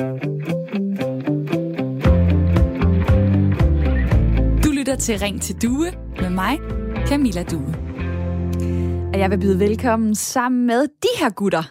Du 0.00 0.06
lytter 4.70 4.96
til 5.00 5.18
Ring 5.18 5.42
til 5.42 5.62
Due 5.62 5.92
med 6.20 6.30
mig, 6.30 6.58
Camilla 7.06 7.42
Due. 7.42 7.74
Og 9.12 9.18
jeg 9.18 9.30
vil 9.30 9.38
byde 9.38 9.58
velkommen 9.58 10.14
sammen 10.14 10.66
med 10.66 10.88
de 11.02 11.08
her 11.18 11.30
gutter. 11.30 11.62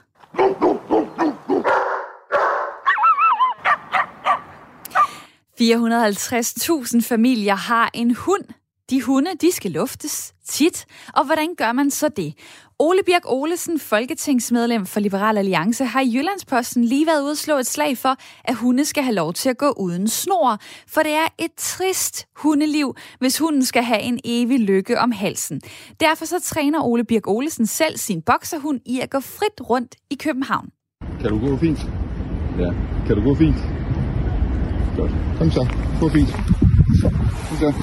...450.000 5.62 7.02
familier 7.02 7.56
har 7.56 7.92
en 7.94 8.16
hund. 8.16 8.44
De 8.90 9.02
hunde, 9.02 9.32
de 9.42 9.52
skal 9.52 9.72
luftes 9.72 10.34
tit. 10.46 10.86
Og 11.14 11.26
hvordan 11.26 11.56
gør 11.56 11.72
man 11.72 11.92
så 11.92 12.10
det? 12.10 12.34
Ole 12.82 13.04
Birk 13.06 13.22
Olesen, 13.26 13.80
folketingsmedlem 13.80 14.86
for 14.86 15.00
Liberal 15.00 15.38
Alliance, 15.38 15.86
har 15.86 16.02
i 16.02 16.12
Jyllandsposten 16.16 16.84
lige 16.84 17.06
været 17.08 17.22
ude 17.24 17.32
at 17.32 17.38
slå 17.38 17.58
et 17.58 17.66
slag 17.66 17.98
for, 17.98 18.16
at 18.44 18.56
hunde 18.56 18.86
skal 18.86 19.04
have 19.04 19.16
lov 19.16 19.34
til 19.34 19.50
at 19.50 19.58
gå 19.58 19.70
uden 19.78 20.08
snor. 20.08 20.58
For 20.88 21.02
det 21.02 21.12
er 21.12 21.28
et 21.38 21.52
trist 21.58 22.28
hundeliv, 22.36 22.96
hvis 23.20 23.38
hunden 23.38 23.66
skal 23.66 23.84
have 23.84 24.02
en 24.02 24.20
evig 24.24 24.60
lykke 24.60 25.00
om 25.00 25.12
halsen. 25.12 25.62
Derfor 26.00 26.26
så 26.26 26.40
træner 26.42 26.84
Ole 26.84 27.04
Birk 27.04 27.28
Olesen 27.28 27.66
selv 27.66 27.98
sin 27.98 28.22
bokserhund 28.22 28.80
i 28.86 29.00
at 29.00 29.10
gå 29.10 29.20
frit 29.20 29.70
rundt 29.70 29.96
i 30.10 30.16
København. 30.16 30.70
Kan 31.22 31.30
du 31.30 31.40
gå 31.40 31.58
fint? 31.58 31.80
Ja. 32.60 32.72
Kan 33.08 33.16
du 33.16 33.24
gå 33.24 33.36
fint? 33.36 33.56
Godt. 34.98 35.12
Kom 35.38 35.52
så. 35.52 35.68
Gå 36.00 36.10
fint. 36.10 36.30
Kom 37.50 37.58
så. 37.60 37.74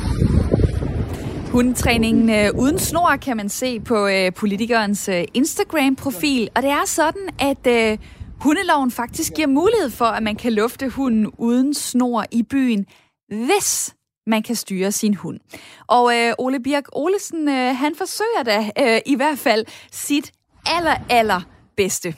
Hundetræningen 1.56 2.30
øh, 2.30 2.50
uden 2.58 2.78
snor 2.78 3.16
kan 3.22 3.36
man 3.36 3.48
se 3.48 3.80
på 3.80 4.06
øh, 4.06 4.32
politikernes 4.32 5.08
øh, 5.08 5.24
Instagram-profil, 5.34 6.48
og 6.56 6.62
det 6.62 6.70
er 6.70 6.84
sådan, 6.86 7.28
at 7.38 7.66
øh, 7.66 7.98
hundeloven 8.40 8.90
faktisk 8.90 9.32
giver 9.34 9.48
mulighed 9.48 9.90
for, 9.90 10.04
at 10.04 10.22
man 10.22 10.36
kan 10.36 10.52
lufte 10.52 10.88
hunden 10.88 11.26
uden 11.38 11.74
snor 11.74 12.24
i 12.30 12.42
byen, 12.42 12.86
hvis 13.28 13.94
man 14.26 14.42
kan 14.42 14.56
styre 14.56 14.92
sin 14.92 15.14
hund. 15.14 15.40
Og 15.86 16.12
øh, 16.16 16.32
Ole 16.38 16.60
Birk 16.60 16.84
Olesen, 16.92 17.48
øh, 17.48 17.76
han 17.76 17.94
forsøger 17.98 18.42
da 18.44 18.58
øh, 18.58 19.00
i 19.06 19.16
hvert 19.16 19.38
fald 19.38 19.64
sit 19.92 20.32
aller, 20.66 20.94
aller 21.10 21.40
bedste. 21.76 22.14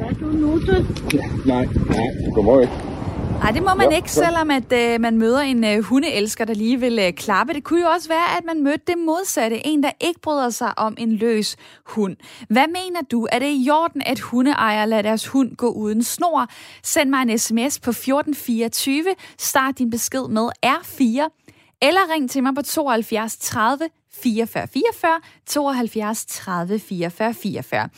Er 0.00 0.14
du 0.20 0.26
nuttet? 0.26 0.86
Ja, 1.14 1.24
nej, 1.46 1.64
nej, 1.88 2.06
det 2.24 2.34
kommer 2.34 2.60
ikke. 2.60 3.01
Nej, 3.42 3.50
det 3.50 3.62
må 3.62 3.74
man 3.74 3.90
Ja, 3.90 3.96
ikke, 3.96 4.10
selvom 4.10 4.50
at 4.50 4.72
øh, 4.72 5.00
man 5.00 5.18
møder 5.18 5.40
en 5.40 5.64
øh, 5.64 5.78
hundeelsker, 5.78 6.44
der 6.44 6.54
lige 6.54 6.80
vil 6.80 6.98
øh, 6.98 7.12
klappe. 7.12 7.54
Det 7.54 7.64
kunne 7.64 7.80
jo 7.80 7.88
også 7.88 8.08
være, 8.08 8.38
at 8.38 8.44
man 8.44 8.62
mødte 8.62 8.84
det 8.86 8.98
modsatte. 8.98 9.66
En, 9.66 9.82
der 9.82 9.90
ikke 10.00 10.20
bryder 10.20 10.50
sig 10.50 10.78
om 10.78 10.94
en 10.98 11.12
løs 11.12 11.56
hund. 11.86 12.16
Hvad 12.48 12.66
mener 12.66 13.00
du? 13.10 13.28
Er 13.32 13.38
det 13.38 13.50
i 13.50 13.70
orden, 13.70 14.02
at 14.06 14.20
hundeejere 14.20 14.88
lader 14.88 15.02
deres 15.02 15.26
hund 15.26 15.56
gå 15.56 15.68
uden 15.68 16.02
snor? 16.02 16.46
Send 16.82 17.10
mig 17.10 17.22
en 17.22 17.38
sms 17.38 17.80
på 17.80 17.90
1424. 17.90 19.04
Start 19.38 19.78
din 19.78 19.90
besked 19.90 20.28
med 20.28 20.48
R4. 20.66 21.38
Eller 21.82 22.14
ring 22.14 22.30
til 22.30 22.42
mig 22.42 22.54
på 22.54 22.62
72 22.62 23.36
30 23.36 23.88
44 24.22 24.66
44, 24.66 25.20
72 25.46 26.26
30 26.26 26.78
44 26.78 27.34
44. 27.34 27.88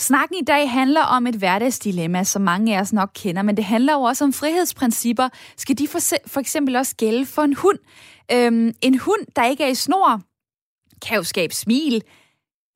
Snakken 0.00 0.36
i 0.38 0.44
dag 0.44 0.70
handler 0.70 1.02
om 1.02 1.26
et 1.26 1.34
hverdagsdilemma, 1.34 2.24
som 2.24 2.42
mange 2.42 2.76
af 2.76 2.80
os 2.80 2.92
nok 2.92 3.10
kender, 3.14 3.42
men 3.42 3.56
det 3.56 3.64
handler 3.64 3.92
jo 3.92 4.00
også 4.00 4.24
om 4.24 4.32
frihedsprincipper. 4.32 5.28
Skal 5.56 5.78
de 5.78 5.88
for, 5.88 5.98
for 6.26 6.40
eksempel 6.40 6.76
også 6.76 6.96
gælde 6.96 7.26
for 7.26 7.42
en 7.42 7.54
hund? 7.54 7.78
Øhm, 8.32 8.72
en 8.82 8.98
hund, 8.98 9.20
der 9.36 9.44
ikke 9.44 9.64
er 9.64 9.68
i 9.68 9.74
snor, 9.74 10.20
kan 11.06 11.16
jo 11.16 11.22
skabe 11.22 11.54
smil, 11.54 12.02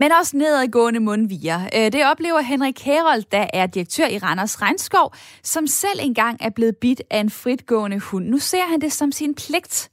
men 0.01 0.12
også 0.12 0.37
nedadgående 0.37 1.01
mundviger. 1.01 1.61
Øh, 1.75 1.92
det 1.92 2.06
oplever 2.06 2.41
Henrik 2.41 2.81
Herold, 2.81 3.23
der 3.33 3.47
er 3.53 3.67
direktør 3.67 4.07
i 4.07 4.19
Randers 4.19 4.62
Regnskov, 4.62 5.14
som 5.42 5.67
selv 5.67 6.01
engang 6.01 6.39
er 6.41 6.51
blevet 6.51 6.77
bidt 6.77 7.03
af 7.11 7.20
en 7.20 7.31
fritgående 7.31 7.98
hund. 7.98 8.27
Nu 8.27 8.39
ser 8.39 8.67
han 8.70 8.81
det 8.81 8.92
som 8.92 9.12
sin 9.12 9.34
pligt 9.34 9.91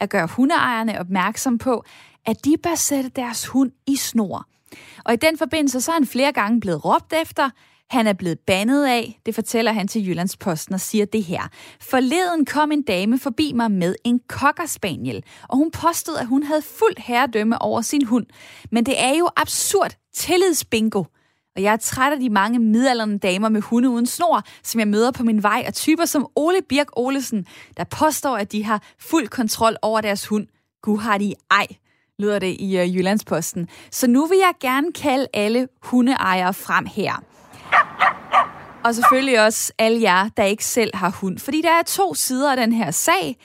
at 0.00 0.10
gøre 0.10 0.26
hundeejerne 0.26 1.00
opmærksom 1.00 1.58
på, 1.58 1.84
at 2.26 2.44
de 2.44 2.56
bør 2.62 2.74
sætte 2.74 3.10
deres 3.10 3.46
hund 3.46 3.72
i 3.86 3.96
snor. 3.96 4.46
Og 5.04 5.12
i 5.12 5.16
den 5.16 5.38
forbindelse 5.38 5.80
så 5.80 5.90
er 5.90 5.94
han 5.94 6.06
flere 6.06 6.32
gange 6.32 6.60
blevet 6.60 6.84
råbt 6.84 7.12
efter. 7.12 7.50
Han 7.90 8.06
er 8.06 8.12
blevet 8.12 8.38
bandet 8.38 8.86
af, 8.86 9.20
det 9.26 9.34
fortæller 9.34 9.72
han 9.72 9.88
til 9.88 10.08
Jyllandsposten 10.08 10.74
og 10.74 10.80
siger 10.80 11.04
det 11.04 11.24
her. 11.24 11.42
Forleden 11.80 12.44
kom 12.44 12.72
en 12.72 12.82
dame 12.82 13.18
forbi 13.18 13.52
mig 13.52 13.70
med 13.70 13.94
en 14.04 14.20
kokkerspaniel, 14.28 15.24
og 15.48 15.56
hun 15.56 15.70
påstod, 15.70 16.16
at 16.16 16.26
hun 16.26 16.42
havde 16.42 16.62
fuldt 16.62 16.98
herredømme 16.98 17.62
over 17.62 17.80
sin 17.80 18.04
hund. 18.04 18.26
Men 18.70 18.86
det 18.86 19.00
er 19.00 19.14
jo 19.18 19.28
absurd 19.36 19.96
tillidsbingo. 20.14 21.04
Og 21.56 21.62
jeg 21.62 21.72
er 21.72 21.76
træt 21.76 22.12
af 22.12 22.20
de 22.20 22.30
mange 22.30 22.58
midalderne 22.58 23.18
damer 23.18 23.48
med 23.48 23.60
hunde 23.60 23.88
uden 23.88 24.06
snor, 24.06 24.42
som 24.62 24.78
jeg 24.78 24.88
møder 24.88 25.10
på 25.10 25.22
min 25.22 25.42
vej, 25.42 25.64
og 25.66 25.74
typer 25.74 26.04
som 26.04 26.26
Ole 26.36 26.62
Birk 26.68 26.86
Olesen, 26.92 27.46
der 27.76 27.84
påstår, 27.84 28.36
at 28.36 28.52
de 28.52 28.64
har 28.64 28.82
fuld 28.98 29.28
kontrol 29.28 29.76
over 29.82 30.00
deres 30.00 30.26
hund. 30.26 30.46
Gud 30.82 30.98
har 30.98 31.18
de 31.18 31.34
ej, 31.50 31.66
lyder 32.20 32.38
det 32.38 32.56
i 32.60 32.78
øh, 32.78 32.96
Jyllandsposten. 32.96 33.68
Så 33.90 34.06
nu 34.06 34.26
vil 34.26 34.38
jeg 34.38 34.52
gerne 34.60 34.92
kalde 34.92 35.26
alle 35.34 35.68
hundeejere 35.82 36.54
frem 36.54 36.86
her. 36.86 37.22
Og 38.84 38.94
selvfølgelig 38.94 39.44
også 39.44 39.72
alle 39.78 40.02
jer, 40.02 40.28
der 40.36 40.44
ikke 40.44 40.64
selv 40.64 40.96
har 40.96 41.10
hund. 41.10 41.38
Fordi 41.38 41.62
der 41.62 41.70
er 41.70 41.82
to 41.82 42.14
sider 42.14 42.50
af 42.50 42.56
den 42.56 42.72
her 42.72 42.90
sag. 42.90 43.36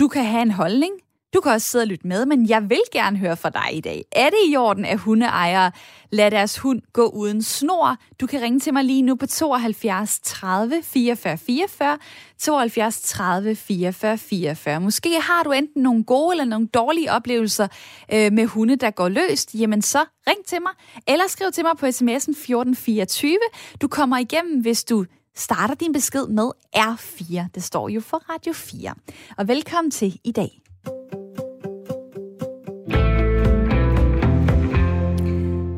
Du 0.00 0.08
kan 0.08 0.24
have 0.24 0.42
en 0.42 0.50
holdning. 0.50 0.92
Du 1.34 1.40
kan 1.40 1.52
også 1.52 1.68
sidde 1.68 1.82
og 1.82 1.86
lytte 1.86 2.06
med, 2.06 2.26
men 2.26 2.48
jeg 2.48 2.70
vil 2.70 2.80
gerne 2.92 3.18
høre 3.18 3.36
fra 3.36 3.50
dig 3.50 3.68
i 3.72 3.80
dag. 3.80 4.04
Er 4.12 4.30
det 4.30 4.38
i 4.48 4.56
orden, 4.56 4.84
at 4.84 4.98
hundeejere 4.98 5.72
lader 6.10 6.30
deres 6.30 6.58
hund 6.58 6.82
gå 6.92 7.06
uden 7.06 7.42
snor? 7.42 7.96
Du 8.20 8.26
kan 8.26 8.42
ringe 8.42 8.60
til 8.60 8.72
mig 8.72 8.84
lige 8.84 9.02
nu 9.02 9.14
på 9.14 9.26
72 9.26 10.20
30 10.22 10.82
44 10.82 11.38
44, 11.38 11.98
72 12.38 13.00
30 13.00 13.54
44 13.56 14.18
44. 14.18 14.80
Måske 14.80 15.20
har 15.20 15.42
du 15.42 15.52
enten 15.52 15.82
nogle 15.82 16.04
gode 16.04 16.32
eller 16.32 16.44
nogle 16.44 16.66
dårlige 16.66 17.12
oplevelser 17.12 17.68
øh, 18.12 18.32
med 18.32 18.46
hunde, 18.46 18.76
der 18.76 18.90
går 18.90 19.08
løst. 19.08 19.54
Jamen 19.54 19.82
så 19.82 20.04
ring 20.26 20.44
til 20.46 20.62
mig, 20.62 20.72
eller 21.06 21.24
skriv 21.28 21.52
til 21.52 21.64
mig 21.64 21.76
på 21.76 21.86
sms'en 21.86 22.30
1424. 22.30 23.38
Du 23.82 23.88
kommer 23.88 24.18
igennem, 24.18 24.60
hvis 24.60 24.84
du 24.84 25.04
starter 25.36 25.74
din 25.74 25.92
besked 25.92 26.26
med 26.26 26.50
R4. 26.76 27.46
Det 27.54 27.62
står 27.62 27.88
jo 27.88 28.00
for 28.00 28.22
Radio 28.32 28.52
4. 28.52 28.94
Og 29.38 29.48
velkommen 29.48 29.90
til 29.90 30.20
i 30.24 30.32
dag. 30.32 30.63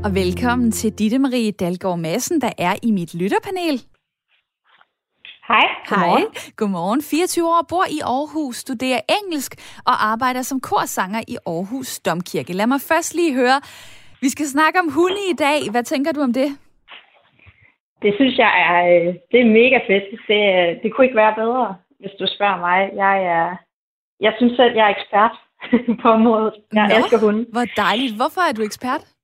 Og 0.06 0.15
velkommen 0.15 0.71
til 0.72 0.91
Ditte 0.99 1.19
Marie 1.19 1.53
Dalgaard 1.61 1.99
Madsen, 1.99 2.41
der 2.41 2.53
er 2.59 2.75
i 2.89 2.91
mit 2.99 3.12
lytterpanel. 3.21 3.77
Hej. 5.50 5.67
Hej. 5.91 6.21
Godmorgen. 6.56 7.03
24 7.03 7.47
år, 7.55 7.62
bor 7.72 7.87
i 7.97 7.99
Aarhus, 8.15 8.56
studerer 8.56 9.00
engelsk 9.19 9.53
og 9.91 9.97
arbejder 10.12 10.43
som 10.43 10.59
korsanger 10.61 11.22
i 11.28 11.37
Aarhus 11.47 11.91
Domkirke. 12.06 12.53
Lad 12.53 12.67
mig 12.67 12.81
først 12.91 13.11
lige 13.15 13.34
høre, 13.41 13.59
vi 14.25 14.28
skal 14.34 14.47
snakke 14.47 14.77
om 14.83 14.89
hunde 14.97 15.22
i 15.33 15.37
dag. 15.47 15.59
Hvad 15.71 15.84
tænker 15.93 16.12
du 16.12 16.21
om 16.28 16.33
det? 16.41 16.49
Det 18.03 18.12
synes 18.19 18.34
jeg 18.44 18.53
er, 18.67 18.78
øh, 18.93 19.15
det 19.31 19.38
er 19.41 19.55
mega 19.61 19.78
fedt. 19.91 20.06
Det, 20.31 20.43
øh, 20.56 20.69
det 20.83 20.88
kunne 20.88 21.05
ikke 21.09 21.23
være 21.25 21.34
bedre, 21.43 21.67
hvis 22.00 22.15
du 22.21 22.25
spørger 22.37 22.59
mig. 22.69 22.78
Jeg, 23.03 23.15
er, 23.37 23.47
jeg 24.21 24.33
synes 24.38 24.55
selv, 24.61 24.73
jeg 24.78 24.84
er 24.88 24.94
ekspert 24.97 25.34
på 26.03 26.09
området. 26.19 26.55
Jeg 26.73 26.88
Nå. 26.88 26.94
elsker 26.97 27.19
hunde. 27.25 27.43
Hvor 27.55 27.67
dejligt. 27.84 28.15
Hvorfor 28.21 28.43
er 28.49 28.55
du 28.59 28.62
ekspert? 28.62 29.16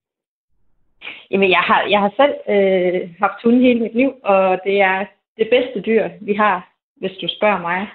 Jamen, 1.31 1.51
jeg 1.51 1.63
har, 1.69 1.81
jeg 1.91 2.01
har 2.01 2.13
selv 2.21 2.35
øh, 2.55 3.11
haft 3.23 3.43
hunde 3.45 3.61
hele 3.61 3.81
mit 3.81 3.95
liv, 3.95 4.11
og 4.25 4.59
det 4.65 4.81
er 4.81 4.99
det 5.39 5.49
bedste 5.51 5.81
dyr, 5.81 6.05
vi 6.21 6.35
har, 6.35 6.57
hvis 6.97 7.17
du 7.21 7.27
spørger 7.37 7.61
mig. 7.61 7.89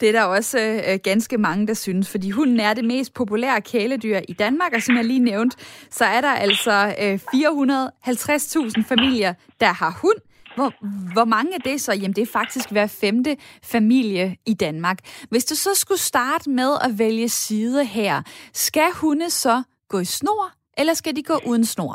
Det 0.00 0.08
er 0.08 0.12
der 0.12 0.24
også 0.24 0.58
øh, 0.60 0.98
ganske 1.04 1.38
mange, 1.38 1.66
der 1.66 1.74
synes, 1.74 2.10
fordi 2.10 2.30
hunden 2.30 2.60
er 2.60 2.74
det 2.74 2.84
mest 2.84 3.14
populære 3.14 3.60
kæledyr 3.60 4.20
i 4.28 4.32
Danmark, 4.32 4.72
og 4.74 4.82
som 4.82 4.96
jeg 4.96 5.04
lige 5.04 5.18
nævnte, 5.18 5.56
så 5.90 6.04
er 6.04 6.20
der 6.20 6.32
altså 6.32 6.94
øh, 7.02 7.14
450.000 7.14 8.88
familier, 8.88 9.34
der 9.60 9.72
har 9.72 9.98
hund. 10.02 10.20
Hvor, 10.54 10.72
hvor 11.12 11.24
mange 11.24 11.54
af 11.54 11.60
det 11.60 11.80
så? 11.80 11.92
Jamen, 11.92 12.12
det 12.12 12.22
er 12.22 12.32
faktisk 12.32 12.70
hver 12.70 12.86
femte 12.86 13.36
familie 13.64 14.36
i 14.46 14.54
Danmark. 14.54 14.98
Hvis 15.30 15.44
du 15.44 15.54
så 15.54 15.70
skulle 15.74 16.00
starte 16.00 16.50
med 16.50 16.72
at 16.84 16.98
vælge 16.98 17.28
side 17.28 17.84
her, 17.84 18.22
skal 18.52 18.90
hunde 19.00 19.30
så 19.30 19.62
gå 19.88 19.98
i 19.98 20.04
snor, 20.04 20.59
eller 20.80 20.94
skal 20.94 21.16
de 21.16 21.22
gå 21.22 21.34
uden 21.46 21.64
snor? 21.64 21.94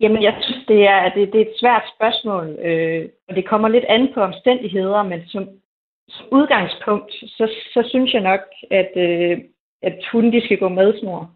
Jamen, 0.00 0.22
jeg 0.22 0.34
synes, 0.40 0.66
det 0.68 0.86
er, 0.86 1.14
det, 1.14 1.32
det 1.32 1.40
er 1.40 1.46
et 1.50 1.60
svært 1.60 1.82
spørgsmål, 1.96 2.46
øh, 2.48 3.08
og 3.28 3.36
det 3.36 3.48
kommer 3.48 3.68
lidt 3.68 3.84
an 3.88 4.08
på 4.14 4.20
omstændigheder, 4.20 5.02
men 5.02 5.20
som, 5.26 5.48
som 6.08 6.26
udgangspunkt, 6.32 7.12
så, 7.12 7.50
så 7.74 7.88
synes 7.88 8.12
jeg 8.12 8.22
nok, 8.22 8.40
at, 8.70 8.92
øh, 8.96 9.38
at 9.82 9.94
hunde 10.12 10.32
de 10.32 10.44
skal 10.44 10.58
gå 10.58 10.68
med 10.68 10.98
snor. 10.98 11.30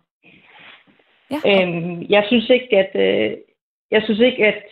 Ja. 1.31 1.41
Øhm, 1.47 2.07
jeg 2.09 2.25
synes 2.27 2.51
ikke, 2.51 2.79
at 2.79 2.93
øh, 2.95 3.37
jeg 3.91 4.03
synes 4.03 4.21
ikke, 4.21 4.47
at, 4.47 4.63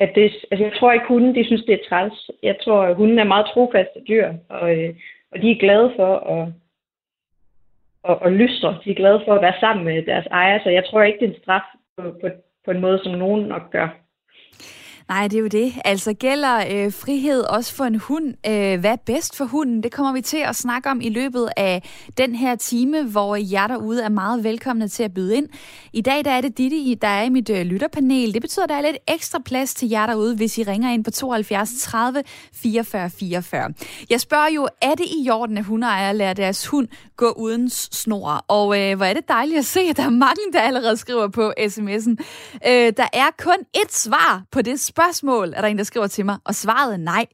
at 0.00 0.12
det, 0.14 0.24
altså 0.50 0.64
jeg 0.64 0.72
tror 0.78 0.92
ikke, 0.92 1.06
hunden, 1.06 1.34
de 1.34 1.44
synes, 1.44 1.64
det 1.64 1.74
er 1.74 1.88
træls. 1.88 2.30
Jeg 2.42 2.56
tror, 2.64 2.82
at 2.82 2.96
hunden 2.96 3.18
er 3.18 3.24
meget 3.24 3.46
trofaste 3.46 4.00
dyr, 4.08 4.32
og, 4.48 4.78
øh, 4.78 4.94
og 5.32 5.42
de 5.42 5.50
er 5.50 5.58
glade 5.64 5.92
for 5.96 6.16
at, 6.16 6.48
og, 8.04 8.22
og 8.22 8.32
lyster. 8.32 8.80
De 8.84 8.90
er 8.90 8.94
glade 8.94 9.22
for 9.26 9.34
at 9.34 9.42
være 9.42 9.60
sammen 9.60 9.84
med 9.84 10.02
deres 10.02 10.26
ejer, 10.26 10.58
så 10.62 10.70
jeg 10.70 10.84
tror 10.84 11.02
ikke, 11.02 11.18
det 11.18 11.28
er 11.28 11.34
en 11.34 11.42
straf 11.42 11.66
på, 11.96 12.02
på, 12.20 12.28
på 12.64 12.70
en 12.70 12.80
måde, 12.80 12.98
som 13.02 13.12
nogen 13.18 13.42
nok 13.42 13.70
gør. 13.70 14.03
Nej, 15.08 15.28
det 15.28 15.36
er 15.36 15.40
jo 15.40 15.46
det. 15.46 15.74
Altså 15.84 16.12
gælder 16.12 16.64
øh, 16.70 16.92
frihed 16.92 17.42
også 17.42 17.74
for 17.74 17.84
en 17.84 17.94
hund? 17.94 18.34
Øh, 18.46 18.80
hvad 18.80 18.90
er 18.90 18.96
bedst 18.96 19.36
for 19.36 19.44
hunden? 19.44 19.82
Det 19.82 19.92
kommer 19.92 20.12
vi 20.12 20.20
til 20.20 20.36
at 20.36 20.56
snakke 20.56 20.90
om 20.90 21.00
i 21.00 21.08
løbet 21.08 21.48
af 21.56 21.82
den 22.18 22.34
her 22.34 22.56
time, 22.56 23.02
hvor 23.02 23.36
jer 23.36 23.66
derude 23.66 24.02
er 24.02 24.08
meget 24.08 24.44
velkomne 24.44 24.88
til 24.88 25.02
at 25.02 25.14
byde 25.14 25.36
ind. 25.36 25.48
I 25.92 26.00
dag 26.00 26.24
der 26.24 26.30
er 26.30 26.40
det 26.40 26.58
Ditte, 26.58 26.94
der 26.94 27.08
er 27.08 27.22
i 27.22 27.28
mit 27.28 27.50
øh, 27.50 27.62
lytterpanel. 27.66 28.34
Det 28.34 28.42
betyder, 28.42 28.64
at 28.64 28.68
der 28.68 28.74
er 28.74 28.80
lidt 28.80 28.96
ekstra 29.08 29.38
plads 29.44 29.74
til 29.74 29.88
jer 29.88 30.06
derude, 30.06 30.36
hvis 30.36 30.58
I 30.58 30.62
ringer 30.62 30.90
ind 30.90 31.04
på 31.04 31.10
72 31.10 31.70
30 31.82 32.22
44 32.54 33.10
44. 33.10 33.72
Jeg 34.10 34.20
spørger 34.20 34.48
jo, 34.54 34.68
er 34.82 34.94
det 34.94 35.06
i 35.06 35.24
jorden, 35.26 35.58
at 35.58 35.64
hundeejere 35.64 36.16
lader 36.16 36.32
deres 36.32 36.66
hund 36.66 36.88
gå 37.16 37.30
uden 37.30 37.70
snor? 37.70 38.44
Og 38.48 38.80
øh, 38.80 38.96
hvor 38.96 39.06
er 39.06 39.14
det 39.14 39.28
dejligt 39.28 39.58
at 39.58 39.64
se, 39.64 39.80
at 39.80 39.96
der 39.96 40.04
er 40.04 40.10
mange, 40.10 40.42
der 40.52 40.60
allerede 40.60 40.96
skriver 40.96 41.28
på 41.28 41.52
sms'en. 41.58 42.16
Øh, 42.68 42.92
der 42.96 43.08
er 43.12 43.30
kun 43.38 43.58
et 43.74 43.92
svar 43.92 44.42
på 44.50 44.62
det 44.62 44.80
spørgsmål, 44.94 45.52
er 45.56 45.60
der 45.60 45.68
en, 45.68 45.78
der 45.78 45.84
skriver 45.84 46.06
til 46.06 46.24
mig, 46.24 46.38
og 46.44 46.54
svaret 46.54 46.92
er 46.92 46.96
nej. 46.96 47.26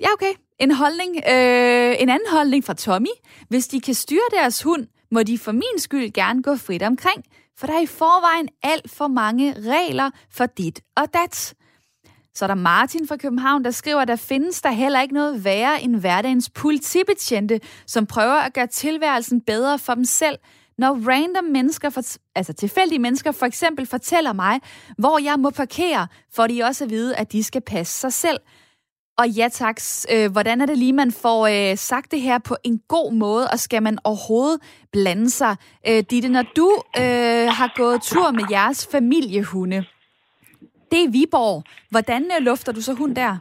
Ja, 0.00 0.08
okay. 0.12 0.32
En 0.58 0.70
holdning, 0.70 1.16
øh, 1.16 1.94
en 2.02 2.08
anden 2.08 2.30
holdning 2.30 2.64
fra 2.64 2.74
Tommy. 2.74 3.14
Hvis 3.48 3.68
de 3.68 3.80
kan 3.80 3.94
styre 3.94 4.28
deres 4.32 4.62
hund, 4.62 4.86
må 5.10 5.22
de 5.22 5.38
for 5.38 5.52
min 5.52 5.78
skyld 5.78 6.12
gerne 6.12 6.42
gå 6.42 6.56
frit 6.56 6.82
omkring, 6.82 7.24
for 7.58 7.66
der 7.66 7.74
er 7.74 7.80
i 7.80 7.86
forvejen 7.86 8.48
alt 8.62 8.90
for 8.90 9.06
mange 9.06 9.52
regler 9.52 10.10
for 10.30 10.46
dit 10.46 10.80
og 10.96 11.14
dat. 11.14 11.54
Så 12.34 12.44
er 12.44 12.46
der 12.46 12.54
Martin 12.54 13.08
fra 13.08 13.16
København, 13.16 13.64
der 13.64 13.70
skriver, 13.70 14.00
at 14.00 14.08
der 14.08 14.16
findes 14.16 14.62
der 14.62 14.70
heller 14.70 15.00
ikke 15.02 15.14
noget 15.14 15.44
værre 15.44 15.82
end 15.82 15.96
hverdagens 15.96 16.50
politibetjente, 16.50 17.60
som 17.86 18.06
prøver 18.06 18.40
at 18.40 18.54
gøre 18.54 18.66
tilværelsen 18.66 19.40
bedre 19.40 19.78
for 19.78 19.94
dem 19.94 20.04
selv, 20.04 20.38
når 20.78 21.10
random 21.10 21.44
mennesker, 21.44 21.90
for, 21.90 22.00
altså 22.34 22.52
tilfældige 22.52 22.98
mennesker, 22.98 23.32
for 23.32 23.46
eksempel 23.46 23.86
fortæller 23.86 24.32
mig, 24.32 24.60
hvor 24.98 25.24
jeg 25.24 25.36
må 25.38 25.50
parkere, 25.50 26.06
for 26.34 26.46
de 26.46 26.62
også 26.62 26.84
at 26.84 26.90
vide, 26.90 27.16
at 27.16 27.32
de 27.32 27.44
skal 27.44 27.60
passe 27.60 28.00
sig 28.00 28.12
selv. 28.12 28.40
Og 29.18 29.28
ja 29.28 29.48
tak, 29.48 29.76
øh, 30.14 30.32
hvordan 30.32 30.60
er 30.60 30.66
det 30.66 30.78
lige, 30.78 30.92
man 30.92 31.10
får 31.22 31.46
øh, 31.46 31.76
sagt 31.76 32.12
det 32.12 32.20
her 32.20 32.38
på 32.48 32.54
en 32.64 32.80
god 32.88 33.12
måde, 33.12 33.44
og 33.52 33.58
skal 33.58 33.82
man 33.82 33.98
overhovedet 34.04 34.60
blande 34.92 35.30
sig? 35.30 35.56
Øh, 35.88 36.02
Ditte, 36.10 36.28
når 36.28 36.44
du 36.56 36.68
øh, 37.00 37.46
har 37.58 37.72
gået 37.76 38.02
tur 38.02 38.30
med 38.30 38.44
jeres 38.50 38.88
familiehunde, 38.92 39.84
det 40.90 41.00
er 41.04 41.10
Viborg. 41.12 41.62
Hvordan 41.90 42.22
øh, 42.22 42.44
lufter 42.44 42.72
du 42.72 42.80
så 42.80 42.94
hund 42.94 43.16
der? 43.16 43.38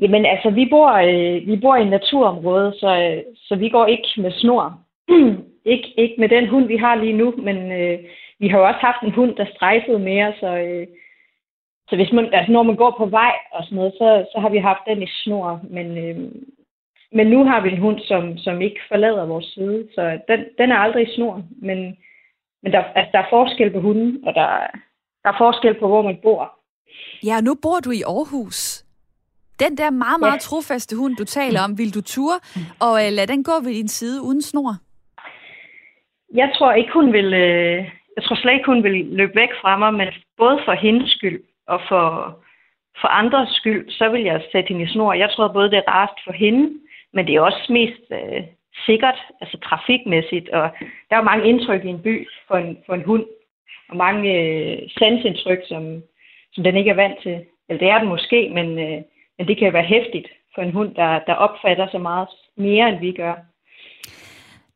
Jamen 0.00 0.26
altså, 0.26 0.50
vi 0.50 0.66
bor, 0.70 0.90
øh, 0.92 1.46
vi 1.46 1.56
bor 1.56 1.76
i 1.76 1.82
et 1.82 1.90
naturområde, 1.90 2.72
så, 2.80 2.90
øh, 3.02 3.22
så 3.36 3.56
vi 3.56 3.68
går 3.68 3.86
ikke 3.86 4.08
med 4.18 4.32
snor. 4.32 4.78
ikke, 5.66 5.88
ikke 5.96 6.14
med 6.18 6.28
den 6.28 6.48
hund, 6.48 6.66
vi 6.66 6.76
har 6.76 6.94
lige 6.94 7.18
nu, 7.22 7.34
men 7.38 7.56
øh, 7.72 7.98
vi 8.38 8.48
har 8.48 8.58
jo 8.58 8.66
også 8.66 8.80
haft 8.80 9.02
en 9.02 9.12
hund, 9.18 9.36
der 9.36 9.46
strejfede 9.54 9.98
mere, 9.98 10.32
så, 10.40 10.46
øh, 10.46 10.86
så 11.88 11.96
hvis 11.96 12.12
man, 12.12 12.34
altså 12.34 12.52
når 12.52 12.62
man 12.62 12.76
går 12.76 12.94
på 12.98 13.06
vej 13.06 13.34
og 13.52 13.64
sådan 13.64 13.76
noget, 13.76 13.92
så, 13.92 14.26
så 14.32 14.40
har 14.40 14.48
vi 14.48 14.58
haft 14.58 14.84
den 14.86 15.02
i 15.02 15.06
snor. 15.22 15.60
Men, 15.70 15.86
øh, 15.98 16.16
men 17.12 17.26
nu 17.26 17.44
har 17.44 17.60
vi 17.60 17.68
en 17.70 17.80
hund, 17.80 18.00
som, 18.00 18.38
som 18.38 18.60
ikke 18.60 18.80
forlader 18.88 19.26
vores 19.26 19.46
side, 19.46 19.88
så 19.94 20.18
den, 20.28 20.40
den 20.58 20.70
er 20.72 20.76
aldrig 20.76 21.08
i 21.08 21.14
snor. 21.14 21.42
Men, 21.62 21.78
men 22.62 22.72
der, 22.72 22.82
altså, 22.82 23.10
der 23.12 23.18
er 23.18 23.30
forskel 23.30 23.70
på 23.72 23.80
hunden, 23.80 24.24
og 24.26 24.34
der, 24.34 24.48
der 25.22 25.28
er 25.32 25.38
forskel 25.38 25.74
på, 25.74 25.86
hvor 25.88 26.02
man 26.02 26.18
bor. 26.22 26.52
Ja, 27.24 27.40
nu 27.40 27.54
bor 27.62 27.80
du 27.84 27.90
i 27.90 28.02
Aarhus. 28.02 28.82
Den 29.60 29.76
der 29.76 29.90
meget, 29.90 30.20
meget 30.20 30.32
ja. 30.32 30.38
trofaste 30.48 30.96
hund, 30.96 31.16
du 31.16 31.24
taler 31.24 31.60
om, 31.62 31.78
vil 31.78 31.94
du 31.94 32.00
ture 32.00 32.38
og 32.80 32.92
uh, 32.92 33.12
lade 33.12 33.26
den 33.26 33.44
gå 33.44 33.52
ved 33.62 33.74
din 33.74 33.88
side 33.88 34.22
uden 34.22 34.42
snor? 34.42 34.76
Jeg 36.34 36.50
tror 36.54 36.72
ikke, 36.72 36.92
hun 36.92 37.12
vil... 37.12 37.34
Øh, 37.34 37.84
jeg 38.16 38.24
tror 38.24 38.36
slet 38.36 38.52
ikke, 38.52 38.66
hun 38.66 38.82
vil 38.82 39.06
løbe 39.06 39.36
væk 39.36 39.48
fra 39.60 39.78
mig, 39.78 39.94
men 39.94 40.08
både 40.38 40.60
for 40.64 40.72
hendes 40.72 41.10
skyld 41.10 41.42
og 41.66 41.80
for, 41.88 42.38
for 43.00 43.08
andres 43.08 43.50
skyld, 43.50 43.90
så 43.90 44.08
vil 44.08 44.22
jeg 44.22 44.42
sætte 44.52 44.68
hende 44.68 44.82
i 44.82 44.86
snor. 44.86 45.12
Jeg 45.12 45.30
tror 45.30 45.48
både, 45.48 45.70
det 45.70 45.78
er 45.78 45.92
rarest 45.92 46.24
for 46.24 46.32
hende, 46.32 46.72
men 47.12 47.26
det 47.26 47.34
er 47.34 47.40
også 47.40 47.72
mest 47.72 48.02
øh, 48.12 48.42
sikkert, 48.86 49.18
altså 49.40 49.58
trafikmæssigt. 49.58 50.48
Og 50.48 50.70
der 51.08 51.16
er 51.16 51.20
jo 51.20 51.30
mange 51.30 51.48
indtryk 51.48 51.84
i 51.84 51.88
en 51.88 52.02
by 52.02 52.28
for 52.48 52.56
en, 52.56 52.78
for 52.86 52.94
en 52.94 53.04
hund, 53.04 53.24
og 53.88 53.96
mange 53.96 54.32
øh, 54.42 54.78
sansindtryk, 54.98 55.58
som, 55.68 56.02
som 56.52 56.64
den 56.64 56.76
ikke 56.76 56.90
er 56.90 57.02
vant 57.02 57.18
til. 57.22 57.44
Eller 57.68 57.80
det 57.80 57.90
er 57.90 57.98
den 57.98 58.08
måske, 58.08 58.50
men, 58.54 58.78
øh, 58.78 59.02
men 59.38 59.48
det 59.48 59.58
kan 59.58 59.72
være 59.72 59.92
hæftigt 59.94 60.28
for 60.54 60.62
en 60.62 60.72
hund, 60.72 60.94
der, 60.94 61.18
der 61.18 61.34
opfatter 61.34 61.86
så 61.88 61.98
meget 61.98 62.28
mere, 62.56 62.88
end 62.88 62.98
vi 63.00 63.12
gør. 63.12 63.34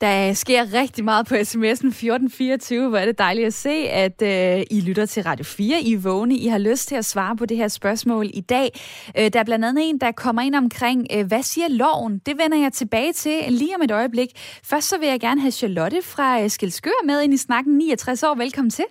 Der 0.00 0.32
sker 0.32 0.74
rigtig 0.80 1.04
meget 1.04 1.26
på 1.26 1.34
sms'en 1.34 1.88
1424, 1.88 2.88
hvor 2.88 2.98
er 2.98 3.04
det 3.06 3.18
dejligt 3.18 3.46
at 3.46 3.54
se, 3.54 3.70
at 3.88 4.22
øh, 4.22 4.64
I 4.70 4.80
lytter 4.80 5.06
til 5.06 5.22
Radio 5.22 5.44
4. 5.44 5.80
I 5.82 5.94
vågne. 5.94 6.36
I 6.36 6.46
har 6.46 6.58
lyst 6.58 6.88
til 6.88 6.94
at 6.94 7.04
svare 7.04 7.36
på 7.36 7.46
det 7.46 7.56
her 7.56 7.68
spørgsmål 7.68 8.26
i 8.34 8.40
dag. 8.40 8.70
Øh, 9.18 9.32
der 9.32 9.40
er 9.40 9.44
blandt 9.44 9.64
andet 9.64 9.88
en, 9.88 9.98
der 9.98 10.12
kommer 10.12 10.42
ind 10.42 10.54
omkring, 10.54 11.06
øh, 11.16 11.26
hvad 11.26 11.42
siger 11.42 11.68
loven? 11.68 12.18
Det 12.18 12.38
vender 12.38 12.58
jeg 12.58 12.72
tilbage 12.72 13.12
til 13.12 13.44
lige 13.48 13.76
om 13.76 13.82
et 13.82 13.90
øjeblik. 13.90 14.28
Først 14.64 14.88
så 14.88 14.98
vil 14.98 15.08
jeg 15.08 15.20
gerne 15.20 15.40
have 15.40 15.50
Charlotte 15.50 16.02
fra 16.02 16.42
øh, 16.42 16.50
Skilskør 16.50 17.06
med 17.06 17.22
ind 17.22 17.34
i 17.34 17.36
snakken. 17.36 17.78
69 17.78 18.22
år. 18.22 18.34
Velkommen 18.34 18.70
til. 18.70 18.84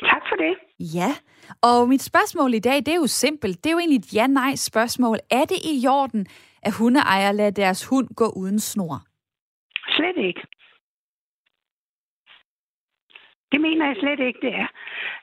Tak 0.00 0.22
for 0.28 0.36
det. 0.36 0.54
Ja, 0.94 1.14
og 1.62 1.88
mit 1.88 2.02
spørgsmål 2.02 2.54
i 2.54 2.58
dag, 2.58 2.76
det 2.76 2.88
er 2.88 2.96
jo 2.96 3.06
simpelt. 3.06 3.64
Det 3.64 3.70
er 3.70 3.72
jo 3.72 3.78
egentlig 3.78 3.98
et 3.98 4.14
ja-nej 4.14 4.56
spørgsmål. 4.56 5.18
Er 5.30 5.44
det 5.44 5.58
i 5.64 5.80
jorden, 5.84 6.26
at 6.62 6.72
hundeejere 6.78 7.36
lader 7.36 7.50
deres 7.50 7.86
hund 7.86 8.08
gå 8.16 8.26
uden 8.36 8.58
snor? 8.58 8.96
Slet 9.96 10.16
ikke. 10.16 10.40
Det 13.52 13.60
mener 13.60 13.86
jeg 13.86 13.96
slet 13.96 14.20
ikke, 14.20 14.40
det 14.42 14.54
er. 14.54 14.68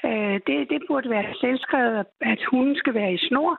Øh, 0.07 0.39
det, 0.48 0.69
det 0.69 0.81
burde 0.88 1.10
være 1.10 1.36
selvskrevet, 1.42 2.06
at 2.22 2.39
hunden 2.51 2.75
skal 2.75 2.94
være 2.94 3.13
i 3.13 3.18
snor. 3.28 3.57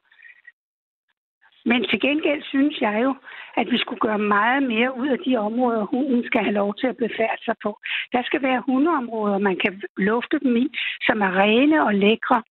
Men 1.70 1.84
til 1.90 2.00
gengæld 2.00 2.42
synes 2.42 2.80
jeg 2.80 3.00
jo, 3.02 3.14
at 3.56 3.66
vi 3.70 3.78
skulle 3.78 4.00
gøre 4.00 4.18
meget 4.18 4.62
mere 4.62 4.96
ud 4.98 5.08
af 5.08 5.18
de 5.26 5.36
områder, 5.36 5.84
hunden 5.84 6.24
skal 6.26 6.40
have 6.40 6.58
lov 6.62 6.74
til 6.74 6.86
at 6.86 6.96
befærde 6.96 7.44
sig 7.44 7.54
på. 7.62 7.78
Der 8.12 8.22
skal 8.22 8.42
være 8.42 8.62
hundeområder, 8.66 9.38
man 9.38 9.56
kan 9.56 9.82
lufte 9.96 10.38
dem 10.38 10.56
i, 10.56 10.66
som 11.06 11.22
er 11.22 11.32
rene 11.42 11.84
og 11.84 11.94
lækre, 11.94 12.42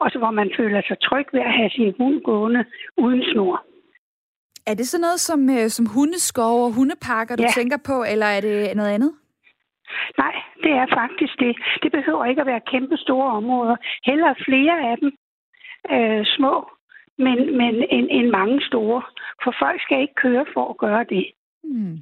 og 0.00 0.10
så 0.10 0.18
hvor 0.18 0.30
man 0.30 0.50
føler 0.56 0.82
sig 0.88 0.96
tryg 1.00 1.26
ved 1.32 1.40
at 1.40 1.52
have 1.52 1.70
sin 1.70 1.94
hund 1.98 2.22
gående 2.22 2.64
uden 2.96 3.22
snor. 3.32 3.71
Er 4.66 4.74
det 4.74 4.88
sådan 4.88 5.00
noget 5.00 5.20
som, 5.20 5.50
øh, 5.50 5.68
som 5.68 5.86
hundeskov 5.86 6.64
og 6.64 6.72
hundeparker, 6.72 7.36
du 7.36 7.42
ja. 7.42 7.48
tænker 7.54 7.76
på, 7.76 8.04
eller 8.12 8.26
er 8.26 8.40
det 8.40 8.76
noget 8.76 8.90
andet? 8.90 9.12
Nej, 10.18 10.34
det 10.62 10.72
er 10.82 10.86
faktisk 11.00 11.34
det. 11.38 11.56
Det 11.82 11.92
behøver 11.92 12.24
ikke 12.24 12.40
at 12.40 12.46
være 12.46 12.68
kæmpe 12.72 12.96
store 12.96 13.30
områder. 13.30 13.76
Heller 14.04 14.34
flere 14.48 14.74
af 14.90 14.96
dem 15.00 15.10
øh, 15.94 16.22
små, 16.36 16.54
men, 17.18 17.38
men 17.60 17.74
en, 17.96 18.06
en 18.10 18.30
mange 18.30 18.60
store. 18.68 19.02
For 19.44 19.54
folk 19.62 19.82
skal 19.82 20.00
ikke 20.00 20.14
køre 20.14 20.44
for 20.54 20.70
at 20.70 20.76
gøre 20.78 21.04
det. 21.04 21.24
Hmm. 21.64 21.96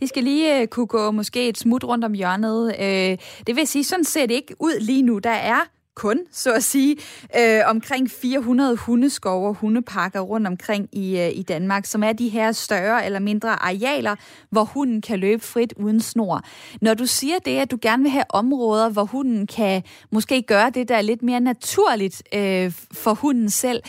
De 0.00 0.08
skal 0.08 0.22
lige 0.24 0.62
uh, 0.62 0.66
kunne 0.66 0.86
gå 0.86 1.10
måske 1.10 1.48
et 1.48 1.58
smut 1.58 1.84
rundt 1.84 2.04
om 2.04 2.12
hjørnet. 2.12 2.62
Uh, 2.84 3.14
det 3.46 3.56
vil 3.56 3.66
sige, 3.66 3.84
sådan 3.84 4.04
ser 4.04 4.26
det 4.26 4.34
ikke 4.34 4.54
ud 4.60 4.86
lige 4.86 5.02
nu. 5.02 5.18
Der 5.18 5.36
er 5.54 5.60
kun, 5.98 6.18
så 6.32 6.52
at 6.52 6.64
sige, 6.64 6.96
øh, 7.38 7.60
omkring 7.66 8.10
400 8.10 8.76
hundeskove 8.76 9.48
og 9.48 9.54
hundeparker 9.54 10.20
rundt 10.20 10.46
omkring 10.46 10.88
i, 10.92 11.18
øh, 11.18 11.30
i 11.34 11.42
Danmark, 11.42 11.84
som 11.86 12.02
er 12.02 12.12
de 12.12 12.28
her 12.28 12.52
større 12.52 13.06
eller 13.06 13.18
mindre 13.18 13.62
arealer, 13.62 14.14
hvor 14.50 14.64
hunden 14.64 15.00
kan 15.00 15.18
løbe 15.18 15.42
frit 15.44 15.74
uden 15.76 16.00
snor. 16.00 16.42
Når 16.80 16.94
du 16.94 17.06
siger 17.06 17.38
det, 17.38 17.58
at 17.58 17.70
du 17.70 17.78
gerne 17.82 18.02
vil 18.02 18.12
have 18.12 18.24
områder, 18.30 18.88
hvor 18.88 19.04
hunden 19.04 19.46
kan 19.46 19.82
måske 20.10 20.42
gøre 20.42 20.70
det, 20.70 20.88
der 20.88 20.96
er 20.96 21.02
lidt 21.02 21.22
mere 21.22 21.40
naturligt 21.40 22.22
øh, 22.34 22.72
for 22.92 23.14
hunden 23.14 23.50
selv, 23.50 23.82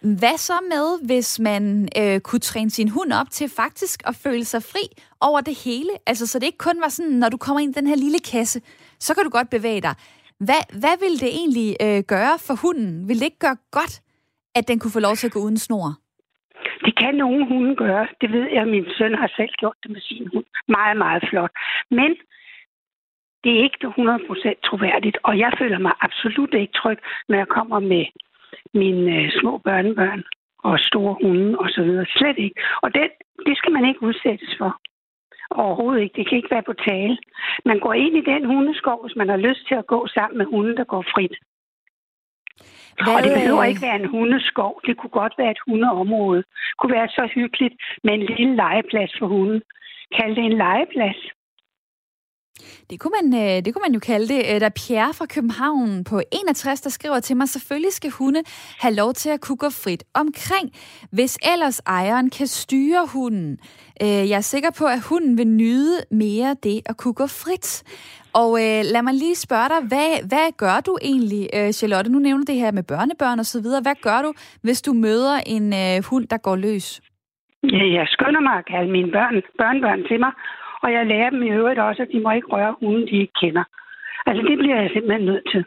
hvad 0.00 0.38
så 0.38 0.58
med, 0.70 1.06
hvis 1.06 1.38
man 1.38 1.88
øh, 1.98 2.20
kunne 2.20 2.40
træne 2.40 2.70
sin 2.70 2.88
hund 2.88 3.12
op 3.12 3.30
til 3.30 3.48
faktisk 3.48 4.02
at 4.06 4.16
føle 4.16 4.44
sig 4.44 4.62
fri 4.62 5.02
over 5.20 5.40
det 5.40 5.54
hele? 5.54 5.90
Altså, 6.06 6.26
så 6.26 6.38
det 6.38 6.46
ikke 6.46 6.58
kun 6.58 6.80
var 6.80 6.88
sådan, 6.88 7.12
når 7.12 7.28
du 7.28 7.36
kommer 7.36 7.60
ind 7.60 7.76
i 7.76 7.80
den 7.80 7.86
her 7.86 7.96
lille 7.96 8.18
kasse, 8.18 8.60
så 8.98 9.14
kan 9.14 9.24
du 9.24 9.30
godt 9.30 9.50
bevæge 9.50 9.80
dig. 9.80 9.94
Hvad, 10.46 10.62
hvad 10.82 10.96
vil 11.04 11.14
det 11.24 11.30
egentlig 11.40 11.68
øh, 11.86 12.00
gøre 12.14 12.36
for 12.46 12.54
hunden? 12.64 13.08
Vil 13.08 13.18
det 13.18 13.26
ikke 13.28 13.46
gøre 13.46 13.60
godt, 13.78 13.94
at 14.58 14.68
den 14.68 14.78
kunne 14.78 14.96
få 14.96 15.02
lov 15.08 15.14
til 15.16 15.26
at 15.28 15.32
gå 15.36 15.40
uden 15.46 15.58
snor? 15.66 15.88
Det 16.86 16.94
kan 17.00 17.14
nogle 17.14 17.46
hunde 17.48 17.76
gøre. 17.76 18.06
Det 18.20 18.32
ved 18.32 18.46
jeg, 18.56 18.66
min 18.66 18.86
søn 18.98 19.14
har 19.14 19.30
selv 19.36 19.52
gjort 19.58 19.78
det 19.82 19.90
med 19.90 20.00
sin 20.00 20.28
hund. 20.32 20.44
Meget, 20.68 20.96
meget 20.96 21.22
flot. 21.30 21.52
Men 21.90 22.10
det 23.44 23.50
er 23.52 23.62
ikke 23.62 23.86
100% 23.86 24.60
troværdigt, 24.68 25.18
og 25.22 25.38
jeg 25.38 25.52
føler 25.58 25.78
mig 25.78 25.94
absolut 26.00 26.54
ikke 26.54 26.72
tryg, 26.80 26.98
når 27.28 27.36
jeg 27.36 27.48
kommer 27.48 27.78
med 27.80 28.04
mine 28.74 29.16
øh, 29.16 29.30
små 29.40 29.58
børnebørn 29.58 30.22
og 30.58 30.78
store 30.78 31.16
hunde 31.22 31.58
osv. 31.58 31.90
Slet 32.16 32.38
ikke. 32.38 32.60
Og 32.82 32.94
det, 32.94 33.04
det 33.46 33.54
skal 33.56 33.72
man 33.72 33.84
ikke 33.84 34.02
udsættes 34.02 34.54
for. 34.58 34.80
Overhovedet 35.52 36.02
ikke. 36.02 36.16
Det 36.16 36.28
kan 36.28 36.36
ikke 36.36 36.54
være 36.54 36.68
på 36.70 36.72
tale. 36.72 37.18
Man 37.64 37.78
går 37.78 37.92
ind 37.92 38.16
i 38.16 38.28
den 38.32 38.44
hundeskov, 38.44 39.02
hvis 39.02 39.16
man 39.16 39.28
har 39.28 39.36
lyst 39.36 39.68
til 39.68 39.74
at 39.74 39.86
gå 39.86 40.06
sammen 40.06 40.38
med 40.38 40.46
hunden, 40.46 40.76
der 40.76 40.84
går 40.84 41.04
frit. 41.14 41.34
Hvad... 43.02 43.14
Og 43.14 43.22
det 43.22 43.32
behøver 43.38 43.64
ikke 43.64 43.86
være 43.88 44.00
en 44.02 44.12
hundeskov. 44.14 44.80
Det 44.86 44.96
kunne 44.96 45.16
godt 45.20 45.34
være 45.38 45.50
et 45.50 45.64
hundeområde. 45.66 46.42
Det 46.70 46.76
kunne 46.78 46.94
være 46.94 47.08
så 47.08 47.28
hyggeligt 47.34 47.74
med 48.04 48.12
en 48.14 48.26
lille 48.32 48.56
legeplads 48.56 49.12
for 49.18 49.26
hunden. 49.26 49.62
Kald 50.16 50.36
det 50.36 50.44
en 50.44 50.58
legeplads. 50.66 51.20
Det 52.90 53.00
kunne, 53.00 53.12
man, 53.22 53.26
øh, 53.42 53.64
det 53.64 53.74
kunne 53.74 53.84
man 53.88 53.94
jo 53.94 54.00
kalde 54.00 54.28
det. 54.34 54.40
Øh, 54.54 54.60
der 54.60 54.66
er 54.66 54.78
Pierre 54.86 55.14
fra 55.14 55.26
København 55.26 56.04
på 56.04 56.20
61, 56.32 56.80
der 56.80 56.90
skriver 56.90 57.20
til 57.20 57.36
mig, 57.36 57.48
selvfølgelig 57.48 57.92
skal 57.92 58.10
hunde 58.10 58.42
have 58.80 58.94
lov 58.94 59.12
til 59.12 59.30
at 59.30 59.40
kunne 59.40 59.56
gå 59.56 59.70
frit 59.70 60.04
omkring, 60.14 60.66
hvis 61.12 61.38
ellers 61.52 61.78
ejeren 61.86 62.30
kan 62.30 62.46
styre 62.46 63.06
hunden. 63.12 63.58
Øh, 64.02 64.24
jeg 64.30 64.36
er 64.36 64.48
sikker 64.54 64.70
på, 64.78 64.84
at 64.84 65.00
hunden 65.08 65.38
vil 65.38 65.48
nyde 65.48 65.96
mere 66.10 66.56
det 66.62 66.80
at 66.86 66.96
kunne 66.96 67.14
gå 67.14 67.26
frit. 67.26 67.68
Og 68.40 68.50
øh, 68.64 68.80
lad 68.92 69.02
mig 69.02 69.14
lige 69.14 69.36
spørge 69.46 69.68
dig, 69.74 69.80
hvad, 69.90 70.10
hvad 70.30 70.46
gør 70.64 70.78
du 70.88 70.98
egentlig, 71.02 71.42
øh, 71.56 71.72
Charlotte? 71.78 72.12
Nu 72.12 72.18
nævner 72.18 72.44
det 72.44 72.56
her 72.62 72.72
med 72.72 72.82
børnebørn 72.82 73.38
og 73.38 73.44
så 73.44 73.58
videre. 73.62 73.82
Hvad 73.82 73.98
gør 74.02 74.22
du, 74.22 74.32
hvis 74.62 74.82
du 74.82 74.92
møder 74.92 75.34
en 75.46 75.66
øh, 75.82 75.96
hund, 76.10 76.24
der 76.32 76.38
går 76.46 76.56
løs? 76.56 77.00
Ja, 77.62 77.84
jeg 77.98 78.06
skynder 78.14 78.40
mig 78.40 78.54
at 78.58 78.66
kalde 78.72 78.90
mine 78.96 79.10
børn, 79.16 79.34
børnebørn 79.58 80.02
til 80.08 80.18
mig, 80.24 80.32
og 80.82 80.92
jeg 80.92 81.06
lærer 81.06 81.30
dem 81.30 81.42
i 81.42 81.50
øvrigt 81.50 81.80
også, 81.80 82.02
at 82.02 82.08
de 82.12 82.20
må 82.20 82.30
ikke 82.30 82.52
røre 82.54 82.76
hunden, 82.80 83.06
de 83.08 83.16
ikke 83.24 83.38
kender. 83.42 83.64
Altså, 84.26 84.42
det 84.48 84.58
bliver 84.58 84.80
jeg 84.80 84.90
simpelthen 84.92 85.24
nødt 85.26 85.46
til. 85.52 85.64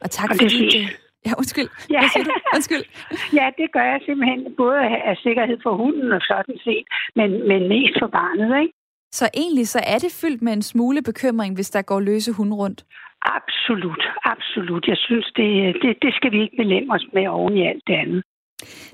Og 0.00 0.10
tak 0.10 0.30
og 0.30 0.36
fordi... 0.36 0.64
Det, 0.64 0.98
Ja, 1.26 1.32
undskyld. 1.38 1.68
Ja. 1.90 2.00
Hvad 2.00 2.08
siger 2.08 2.24
du? 2.24 2.30
Undskyld. 2.56 2.84
ja, 3.38 3.46
det 3.58 3.72
gør 3.72 3.84
jeg 3.92 4.00
simpelthen 4.06 4.54
både 4.56 4.78
af 5.10 5.16
sikkerhed 5.16 5.58
for 5.62 5.74
hunden 5.76 6.12
og 6.12 6.20
sådan 6.20 6.58
set, 6.64 6.86
men, 7.16 7.48
men 7.48 7.68
mest 7.68 7.94
for 8.02 8.06
barnet, 8.06 8.62
ikke? 8.62 8.74
Så 9.12 9.28
egentlig 9.34 9.68
så 9.68 9.80
er 9.86 9.98
det 9.98 10.12
fyldt 10.20 10.42
med 10.42 10.52
en 10.52 10.62
smule 10.62 11.02
bekymring, 11.02 11.54
hvis 11.54 11.70
der 11.70 11.82
går 11.82 12.00
løse 12.00 12.32
hunde 12.32 12.56
rundt? 12.56 12.84
Absolut, 13.24 14.04
absolut. 14.24 14.84
Jeg 14.86 14.96
synes, 14.96 15.26
det, 15.36 15.76
det, 15.82 15.96
det 16.02 16.14
skal 16.14 16.32
vi 16.32 16.42
ikke 16.42 16.56
belemme 16.56 16.94
os 16.94 17.06
med 17.12 17.26
oven 17.28 17.56
i 17.56 17.66
alt 17.66 17.82
det 17.86 17.94
andet. 17.94 18.22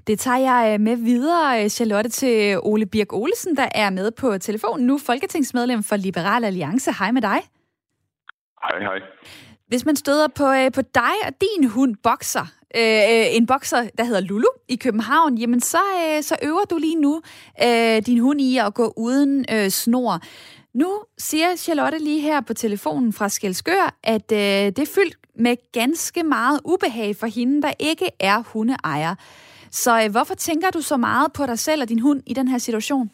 Det 0.07 0.19
tager 0.19 0.39
jeg 0.39 0.75
øh, 0.75 0.81
med 0.81 0.97
videre, 0.97 1.65
øh, 1.65 1.71
Charlotte, 1.71 2.11
til 2.11 2.59
Ole 2.63 2.87
Birk 2.87 3.13
Olsen, 3.13 3.57
der 3.57 3.69
er 3.75 3.91
med 3.91 4.11
på 4.11 4.39
telefonen 4.39 4.87
nu, 4.87 4.99
folketingsmedlem 4.99 5.83
for 5.83 5.97
Liberal 5.97 6.45
Alliance. 6.45 6.93
Hej 6.99 7.11
med 7.11 7.23
dig. 7.23 7.41
Hej, 8.63 8.81
hej. 8.81 8.99
Hvis 9.69 9.85
man 9.85 9.97
støder 9.97 10.29
på, 10.29 10.53
øh, 10.53 10.73
på 10.73 10.83
dig 10.83 11.15
og 11.27 11.33
din 11.41 11.69
hund 11.69 11.97
bokser, 12.03 12.47
øh, 12.77 13.37
en 13.37 13.47
bokser, 13.47 13.89
der 13.99 14.05
hedder 14.05 14.21
Lulu 14.21 14.49
i 14.69 14.77
København, 14.77 15.39
jamen 15.39 15.61
så, 15.61 15.79
øh, 15.79 16.23
så 16.23 16.37
øver 16.43 16.65
du 16.71 16.77
lige 16.77 17.01
nu 17.01 17.23
øh, 17.65 18.03
din 18.07 18.19
hund 18.19 18.41
i 18.41 18.59
at 18.59 18.75
gå 18.75 18.93
uden 18.97 19.45
øh, 19.53 19.69
snor. 19.69 20.21
Nu 20.75 21.03
siger 21.19 21.57
Charlotte 21.57 21.99
lige 21.99 22.21
her 22.21 22.41
på 22.41 22.55
telefonen 22.55 23.13
fra 23.13 23.29
Skelskør, 23.29 23.99
at 24.03 24.33
øh, 24.33 24.39
det 24.39 24.79
er 24.79 24.93
fyldt 24.95 25.17
med 25.35 25.57
ganske 25.73 26.23
meget 26.23 26.61
ubehag 26.65 27.17
for 27.17 27.27
hende, 27.27 27.63
der 27.63 27.73
ikke 27.79 28.11
er 28.21 28.43
hundeejer. 28.47 29.15
Så 29.71 29.91
øh, 30.03 30.11
hvorfor 30.11 30.35
tænker 30.35 30.71
du 30.71 30.81
så 30.81 30.97
meget 30.97 31.33
på 31.37 31.43
dig 31.47 31.59
selv 31.59 31.83
og 31.83 31.89
din 31.89 32.01
hund 32.01 32.23
i 32.27 32.35
den 32.35 32.49
her 32.49 32.59
situation? 32.59 33.11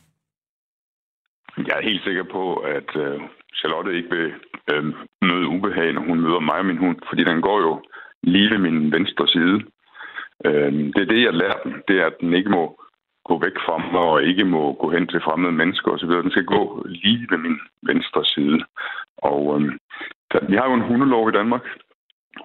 Jeg 1.59 1.75
er 1.77 1.89
helt 1.91 2.05
sikker 2.05 2.25
på, 2.33 2.55
at 2.55 2.97
øh, 2.97 3.21
Charlotte 3.55 3.97
ikke 3.97 4.11
vil 4.17 4.33
øh, 4.73 4.85
møde 5.23 5.47
ubehag, 5.47 5.93
når 5.93 6.03
hun 6.03 6.21
møder 6.21 6.41
mig 6.41 6.59
og 6.59 6.67
min 6.67 6.79
hund, 6.85 6.99
fordi 7.09 7.25
den 7.25 7.41
går 7.43 7.61
jo 7.61 7.83
lige 8.23 8.51
ved 8.51 8.59
min 8.59 8.93
venstre 8.93 9.29
side. 9.29 9.57
Øh, 10.45 10.73
det 10.95 11.01
er 11.03 11.13
det, 11.13 11.23
jeg 11.23 11.35
lærer 11.35 11.61
den. 11.65 11.73
Det 11.89 12.01
er, 12.01 12.07
at 12.07 12.21
den 12.21 12.35
ikke 12.35 12.51
må 12.51 12.81
gå 13.29 13.35
væk 13.45 13.57
fra 13.67 13.77
mig 13.79 14.07
og 14.15 14.25
ikke 14.25 14.45
må 14.45 14.73
gå 14.73 14.91
hen 14.91 15.07
til 15.07 15.21
fremmede 15.21 15.53
mennesker 15.53 15.91
osv. 15.91 16.09
Den 16.09 16.31
skal 16.31 16.45
gå 16.45 16.87
lige 16.87 17.27
ved 17.31 17.39
min 17.39 17.59
venstre 17.83 18.25
side. 18.25 18.59
Og 19.19 19.41
øh, 19.55 19.73
der, 20.33 20.47
vi 20.49 20.57
har 20.57 20.67
jo 20.69 20.75
en 20.75 20.89
hundelov 20.89 21.29
i 21.29 21.37
Danmark, 21.39 21.65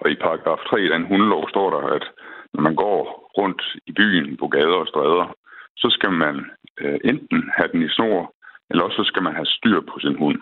og 0.02 0.12
i 0.12 0.16
paragraf 0.16 0.58
3 0.58 0.82
i 0.84 0.90
den 0.90 1.06
hundelov 1.06 1.50
står 1.50 1.70
der, 1.70 1.88
at 1.98 2.06
når 2.54 2.62
man 2.62 2.76
går 2.76 3.00
rundt 3.38 3.62
i 3.88 3.92
byen 3.92 4.38
på 4.38 4.48
gader 4.48 4.80
og 4.84 4.88
stræder, 4.88 5.36
så 5.78 5.88
skal 5.90 6.12
man 6.12 6.36
øh, 6.82 7.00
enten 7.04 7.52
have 7.58 7.70
den 7.72 7.82
i 7.82 7.90
snor, 7.90 8.34
eller 8.70 8.84
også 8.84 8.98
så 9.04 9.08
skal 9.08 9.24
man 9.24 9.36
have 9.36 9.46
styr 9.46 9.80
på 9.82 10.00
sin 10.00 10.16
hund. 10.18 10.40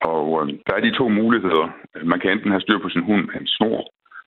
Og 0.00 0.26
øh, 0.40 0.54
der 0.66 0.74
er 0.74 0.80
de 0.80 0.98
to 0.98 1.08
muligheder. 1.08 1.66
Man 2.04 2.20
kan 2.20 2.30
enten 2.30 2.50
have 2.50 2.60
styr 2.60 2.78
på 2.78 2.88
sin 2.88 3.04
hund 3.04 3.22
med 3.26 3.40
en 3.40 3.46
snor, 3.46 3.80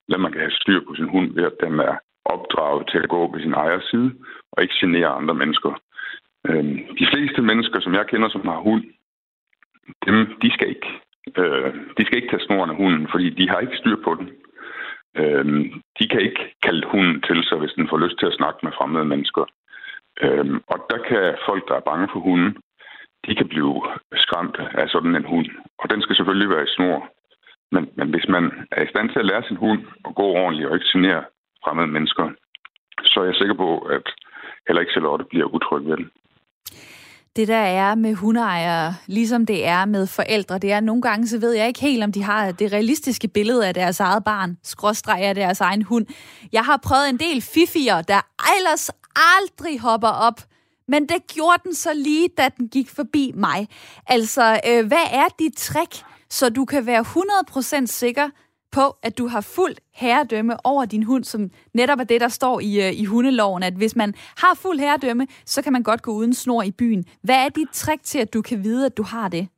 eller 0.06 0.18
man 0.18 0.32
kan 0.32 0.40
have 0.40 0.60
styr 0.62 0.80
på 0.88 0.94
sin 0.94 1.08
hund 1.08 1.34
ved, 1.34 1.44
at 1.44 1.60
den 1.64 1.80
er 1.80 1.94
opdraget 2.24 2.88
til 2.90 2.98
at 2.98 3.08
gå 3.08 3.20
på 3.32 3.38
sin 3.38 3.52
ejers 3.52 3.84
side 3.90 4.10
og 4.52 4.62
ikke 4.62 4.74
genere 4.80 5.08
andre 5.08 5.34
mennesker. 5.34 5.72
Øh, 6.48 6.64
de 7.00 7.06
fleste 7.12 7.42
mennesker, 7.42 7.80
som 7.80 7.94
jeg 7.94 8.06
kender, 8.06 8.28
som 8.28 8.48
har 8.48 8.60
hund, 8.68 8.84
dem, 10.06 10.16
de 10.42 10.50
skal 10.52 10.68
ikke 10.68 10.90
øh, 11.38 11.74
de 11.96 12.06
skal 12.06 12.16
ikke 12.16 12.30
tage 12.30 12.46
snoren 12.46 12.70
af 12.70 12.76
hunden, 12.76 13.08
fordi 13.10 13.30
de 13.30 13.48
har 13.48 13.58
ikke 13.58 13.76
styr 13.76 13.96
på 14.04 14.14
den. 14.14 14.28
Øhm, 15.16 15.82
de 15.98 16.08
kan 16.08 16.20
ikke 16.20 16.54
kalde 16.62 16.86
hunden 16.86 17.22
til 17.22 17.44
sig, 17.44 17.58
hvis 17.58 17.72
den 17.76 17.88
får 17.88 17.98
lyst 17.98 18.18
til 18.18 18.26
at 18.26 18.38
snakke 18.38 18.58
med 18.62 18.72
fremmede 18.78 19.04
mennesker. 19.04 19.44
Øhm, 20.22 20.62
og 20.66 20.78
der 20.90 20.98
kan 21.08 21.36
folk, 21.48 21.68
der 21.68 21.74
er 21.76 21.88
bange 21.90 22.08
for 22.12 22.20
hunden, 22.20 22.56
de 23.26 23.34
kan 23.34 23.48
blive 23.48 23.82
skræmt 24.14 24.56
af 24.80 24.88
sådan 24.88 25.16
en 25.16 25.24
hund. 25.24 25.48
Og 25.78 25.90
den 25.90 26.02
skal 26.02 26.16
selvfølgelig 26.16 26.50
være 26.50 26.64
i 26.64 26.74
snor. 26.76 27.08
Men, 27.72 27.90
men 27.96 28.10
hvis 28.10 28.28
man 28.28 28.44
er 28.70 28.82
i 28.82 28.90
stand 28.92 29.10
til 29.10 29.18
at 29.18 29.26
lære 29.26 29.42
sin 29.48 29.56
hund 29.56 29.80
at 30.08 30.14
gå 30.14 30.22
ordentligt 30.22 30.68
og 30.68 30.74
ikke 30.74 30.90
genere 30.92 31.24
fremmede 31.64 31.86
mennesker, 31.86 32.30
så 33.04 33.20
er 33.20 33.24
jeg 33.24 33.34
sikker 33.34 33.54
på, 33.54 33.78
at 33.78 34.06
heller 34.66 34.80
ikke 34.80 34.92
Charlotte 34.92 35.24
bliver 35.24 35.46
utryg 35.54 35.86
ved 35.86 35.96
den. 35.96 36.10
Det 37.36 37.48
der 37.48 37.56
er 37.56 37.94
med 37.94 38.14
hundeejere, 38.14 38.94
ligesom 39.06 39.46
det 39.46 39.66
er 39.66 39.84
med 39.84 40.06
forældre, 40.06 40.58
det 40.58 40.72
er 40.72 40.80
nogle 40.80 41.02
gange, 41.02 41.28
så 41.28 41.38
ved 41.38 41.52
jeg 41.52 41.68
ikke 41.68 41.80
helt, 41.80 42.04
om 42.04 42.12
de 42.12 42.22
har 42.22 42.52
det 42.52 42.72
realistiske 42.72 43.28
billede 43.28 43.66
af 43.68 43.74
deres 43.74 44.00
eget 44.00 44.24
barn, 44.24 44.58
skråstreger 44.62 45.32
deres 45.32 45.60
egen 45.60 45.82
hund. 45.82 46.06
Jeg 46.52 46.64
har 46.64 46.76
prøvet 46.76 47.08
en 47.08 47.16
del 47.16 47.42
fifier, 47.42 48.02
der 48.02 48.20
ellers 48.58 48.90
aldrig 49.16 49.80
hopper 49.80 50.08
op 50.08 50.40
men 50.90 51.06
det 51.08 51.26
gjorde 51.34 51.62
den 51.64 51.74
så 51.74 51.92
lige, 51.94 52.28
da 52.38 52.48
den 52.58 52.68
gik 52.68 52.90
forbi 52.90 53.32
mig. 53.34 53.68
Altså, 54.06 54.60
øh, 54.68 54.86
hvad 54.86 55.06
er 55.12 55.28
dit 55.38 55.56
trick, 55.56 56.02
så 56.30 56.48
du 56.48 56.64
kan 56.64 56.86
være 56.86 57.04
100% 57.82 57.86
sikker 57.86 58.28
på, 58.72 58.84
at 59.02 59.18
du 59.18 59.26
har 59.34 59.52
fuldt 59.56 59.80
herredømme 60.02 60.54
over 60.64 60.84
din 60.84 61.02
hund, 61.02 61.24
som 61.24 61.40
netop 61.74 61.98
er 62.00 62.04
det, 62.04 62.20
der 62.20 62.28
står 62.28 62.60
i, 62.60 62.72
øh, 62.86 62.92
i 63.02 63.04
hundeloven, 63.04 63.62
at 63.62 63.74
hvis 63.80 63.96
man 63.96 64.14
har 64.42 64.54
fuld 64.62 64.78
herredømme, 64.78 65.26
så 65.44 65.62
kan 65.62 65.72
man 65.72 65.82
godt 65.82 66.02
gå 66.02 66.10
uden 66.10 66.34
snor 66.34 66.62
i 66.62 66.72
byen. 66.78 67.04
Hvad 67.22 67.38
er 67.44 67.48
dit 67.48 67.70
trick 67.72 68.02
til, 68.02 68.18
at 68.18 68.34
du 68.34 68.42
kan 68.42 68.58
vide, 68.64 68.86
at 68.86 68.96
du 68.96 69.04
har 69.14 69.28
det? 69.28 69.48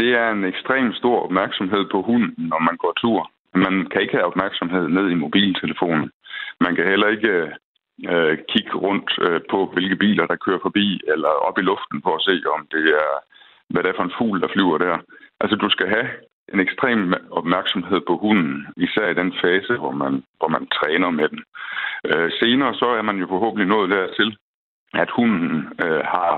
Det 0.00 0.10
er 0.22 0.30
en 0.30 0.44
ekstrem 0.44 0.92
stor 0.92 1.20
opmærksomhed 1.26 1.84
på 1.92 2.02
hunden, 2.02 2.34
når 2.50 2.58
man 2.58 2.76
går 2.76 2.92
tur. 3.02 3.30
Man 3.54 3.86
kan 3.90 4.00
ikke 4.00 4.16
have 4.16 4.30
opmærksomhed 4.30 4.88
ned 4.88 5.10
i 5.10 5.14
mobiltelefonen. 5.14 6.10
Man 6.60 6.74
kan 6.76 6.86
heller 6.92 7.08
ikke 7.08 7.28
øh, 7.28 7.50
øh 8.12 8.38
kigge 8.52 8.74
rundt 8.86 9.10
øh, 9.26 9.40
på, 9.50 9.58
hvilke 9.72 9.96
biler, 9.96 10.26
der 10.26 10.44
kører 10.44 10.58
forbi, 10.62 11.00
eller 11.12 11.28
op 11.48 11.58
i 11.58 11.62
luften 11.70 12.02
for 12.02 12.12
at 12.16 12.24
se, 12.28 12.34
om 12.56 12.66
det 12.74 12.86
er, 13.04 13.10
hvad 13.70 13.82
det 13.82 13.90
er 13.90 13.98
for 13.98 14.06
en 14.06 14.16
fugl, 14.18 14.40
der 14.40 14.54
flyver 14.54 14.78
der. 14.78 14.96
Altså, 15.40 15.56
du 15.56 15.68
skal 15.70 15.88
have 15.88 16.08
en 16.52 16.60
ekstrem 16.60 17.14
opmærksomhed 17.30 18.00
på 18.06 18.16
hunden, 18.16 18.66
især 18.76 19.06
i 19.08 19.14
den 19.14 19.32
fase, 19.42 19.74
hvor 19.76 19.90
man, 19.90 20.24
hvor 20.38 20.48
man 20.48 20.66
træner 20.66 21.10
med 21.10 21.28
den. 21.28 21.42
Øh, 22.04 22.30
senere 22.40 22.74
så 22.74 22.86
er 22.86 23.02
man 23.02 23.16
jo 23.18 23.26
forhåbentlig 23.26 23.68
nået 23.68 23.90
dertil, 23.90 24.36
at 24.94 25.10
hunden 25.10 25.68
øh, 25.84 26.02
har 26.14 26.32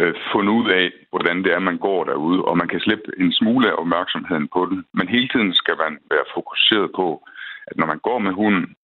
øh, 0.00 0.14
fundet 0.32 0.52
ud 0.52 0.70
af, 0.70 0.92
hvordan 1.10 1.36
det 1.44 1.52
er, 1.52 1.58
man 1.58 1.78
går 1.78 2.04
derude, 2.04 2.44
og 2.44 2.56
man 2.56 2.68
kan 2.68 2.80
slippe 2.80 3.10
en 3.18 3.32
smule 3.32 3.70
af 3.70 3.78
opmærksomheden 3.78 4.48
på 4.48 4.66
den. 4.70 4.84
Men 4.94 5.08
hele 5.08 5.28
tiden 5.28 5.54
skal 5.54 5.76
man 5.84 5.98
være 6.10 6.26
fokuseret 6.34 6.90
på, 6.96 7.22
at 7.66 7.76
når 7.76 7.86
man 7.86 7.98
går 7.98 8.18
med 8.18 8.32
hunden, 8.32 8.74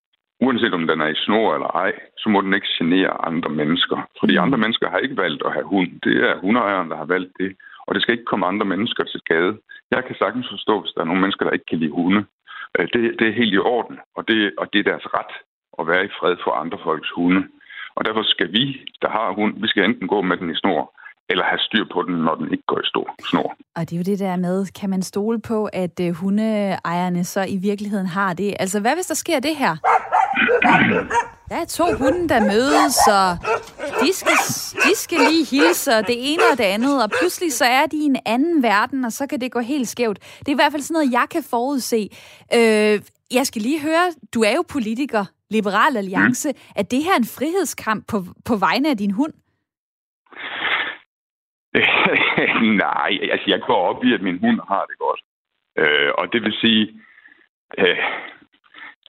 uanset 0.41 0.75
om 0.75 0.87
den 0.87 1.01
er 1.01 1.07
i 1.07 1.23
snor 1.25 1.55
eller 1.55 1.71
ej, 1.85 1.93
så 2.19 2.29
må 2.29 2.41
den 2.41 2.55
ikke 2.55 2.75
genere 2.79 3.27
andre 3.27 3.51
mennesker. 3.51 4.09
Fordi 4.21 4.35
mm. 4.37 4.43
andre 4.43 4.59
mennesker 4.59 4.91
har 4.91 4.99
ikke 4.99 5.17
valgt 5.17 5.43
at 5.47 5.53
have 5.53 5.65
hund. 5.65 5.91
Det 6.05 6.17
er 6.29 6.41
hundeejeren, 6.41 6.91
der 6.91 6.97
har 6.97 7.05
valgt 7.05 7.33
det. 7.41 7.57
Og 7.87 7.95
det 7.95 8.03
skal 8.03 8.15
ikke 8.15 8.31
komme 8.31 8.47
andre 8.47 8.67
mennesker 8.73 9.05
til 9.05 9.21
skade. 9.25 9.53
Jeg 9.91 10.03
kan 10.07 10.17
sagtens 10.19 10.49
forstå, 10.51 10.75
hvis 10.81 10.93
der 10.95 11.01
er 11.01 11.11
nogle 11.11 11.21
mennesker, 11.21 11.45
der 11.45 11.53
ikke 11.57 11.71
kan 11.71 11.79
lide 11.79 11.97
hunde. 11.99 12.23
Øh, 12.79 12.87
det, 12.93 13.01
det 13.19 13.27
er 13.29 13.39
helt 13.41 13.55
i 13.55 13.59
orden, 13.59 13.97
og 14.17 14.29
det, 14.29 14.39
og 14.59 14.67
det 14.73 14.79
er 14.79 14.91
deres 14.91 15.07
ret 15.19 15.35
at 15.79 15.87
være 15.91 16.05
i 16.05 16.15
fred 16.19 16.37
for 16.45 16.53
andre 16.63 16.79
folks 16.87 17.11
hunde. 17.17 17.43
Og 17.97 18.05
derfor 18.05 18.23
skal 18.23 18.53
vi, 18.53 18.65
der 19.03 19.11
har 19.17 19.33
hund, 19.33 19.53
vi 19.63 19.69
skal 19.69 19.85
enten 19.85 20.09
gå 20.09 20.23
med 20.23 20.37
den 20.37 20.51
i 20.51 20.57
snor, 20.63 20.83
eller 21.31 21.45
have 21.45 21.59
styr 21.59 21.85
på 21.93 22.03
den, 22.03 22.15
når 22.15 22.35
den 22.35 22.53
ikke 22.53 22.65
går 22.67 22.79
i 22.81 22.87
stor 22.93 23.15
snor. 23.31 23.57
Og 23.77 23.81
det 23.81 23.93
er 23.93 23.97
jo 23.97 24.03
det 24.13 24.19
der 24.19 24.37
med, 24.37 24.67
kan 24.81 24.91
man 24.91 25.03
stole 25.03 25.41
på, 25.41 25.69
at 25.73 26.01
øh, 26.01 26.11
hundeejerne 26.15 27.25
så 27.25 27.41
i 27.49 27.57
virkeligheden 27.57 28.07
har 28.07 28.35
det? 28.35 28.55
Altså, 28.61 28.81
hvad 28.81 28.95
hvis 28.95 29.07
der 29.07 29.15
sker 29.15 29.41
det 29.41 29.57
her? 29.57 29.75
Der 31.49 31.57
er 31.57 31.65
to 31.65 31.85
hunde, 31.99 32.29
der 32.29 32.41
mødes, 32.41 32.99
og 33.21 33.31
de 34.03 34.13
skal, 34.13 34.37
de 34.87 34.95
skal 34.95 35.19
lige 35.19 35.47
hilse, 35.57 35.91
og 35.99 36.07
det 36.07 36.17
ene 36.19 36.43
og 36.53 36.59
det 36.59 36.65
andet, 36.65 37.03
og 37.05 37.11
pludselig 37.21 37.53
så 37.53 37.65
er 37.65 37.87
de 37.87 37.97
i 37.97 38.07
en 38.15 38.17
anden 38.27 38.63
verden, 38.63 39.05
og 39.05 39.13
så 39.13 39.27
kan 39.27 39.41
det 39.41 39.53
gå 39.53 39.61
helt 39.61 39.89
skævt. 39.89 40.19
Det 40.39 40.49
er 40.49 40.53
i 40.53 40.61
hvert 40.63 40.73
fald 40.73 40.83
sådan 40.83 40.95
noget, 40.95 41.13
jeg 41.13 41.27
kan 41.31 41.43
forudse. 41.51 42.09
Øh, 42.59 43.01
jeg 43.39 43.47
skal 43.47 43.63
lige 43.63 43.81
høre, 43.83 44.07
du 44.35 44.41
er 44.43 44.55
jo 44.55 44.65
politiker, 44.73 45.25
Liberal 45.51 45.97
Alliance. 45.97 46.49
Mm. 46.49 46.59
Er 46.77 46.83
det 46.83 47.05
her 47.05 47.17
en 47.19 47.31
frihedskamp 47.39 48.09
på, 48.09 48.19
på 48.45 48.57
vegne 48.57 48.91
af 48.91 48.97
din 48.97 49.11
hund? 49.11 49.33
Nej, 52.85 53.11
altså 53.33 53.45
jeg 53.47 53.61
går 53.67 53.81
op 53.91 54.05
i, 54.05 54.15
at 54.15 54.23
min 54.23 54.39
hund 54.39 54.61
har 54.69 54.85
det 54.85 54.99
godt. 54.99 55.21
Øh, 55.79 56.11
og 56.19 56.33
det 56.33 56.43
vil 56.43 56.55
sige, 56.61 56.83
øh, 57.79 57.99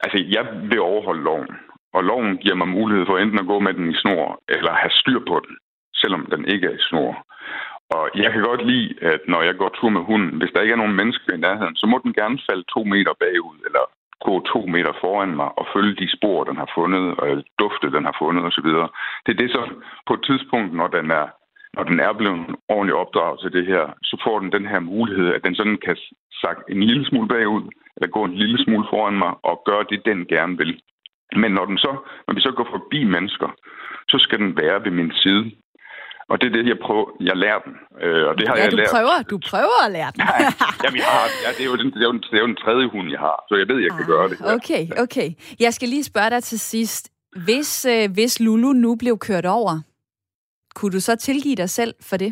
altså 0.04 0.18
jeg 0.36 0.46
vil 0.70 0.80
overholde 0.80 1.24
loven. 1.24 1.48
Og 1.98 2.04
loven 2.04 2.38
giver 2.38 2.56
mig 2.56 2.68
mulighed 2.68 3.06
for 3.06 3.18
enten 3.18 3.40
at 3.40 3.50
gå 3.52 3.60
med 3.60 3.74
den 3.74 3.92
i 3.92 4.00
snor, 4.02 4.42
eller 4.56 4.72
have 4.82 4.94
styr 5.02 5.20
på 5.30 5.36
den, 5.46 5.56
selvom 6.02 6.24
den 6.34 6.42
ikke 6.54 6.68
er 6.68 6.76
i 6.80 6.88
snor. 6.90 7.12
Og 7.96 8.04
jeg 8.24 8.32
kan 8.32 8.44
godt 8.50 8.64
lide, 8.72 8.90
at 9.02 9.22
når 9.28 9.42
jeg 9.42 9.56
går 9.56 9.70
tur 9.70 9.90
med 9.90 10.04
hunden, 10.10 10.38
hvis 10.40 10.52
der 10.54 10.62
ikke 10.62 10.74
er 10.74 10.84
nogen 10.84 11.00
mennesker 11.02 11.34
i 11.34 11.44
nærheden, 11.46 11.76
så 11.76 11.86
må 11.88 11.98
den 12.04 12.14
gerne 12.14 12.40
falde 12.50 12.66
to 12.74 12.84
meter 12.94 13.14
bagud, 13.24 13.58
eller 13.68 13.84
gå 14.28 14.34
to 14.54 14.60
meter 14.74 14.94
foran 15.02 15.36
mig 15.42 15.50
og 15.60 15.66
følge 15.74 15.96
de 16.02 16.16
spor, 16.18 16.44
den 16.44 16.58
har 16.64 16.70
fundet, 16.78 17.06
og 17.22 17.28
dufte, 17.60 17.92
den 17.96 18.04
har 18.10 18.16
fundet 18.22 18.44
osv. 18.46 18.70
Det 19.26 19.32
er 19.34 19.42
det, 19.44 19.52
som 19.52 19.84
på 20.08 20.14
et 20.14 20.24
tidspunkt, 20.30 20.74
når 20.74 20.88
den 20.88 21.12
er 21.12 21.28
når 21.78 21.84
den 21.84 22.00
er 22.00 22.14
blevet 22.14 22.46
ordentligt 22.70 23.02
opdraget 23.04 23.40
til 23.40 23.52
det 23.58 23.66
her, 23.66 23.86
så 24.04 24.16
får 24.24 24.40
den 24.40 24.52
den 24.52 24.66
her 24.68 24.80
mulighed, 24.80 25.28
at 25.34 25.44
den 25.44 25.56
sådan 25.56 25.78
kan 25.86 25.98
sagt 26.44 26.62
en 26.70 26.84
lille 26.84 27.06
smule 27.06 27.28
bagud, 27.28 27.64
eller 27.96 28.08
gå 28.08 28.24
en 28.24 28.36
lille 28.42 28.64
smule 28.64 28.86
foran 28.90 29.18
mig 29.24 29.34
og 29.44 29.62
gøre 29.66 29.86
det, 29.90 30.06
den 30.06 30.26
gerne 30.26 30.58
vil. 30.58 30.82
Men 31.36 31.52
når, 31.52 31.66
den 31.66 31.78
så, 31.78 31.92
når 32.28 32.34
vi 32.34 32.42
så 32.42 32.52
går 32.52 32.68
forbi 32.72 33.04
mennesker, 33.04 33.50
så 34.08 34.18
skal 34.20 34.40
den 34.40 34.58
være 34.58 34.84
ved 34.84 34.92
min 34.92 35.12
side. 35.24 35.52
Og 36.30 36.42
det 36.42 36.48
er 36.48 36.54
det, 36.58 36.68
jeg 36.68 36.80
prøver. 36.80 37.06
Jeg 37.20 37.38
lærer 37.38 37.60
den. 37.60 37.74
Øh, 38.04 38.28
og 38.30 38.34
det 38.38 38.48
har 38.48 38.56
ja, 38.56 38.64
jeg 38.64 38.72
du 38.72 38.78
lært. 38.78 38.90
prøver, 38.96 39.18
du 39.32 39.38
prøver 39.50 39.78
at 39.86 39.92
lære 39.92 40.12
den. 40.16 40.22
Nej, 40.26 40.42
jamen, 40.84 40.98
jeg 41.04 41.10
har, 41.18 41.26
ja, 41.44 41.50
det, 41.58 41.62
er 41.66 41.70
jo 41.72 41.78
den, 41.82 41.90
det, 41.94 42.02
er 42.04 42.08
jo 42.10 42.12
den, 42.12 42.22
det 42.32 42.38
er 42.38 42.44
jo 42.46 42.52
den 42.54 42.62
tredje 42.64 42.88
hund, 42.94 43.08
jeg 43.16 43.20
har, 43.20 43.38
så 43.50 43.56
jeg 43.62 43.68
ved, 43.72 43.80
jeg 43.86 43.92
kan 43.92 44.06
ah, 44.06 44.12
gøre 44.14 44.30
det. 44.30 44.38
Ja. 44.40 44.54
Okay, 44.56 44.84
okay. 45.04 45.30
Jeg 45.60 45.74
skal 45.74 45.90
lige 45.90 46.04
spørge 46.04 46.30
dig 46.30 46.44
til 46.44 46.60
sidst. 46.60 47.04
Hvis, 47.46 47.86
øh, 47.86 48.06
hvis 48.14 48.40
Lulu 48.40 48.74
nu 48.74 48.96
blev 48.96 49.18
kørt 49.18 49.46
over, 49.46 49.74
kunne 50.76 50.92
du 50.92 51.00
så 51.00 51.16
tilgive 51.16 51.56
dig 51.56 51.70
selv 51.70 51.94
for 52.10 52.18
det? 52.18 52.32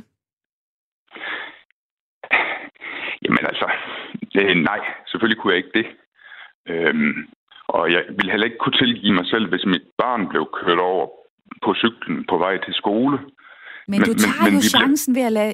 Jamen 3.24 3.46
altså, 3.52 3.68
øh, 4.40 4.56
nej, 4.56 4.80
selvfølgelig 5.08 5.42
kunne 5.42 5.54
jeg 5.54 5.58
ikke 5.58 5.78
det. 5.80 5.88
Øhm, 6.70 7.28
og 7.77 7.91
jeg 7.94 8.01
ville 8.17 8.32
heller 8.32 8.48
ikke 8.50 8.62
kunne 8.63 8.77
tilgive 8.84 9.13
mig 9.20 9.27
selv, 9.34 9.46
hvis 9.50 9.65
mit 9.65 9.86
barn 9.98 10.22
blev 10.32 10.44
kørt 10.60 10.79
over 10.79 11.05
på 11.63 11.74
cyklen 11.82 12.25
på 12.29 12.38
vej 12.38 12.55
til 12.65 12.74
skole. 12.74 13.17
Men, 13.17 13.29
men 13.88 14.00
du 14.10 14.13
tager 14.24 14.44
men, 14.44 14.53
men 14.53 14.62
jo 14.62 14.70
chancen 14.75 15.13
blev... 15.13 15.20
ved 15.20 15.25
at 15.29 15.36
lade, 15.39 15.53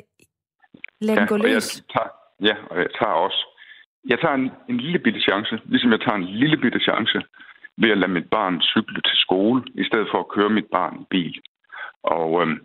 lade 1.01 1.15
ja, 1.15 1.19
den 1.19 1.27
gå 1.27 1.37
løs. 1.37 1.67
Jeg 1.77 1.85
tager, 1.93 2.11
ja, 2.49 2.55
og 2.71 2.77
jeg 2.83 2.91
tager 2.99 3.17
også. 3.25 3.41
Jeg 4.11 4.19
tager 4.19 4.35
en, 4.41 4.51
en 4.69 4.77
lille 4.77 4.99
bitte 4.99 5.21
chance, 5.21 5.53
ligesom 5.65 5.91
jeg 5.91 6.01
tager 6.01 6.17
en 6.21 6.29
lille 6.41 6.57
bitte 6.57 6.79
chance 6.79 7.17
ved 7.81 7.89
at 7.91 7.97
lade 7.97 8.11
mit 8.17 8.29
barn 8.35 8.61
cykle 8.61 9.01
til 9.09 9.17
skole, 9.25 9.63
i 9.81 9.83
stedet 9.89 10.07
for 10.11 10.19
at 10.19 10.31
køre 10.35 10.49
mit 10.49 10.69
barn 10.71 10.95
i 11.01 11.05
bil. 11.09 11.35
Og 12.03 12.41
øhm, 12.41 12.57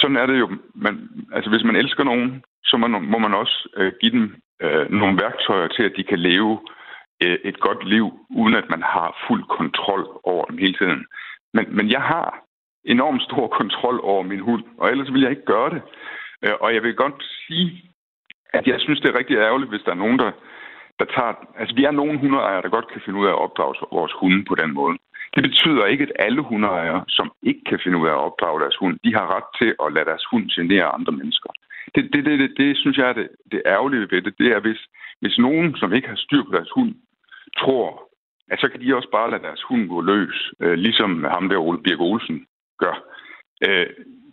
sådan 0.00 0.16
er 0.16 0.26
det 0.26 0.38
jo. 0.38 0.48
Man, 0.74 0.94
altså, 1.32 1.50
hvis 1.50 1.64
man 1.64 1.76
elsker 1.76 2.04
nogen, 2.04 2.42
så 2.64 2.76
må, 2.76 2.86
må 2.86 3.18
man 3.18 3.34
også 3.34 3.68
øh, 3.76 3.92
give 4.00 4.12
dem 4.12 4.34
øh, 4.62 4.90
nogle 4.90 5.18
værktøjer 5.22 5.68
til, 5.68 5.82
at 5.82 5.92
de 5.96 6.04
kan 6.04 6.18
leve 6.18 6.52
øh, 6.52 6.76
Øh, 7.24 7.38
et 7.44 7.60
godt 7.60 7.88
liv, 7.88 8.06
uden 8.30 8.54
at 8.54 8.70
man 8.70 8.82
har 8.82 9.24
fuld 9.28 9.44
kontrol 9.58 10.20
over 10.24 10.44
dem 10.44 10.58
hele 10.58 10.74
tiden. 10.74 11.06
Men, 11.54 11.76
men 11.76 11.90
jeg 11.90 12.02
har 12.02 12.46
enormt 12.84 13.22
stor 13.22 13.48
kontrol 13.48 14.00
over 14.02 14.22
min 14.22 14.40
hund, 14.40 14.64
og 14.78 14.90
ellers 14.90 15.12
vil 15.12 15.22
jeg 15.22 15.30
ikke 15.30 15.52
gøre 15.54 15.70
det. 15.70 15.82
Øh, 16.44 16.54
og 16.60 16.74
jeg 16.74 16.82
vil 16.82 16.94
godt 16.94 17.24
sige, 17.46 17.90
at 18.54 18.66
jeg 18.66 18.80
synes, 18.80 19.00
det 19.00 19.08
er 19.08 19.18
rigtig 19.18 19.36
ærgerligt, 19.36 19.70
hvis 19.70 19.82
der 19.84 19.90
er 19.90 20.02
nogen, 20.04 20.18
der, 20.18 20.30
der 20.98 21.04
tager... 21.04 21.32
Altså, 21.58 21.74
vi 21.76 21.84
er 21.84 21.90
nogle 21.90 22.18
hundeejere, 22.18 22.62
der 22.62 22.68
godt 22.68 22.88
kan 22.92 23.02
finde 23.04 23.18
ud 23.18 23.26
af 23.26 23.30
at 23.30 23.42
opdrage 23.44 23.74
vores 23.92 24.12
hunde 24.20 24.44
på 24.44 24.54
den 24.54 24.74
måde. 24.74 24.98
Det 25.34 25.42
betyder 25.42 25.84
ikke, 25.86 26.02
at 26.04 26.12
alle 26.18 26.42
hundeejere, 26.42 27.04
som 27.08 27.32
ikke 27.42 27.64
kan 27.70 27.80
finde 27.84 27.98
ud 27.98 28.06
af 28.06 28.12
at 28.12 28.24
opdrage 28.28 28.60
deres 28.60 28.76
hund, 28.76 28.98
de 29.04 29.14
har 29.14 29.26
ret 29.36 29.48
til 29.60 29.74
at 29.84 29.92
lade 29.92 30.04
deres 30.04 30.24
hund 30.30 30.44
genere 30.56 30.94
andre 30.96 31.12
mennesker. 31.12 31.50
Det, 31.94 32.02
det, 32.12 32.24
det, 32.24 32.38
det, 32.38 32.50
det 32.56 32.76
synes 32.76 32.96
jeg 32.96 33.08
er 33.08 33.12
det, 33.12 33.28
det 33.52 33.62
ærgerlige 33.66 34.08
ved 34.10 34.22
det. 34.22 34.34
Det 34.38 34.48
er, 34.52 34.60
hvis, 34.60 34.80
hvis 35.20 35.38
nogen, 35.38 35.76
som 35.76 35.92
ikke 35.92 36.08
har 36.08 36.16
styr 36.16 36.42
på 36.44 36.52
deres 36.52 36.70
hund, 36.74 36.94
tror, 37.58 37.88
at 38.50 38.60
så 38.60 38.68
kan 38.68 38.80
de 38.80 38.96
også 38.96 39.10
bare 39.12 39.30
lade 39.30 39.42
deres 39.42 39.62
hund 39.62 39.88
gå 39.88 40.00
løs, 40.00 40.52
øh, 40.60 40.74
ligesom 40.74 41.24
ham 41.24 41.48
der 41.48 41.58
Ole 41.58 41.82
Birk 41.82 42.00
Olsen 42.00 42.46
gør. 42.78 42.94
Øh, 43.66 43.86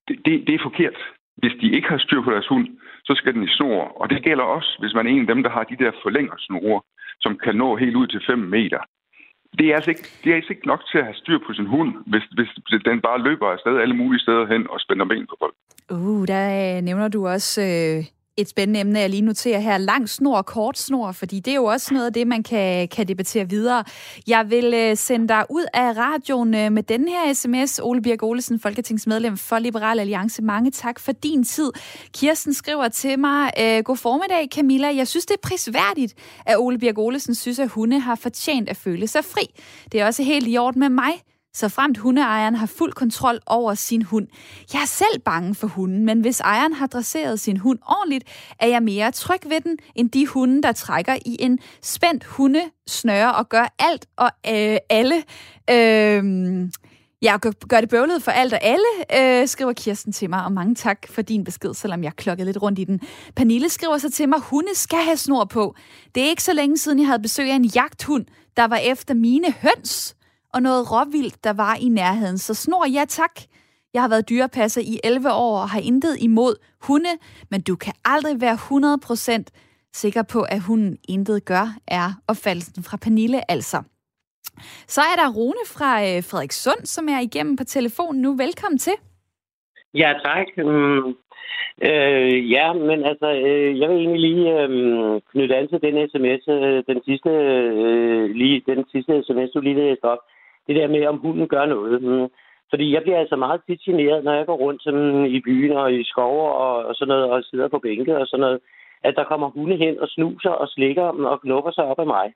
det, 0.07 0.15
det, 0.25 0.47
det 0.47 0.55
er 0.55 0.67
forkert. 0.69 0.97
Hvis 1.37 1.55
de 1.61 1.75
ikke 1.75 1.89
har 1.89 1.97
styr 1.97 2.21
på 2.21 2.31
deres 2.31 2.47
hund, 2.47 2.67
så 3.05 3.13
skal 3.15 3.33
den 3.33 3.43
i 3.43 3.55
snor. 3.57 3.83
Og 4.01 4.09
det 4.09 4.23
gælder 4.23 4.43
også, 4.43 4.77
hvis 4.79 4.93
man 4.93 5.07
er 5.07 5.11
en 5.11 5.21
af 5.21 5.27
dem, 5.27 5.43
der 5.43 5.49
har 5.49 5.63
de 5.63 5.77
der 5.83 5.91
forlængersnore, 6.03 6.81
som 7.19 7.37
kan 7.37 7.55
nå 7.55 7.75
helt 7.75 7.95
ud 7.95 8.07
til 8.07 8.21
5 8.27 8.39
meter 8.39 8.81
det 9.57 9.65
er, 9.71 9.75
altså 9.75 9.89
ikke, 9.89 10.07
det 10.23 10.31
er 10.31 10.35
altså 10.35 10.53
ikke 10.53 10.67
nok 10.67 10.81
til 10.91 10.97
at 10.97 11.03
have 11.03 11.15
styr 11.15 11.39
på 11.47 11.53
sin 11.53 11.65
hund, 11.65 11.89
hvis, 12.11 12.23
hvis 12.35 12.81
den 12.85 13.01
bare 13.01 13.23
løber 13.27 13.47
afsted 13.47 13.77
alle 13.77 13.95
mulige 13.95 14.21
steder 14.21 14.45
hen 14.53 14.67
og 14.69 14.79
spænder 14.79 15.05
ben 15.05 15.27
på 15.27 15.35
folk. 15.39 15.55
Uh, 15.91 16.27
der 16.27 16.45
øh, 16.59 16.81
nævner 16.81 17.07
du 17.07 17.27
også 17.27 17.61
øh, 17.61 18.03
et 18.37 18.49
spændende 18.49 18.79
emne, 18.79 18.99
jeg 18.99 19.09
lige 19.09 19.21
noterer 19.21 19.59
her. 19.59 19.77
Lang 19.77 20.09
snor 20.09 20.37
og 20.37 20.45
kort 20.45 20.77
snor, 20.77 21.11
fordi 21.11 21.39
det 21.39 21.51
er 21.51 21.55
jo 21.55 21.65
også 21.65 21.93
noget 21.93 22.05
af 22.05 22.13
det, 22.13 22.27
man 22.27 22.43
kan, 22.43 22.87
kan 22.87 23.07
debattere 23.07 23.49
videre. 23.49 23.83
Jeg 24.27 24.49
vil 24.49 24.73
øh, 24.73 24.97
sende 24.97 25.27
dig 25.27 25.45
ud 25.49 25.65
af 25.73 25.97
radioen 25.97 26.55
øh, 26.55 26.71
med 26.71 26.83
den 26.83 27.07
her 27.07 27.33
sms. 27.33 27.79
Ole 27.83 28.01
Birk 28.01 28.23
Olesen, 28.23 28.59
folketingsmedlem 28.59 29.37
for 29.37 29.59
Liberal 29.59 29.99
Alliance. 29.99 30.41
Mange 30.41 30.71
tak 30.71 30.99
for 30.99 31.11
din 31.11 31.43
tid. 31.43 31.71
Kirsten 32.13 32.53
skriver 32.53 32.87
til 32.87 33.19
mig, 33.19 33.51
øh, 33.59 33.83
god 33.83 33.97
formiddag 33.97 34.47
Camilla. 34.55 34.95
Jeg 34.95 35.07
synes, 35.07 35.25
det 35.25 35.33
er 35.33 35.47
prisværdigt, 35.47 36.13
at 36.45 36.57
Ole 36.57 36.79
Birk 36.79 36.97
Olesen 36.97 37.35
synes, 37.35 37.59
at 37.59 37.69
hunde 37.69 37.99
har 37.99 38.15
fortjent 38.15 38.69
at 38.69 38.77
føle 38.77 39.07
sig 39.07 39.25
fri. 39.25 39.61
Det 39.91 40.01
er 40.01 40.05
også 40.05 40.23
helt 40.23 40.47
i 40.47 40.57
orden 40.57 40.79
med 40.79 40.89
mig 40.89 41.13
så 41.55 41.69
fremt 41.69 41.97
hundeejeren 41.97 42.55
har 42.55 42.65
fuld 42.65 42.93
kontrol 42.93 43.39
over 43.45 43.73
sin 43.73 44.01
hund. 44.01 44.27
Jeg 44.73 44.81
er 44.81 44.85
selv 44.85 45.19
bange 45.25 45.55
for 45.55 45.67
hunden, 45.67 46.05
men 46.05 46.21
hvis 46.21 46.39
ejeren 46.39 46.73
har 46.73 46.87
dresseret 46.87 47.39
sin 47.39 47.57
hund 47.57 47.79
ordentligt, 47.87 48.23
er 48.59 48.67
jeg 48.67 48.83
mere 48.83 49.11
tryg 49.11 49.39
ved 49.49 49.61
den, 49.61 49.77
end 49.95 50.09
de 50.09 50.27
hunde, 50.27 50.61
der 50.61 50.71
trækker 50.71 51.15
i 51.25 51.37
en 51.39 51.59
spændt 51.81 52.23
hundesnøre 52.23 53.35
og 53.35 53.49
gør 53.49 53.75
alt 53.79 54.05
og 54.17 54.31
øh, 54.47 54.77
alle. 54.89 55.15
Øh, 55.69 56.69
jeg 57.21 57.39
gør 57.69 57.81
det 57.81 57.89
bøvlet 57.89 58.23
for 58.23 58.31
alt 58.31 58.53
og 58.53 58.59
alle, 58.63 58.85
øh, 59.41 59.47
skriver 59.47 59.73
Kirsten 59.73 60.13
til 60.13 60.29
mig, 60.29 60.45
og 60.45 60.51
mange 60.51 60.75
tak 60.75 61.07
for 61.09 61.21
din 61.21 61.43
besked, 61.43 61.73
selvom 61.73 62.03
jeg 62.03 62.15
klokkede 62.15 62.45
lidt 62.45 62.61
rundt 62.61 62.79
i 62.79 62.83
den. 62.83 63.01
Pernille 63.35 63.69
skriver 63.69 63.97
så 63.97 64.11
til 64.11 64.29
mig, 64.29 64.39
hunde 64.39 64.75
skal 64.75 64.99
have 64.99 65.17
snor 65.17 65.45
på. 65.45 65.75
Det 66.15 66.23
er 66.23 66.27
ikke 66.27 66.43
så 66.43 66.53
længe 66.53 66.77
siden, 66.77 66.99
jeg 66.99 67.07
havde 67.07 67.21
besøg 67.21 67.51
af 67.51 67.55
en 67.55 67.65
jagthund, 67.65 68.25
der 68.57 68.67
var 68.67 68.77
efter 68.77 69.13
mine 69.13 69.53
høns 69.61 70.15
og 70.53 70.61
noget 70.61 70.91
råvildt, 70.91 71.43
der 71.43 71.53
var 71.53 71.75
i 71.85 71.89
nærheden. 71.89 72.37
Så 72.37 72.53
snor, 72.53 72.85
ja 72.97 73.05
tak. 73.07 73.35
Jeg 73.93 74.01
har 74.01 74.09
været 74.09 74.29
dyrepasser 74.29 74.81
i 74.81 74.99
11 75.03 75.31
år 75.31 75.61
og 75.61 75.69
har 75.69 75.81
intet 75.91 76.15
imod 76.21 76.53
hunde, 76.87 77.13
men 77.51 77.61
du 77.61 77.75
kan 77.75 77.93
aldrig 78.05 78.41
være 78.41 78.57
100% 79.43 79.43
sikker 79.93 80.23
på, 80.33 80.39
at 80.41 80.61
hunden 80.67 80.97
intet 81.09 81.45
gør, 81.45 81.67
er 81.87 82.07
opfattelsen 82.27 82.83
fra 82.83 82.97
Pernille 83.03 83.51
altså. 83.51 83.79
Så 84.87 85.01
er 85.01 85.15
der 85.21 85.33
Rune 85.37 85.65
fra 85.75 85.91
øh, 86.07 86.23
Frederikssund, 86.29 86.81
som 86.85 87.05
er 87.09 87.19
igennem 87.19 87.55
på 87.55 87.63
telefonen 87.63 88.21
nu. 88.21 88.31
Velkommen 88.45 88.77
til. 88.77 88.93
Ja, 89.93 90.13
tak. 90.25 90.47
Mm, 90.57 91.07
øh, 91.87 92.51
ja, 92.55 92.73
men 92.73 92.99
altså, 93.11 93.27
øh, 93.47 93.79
jeg 93.79 93.89
vil 93.89 93.97
egentlig 93.97 94.21
lige 94.29 94.45
øh, 94.61 95.21
knytte 95.31 95.55
an 95.55 95.67
til 95.67 95.81
den 95.85 95.95
sms, 96.09 96.43
øh, 96.47 96.83
den 96.91 96.99
sidste, 97.07 97.29
øh, 97.29 98.29
lige, 98.39 98.63
den 98.65 98.85
sidste 98.91 99.23
sms, 99.27 99.51
du 99.53 99.59
lige 99.59 99.81
læste 99.81 100.05
op 100.13 100.19
det 100.67 100.75
der 100.75 100.87
med, 100.87 101.05
om 101.07 101.17
hunden 101.17 101.47
gør 101.47 101.65
noget. 101.65 102.01
Mm. 102.01 102.27
Fordi 102.69 102.93
jeg 102.93 103.01
bliver 103.01 103.19
altså 103.19 103.35
meget 103.35 103.61
tit 103.67 103.79
generet, 103.79 104.23
når 104.23 104.33
jeg 104.33 104.45
går 104.45 104.55
rundt 104.55 104.83
sådan, 104.83 105.25
i 105.25 105.39
byen 105.39 105.71
og 105.71 105.93
i 105.93 106.03
skove 106.03 106.51
og, 106.53 106.85
og 106.85 106.95
sådan 106.95 107.09
noget, 107.13 107.29
og 107.31 107.43
sidder 107.43 107.67
på 107.67 107.79
bænke 107.79 108.17
og 108.17 108.27
sådan 108.27 108.41
noget, 108.41 108.59
at 109.03 109.15
der 109.15 109.23
kommer 109.23 109.49
hunde 109.49 109.77
hen 109.77 109.99
og 109.99 110.07
snuser 110.07 110.49
og 110.49 110.67
slikker 110.67 111.03
og 111.03 111.41
knupper 111.41 111.71
sig 111.71 111.83
op 111.83 111.99
af 111.99 112.07
mig. 112.07 112.33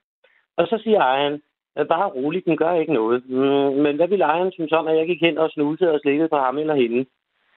Og 0.58 0.68
så 0.68 0.80
siger 0.84 1.00
ejeren, 1.00 1.42
øh, 1.78 1.88
bare 1.88 2.10
roligt, 2.10 2.46
den 2.46 2.58
gør 2.58 2.74
ikke 2.74 2.94
noget. 2.94 3.30
Mm, 3.30 3.74
men 3.84 3.96
hvad 3.96 4.08
vil 4.08 4.22
ejeren 4.22 4.52
synes 4.52 4.72
om, 4.72 4.88
at 4.88 4.98
jeg 4.98 5.08
gik 5.08 5.22
hen 5.22 5.38
og 5.38 5.50
snusede 5.50 5.92
og 5.92 6.00
slikkede 6.00 6.30
på 6.30 6.38
ham 6.38 6.58
eller 6.58 6.76
hende? 6.76 7.06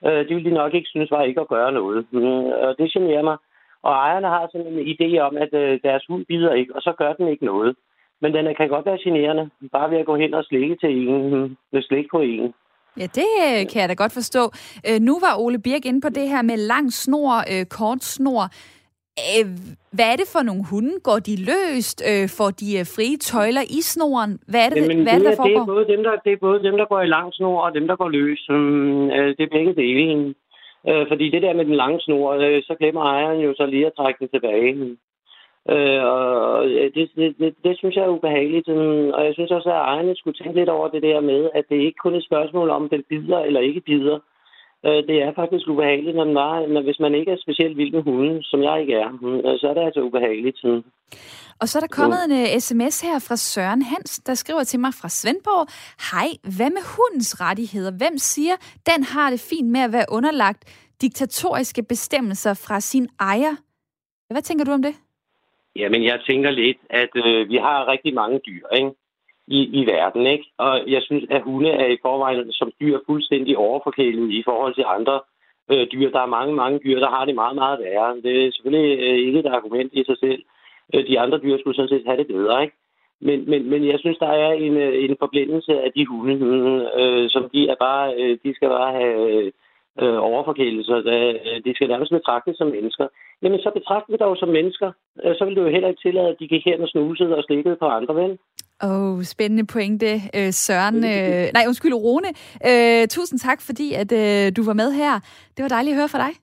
Øh, 0.05 0.19
det 0.27 0.35
ville 0.35 0.49
de 0.49 0.55
nok 0.55 0.73
ikke 0.73 0.89
synes 0.89 1.11
var 1.11 1.23
ikke 1.23 1.41
at 1.41 1.47
gøre 1.47 1.71
noget. 1.71 2.05
Mm, 2.11 2.45
og 2.45 2.77
det 2.77 2.91
generer 2.93 3.23
mig. 3.23 3.37
Og 3.83 3.91
ejerne 3.91 4.27
har 4.27 4.49
sådan 4.51 4.67
en 4.67 4.87
idé 4.93 5.19
om, 5.19 5.37
at 5.37 5.53
øh, 5.53 5.79
deres 5.83 6.03
hund 6.09 6.25
bider 6.25 6.53
ikke, 6.53 6.75
og 6.75 6.81
så 6.81 6.91
gør 6.97 7.13
den 7.13 7.27
ikke 7.27 7.45
noget. 7.45 7.75
Men 8.21 8.33
den 8.33 8.55
kan 8.55 8.69
godt 8.69 8.85
være 8.85 9.03
generende, 9.03 9.49
bare 9.71 9.91
ved 9.91 9.97
at 9.97 10.05
gå 10.05 10.15
hen 10.15 10.33
og 10.33 10.43
slikke 10.43 10.75
til 10.75 11.09
en, 11.09 11.57
med 11.71 11.81
slik 11.81 12.05
på 12.11 12.19
en. 12.19 12.53
Ja, 12.97 13.07
det 13.19 13.31
øh, 13.45 13.61
kan 13.71 13.81
jeg 13.81 13.89
da 13.89 13.93
godt 13.93 14.13
forstå. 14.13 14.43
Øh, 14.87 14.99
nu 15.01 15.13
var 15.25 15.33
Ole 15.43 15.59
Birk 15.59 15.85
inde 15.85 16.01
på 16.01 16.09
det 16.09 16.29
her 16.29 16.41
med 16.41 16.57
lang 16.57 16.93
snor, 16.93 17.33
øh, 17.53 17.65
kort 17.65 18.03
snor. 18.03 18.43
hvad 19.95 20.07
er 20.13 20.17
det 20.21 20.27
for 20.33 20.43
nogle 20.49 20.63
hunde? 20.71 20.93
Går 21.03 21.19
de 21.27 21.35
løst? 21.51 21.99
får 22.37 22.49
de 22.61 22.69
frie 22.95 23.17
tøjler 23.17 23.63
i 23.77 23.79
snoren? 23.91 24.39
Hvad 24.51 24.61
er 24.65 24.69
det, 24.69 24.77
Jamen, 24.81 25.03
hvad 25.03 25.13
er 25.13 25.19
det, 25.19 25.27
der 25.29 25.35
foregår? 25.35 25.59
Det 25.59 25.61
er, 25.61 25.73
både 25.75 25.85
dem, 25.93 26.03
der, 26.03 26.13
det 26.25 26.31
er 26.33 26.41
både 26.47 26.63
dem, 26.67 26.75
der 26.77 26.85
går 26.85 27.01
i 27.01 27.13
lang 27.17 27.27
snor, 27.33 27.61
og 27.65 27.73
dem, 27.77 27.87
der 27.87 27.95
går 27.95 28.09
løs. 28.09 28.41
det 29.37 29.43
er 29.47 29.55
begge 29.57 29.73
dele. 29.81 30.33
fordi 31.11 31.25
det 31.29 31.41
der 31.41 31.53
med 31.53 31.65
den 31.65 31.75
lange 31.83 31.99
snor, 32.01 32.27
så 32.67 32.73
glemmer 32.79 33.01
ejeren 33.01 33.39
jo 33.45 33.53
så 33.57 33.65
lige 33.65 33.85
at 33.85 33.97
trække 33.97 34.19
den 34.19 34.29
tilbage. 34.29 34.97
Øh, 35.69 36.03
og 36.03 36.63
det, 36.95 37.09
det, 37.15 37.35
det, 37.39 37.55
det 37.63 37.77
synes 37.77 37.95
jeg 37.95 38.03
er 38.03 38.17
ubehageligt. 38.17 38.69
Og 39.15 39.25
jeg 39.25 39.33
synes 39.33 39.51
også, 39.51 39.69
at 39.69 39.75
ejerne 39.75 40.15
skulle 40.15 40.37
tænke 40.37 40.59
lidt 40.59 40.69
over 40.69 40.87
det 40.87 41.01
der 41.03 41.19
med, 41.19 41.49
at 41.53 41.65
det 41.69 41.75
ikke 41.75 42.01
kun 42.03 42.13
er 42.13 42.17
et 42.17 42.25
spørgsmål 42.29 42.69
om, 42.69 42.89
den 42.89 43.03
bider 43.09 43.39
eller 43.39 43.59
ikke 43.59 43.81
bider. 43.81 44.19
Øh, 44.85 45.01
det 45.09 45.17
er 45.21 45.33
faktisk 45.33 45.67
ubehageligt, 45.67 46.15
når, 46.15 46.23
den 46.23 46.35
var, 46.35 46.67
når 46.67 46.81
hvis 46.81 46.99
man 46.99 47.15
ikke 47.15 47.31
er 47.31 47.43
specielt 47.45 47.77
vild 47.77 47.93
med 47.93 48.03
hunden, 48.03 48.43
som 48.43 48.63
jeg 48.63 48.81
ikke 48.81 48.93
er, 48.93 49.09
mm, 49.09 49.57
så 49.59 49.67
er 49.69 49.73
det 49.73 49.81
altså 49.81 50.01
ubehageligt. 50.01 50.57
Og 51.61 51.69
så 51.69 51.77
er 51.77 51.81
der 51.81 51.97
kommet 51.99 52.19
en 52.25 52.31
uh, 52.31 52.41
øh, 52.41 52.59
sms 52.59 53.01
her 53.01 53.19
fra 53.27 53.35
Søren 53.35 53.81
Hans, 53.81 54.19
der 54.19 54.33
skriver 54.33 54.63
til 54.63 54.79
mig 54.79 54.93
fra 55.01 55.09
Svendborg. 55.09 55.67
Hej, 56.11 56.29
hvad 56.57 56.69
med 56.69 56.83
hundens 56.95 57.41
rettigheder? 57.41 57.91
Hvem 57.91 58.17
siger, 58.17 58.55
den 58.89 59.03
har 59.03 59.29
det 59.29 59.39
fint 59.39 59.69
med 59.69 59.81
at 59.81 59.91
være 59.91 60.05
underlagt 60.09 60.61
diktatoriske 61.01 61.83
bestemmelser 61.83 62.53
fra 62.53 62.79
sin 62.79 63.07
ejer. 63.19 63.55
Hvad 64.33 64.41
tænker 64.41 64.65
du 64.65 64.71
om 64.71 64.83
det? 64.83 64.95
Jamen, 65.75 66.03
jeg 66.03 66.19
tænker 66.29 66.51
lidt, 66.51 66.77
at 66.89 67.09
øh, 67.15 67.49
vi 67.49 67.55
har 67.55 67.91
rigtig 67.91 68.13
mange 68.13 68.39
dyr 68.47 68.67
ikke? 68.73 68.91
I, 69.47 69.81
i 69.81 69.85
verden, 69.85 70.27
ikke? 70.27 70.45
Og 70.57 70.83
jeg 70.87 71.01
synes, 71.01 71.25
at 71.29 71.41
hunde 71.41 71.69
er 71.69 71.87
i 71.87 71.97
forvejen 72.01 72.51
som 72.51 72.71
dyr 72.81 72.99
fuldstændig 73.05 73.57
overforkælet 73.57 74.31
i 74.31 74.43
forhold 74.45 74.75
til 74.75 74.85
andre 74.87 75.19
øh, 75.71 75.87
dyr. 75.91 76.09
Der 76.09 76.21
er 76.21 76.35
mange, 76.37 76.53
mange 76.55 76.79
dyr, 76.79 76.99
der 76.99 77.09
har 77.09 77.25
det 77.25 77.35
meget, 77.35 77.55
meget 77.55 77.79
værre. 77.79 78.21
Det 78.23 78.45
er 78.45 78.51
selvfølgelig 78.51 78.99
øh, 78.99 79.17
ikke 79.27 79.39
et 79.39 79.45
argument 79.45 79.93
i 79.93 80.03
sig 80.03 80.17
selv. 80.19 80.43
Øh, 80.93 81.07
de 81.07 81.19
andre 81.19 81.37
dyr 81.37 81.57
skulle 81.59 81.75
sådan 81.75 81.89
set 81.89 82.05
have 82.05 82.17
det 82.17 82.27
bedre, 82.27 82.63
ikke? 82.63 82.75
Men, 83.21 83.49
men, 83.49 83.69
men 83.69 83.87
jeg 83.87 83.99
synes, 83.99 84.17
der 84.17 84.31
er 84.45 84.51
en, 84.51 84.77
øh, 84.77 85.03
en 85.03 85.15
forblændelse 85.19 85.81
af 85.81 85.91
de 85.95 86.05
hunde, 86.05 86.35
øh, 86.99 87.29
som 87.29 87.49
de 87.53 87.69
er 87.69 87.75
bare, 87.79 88.13
øh, 88.19 88.37
de 88.43 88.55
skal 88.55 88.69
bare 88.69 88.93
have 88.93 89.15
øh, 89.31 89.51
øh 90.01 90.17
overforkælelser. 90.29 90.97
Øh, 90.97 91.63
de 91.65 91.75
skal 91.75 91.87
nærmest 91.87 92.11
betragtes 92.11 92.57
som 92.57 92.67
mennesker. 92.67 93.07
Jamen, 93.43 93.59
så 93.59 93.71
betragter 93.77 94.11
vi 94.11 94.17
dig 94.17 94.27
jo 94.31 94.35
som 94.35 94.49
mennesker. 94.49 94.91
Øh, 95.23 95.35
så 95.37 95.45
vil 95.45 95.55
du 95.55 95.61
jo 95.61 95.69
heller 95.75 95.89
ikke 95.89 96.01
tillade, 96.01 96.27
at 96.29 96.39
de 96.39 96.47
gik 96.47 96.63
hen 96.65 96.81
og 96.81 96.87
snusede 96.87 97.35
og 97.37 97.43
slikkede 97.43 97.75
på 97.79 97.85
andre, 97.85 98.15
ven. 98.15 98.31
Åh, 98.83 98.89
oh, 98.89 99.23
spændende 99.23 99.65
pointe, 99.73 100.11
øh, 100.37 100.51
Søren. 100.51 100.95
Øh, 100.95 101.45
nej, 101.53 101.63
undskyld, 101.67 101.93
Rune. 101.93 102.31
Øh, 102.69 103.07
tusind 103.07 103.39
tak, 103.39 103.61
fordi 103.61 103.93
at 103.93 104.11
øh, 104.11 104.51
du 104.57 104.61
var 104.69 104.73
med 104.73 104.91
her. 104.91 105.13
Det 105.55 105.61
var 105.63 105.69
dejligt 105.69 105.93
at 105.93 105.99
høre 105.99 106.09
fra 106.13 106.23
dig. 106.25 106.33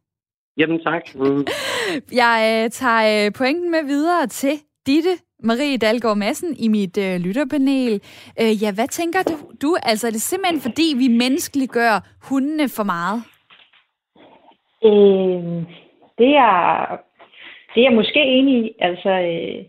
Jamen, 0.60 0.80
tak. 0.80 1.04
Mm. 1.14 1.46
Jeg 2.22 2.36
øh, 2.64 2.70
tager 2.70 3.30
pointen 3.38 3.70
med 3.70 3.82
videre 3.84 4.26
til 4.26 4.54
Ditte 4.86 5.14
Marie 5.42 5.76
Dalgaard 5.76 6.16
Madsen 6.16 6.56
i 6.58 6.68
mit 6.68 6.98
øh, 6.98 7.20
lytterpanel. 7.20 8.00
Øh, 8.40 8.62
ja, 8.62 8.72
hvad 8.74 8.88
tænker 8.88 9.22
du? 9.22 9.36
du? 9.62 9.76
Altså, 9.82 10.06
er 10.06 10.10
det 10.10 10.22
simpelthen 10.22 10.60
fordi, 10.60 10.94
vi 10.96 11.08
menneskeliggør 11.08 11.94
hundene 12.28 12.68
for 12.68 12.82
meget? 12.82 13.22
Øh, 14.84 15.64
det 16.18 16.36
er, 16.36 16.96
det 17.74 17.80
er 17.80 17.88
jeg 17.88 17.92
måske 17.92 18.22
enig 18.24 18.64
i. 18.64 18.74
Altså, 18.80 19.10
øh, 19.10 19.64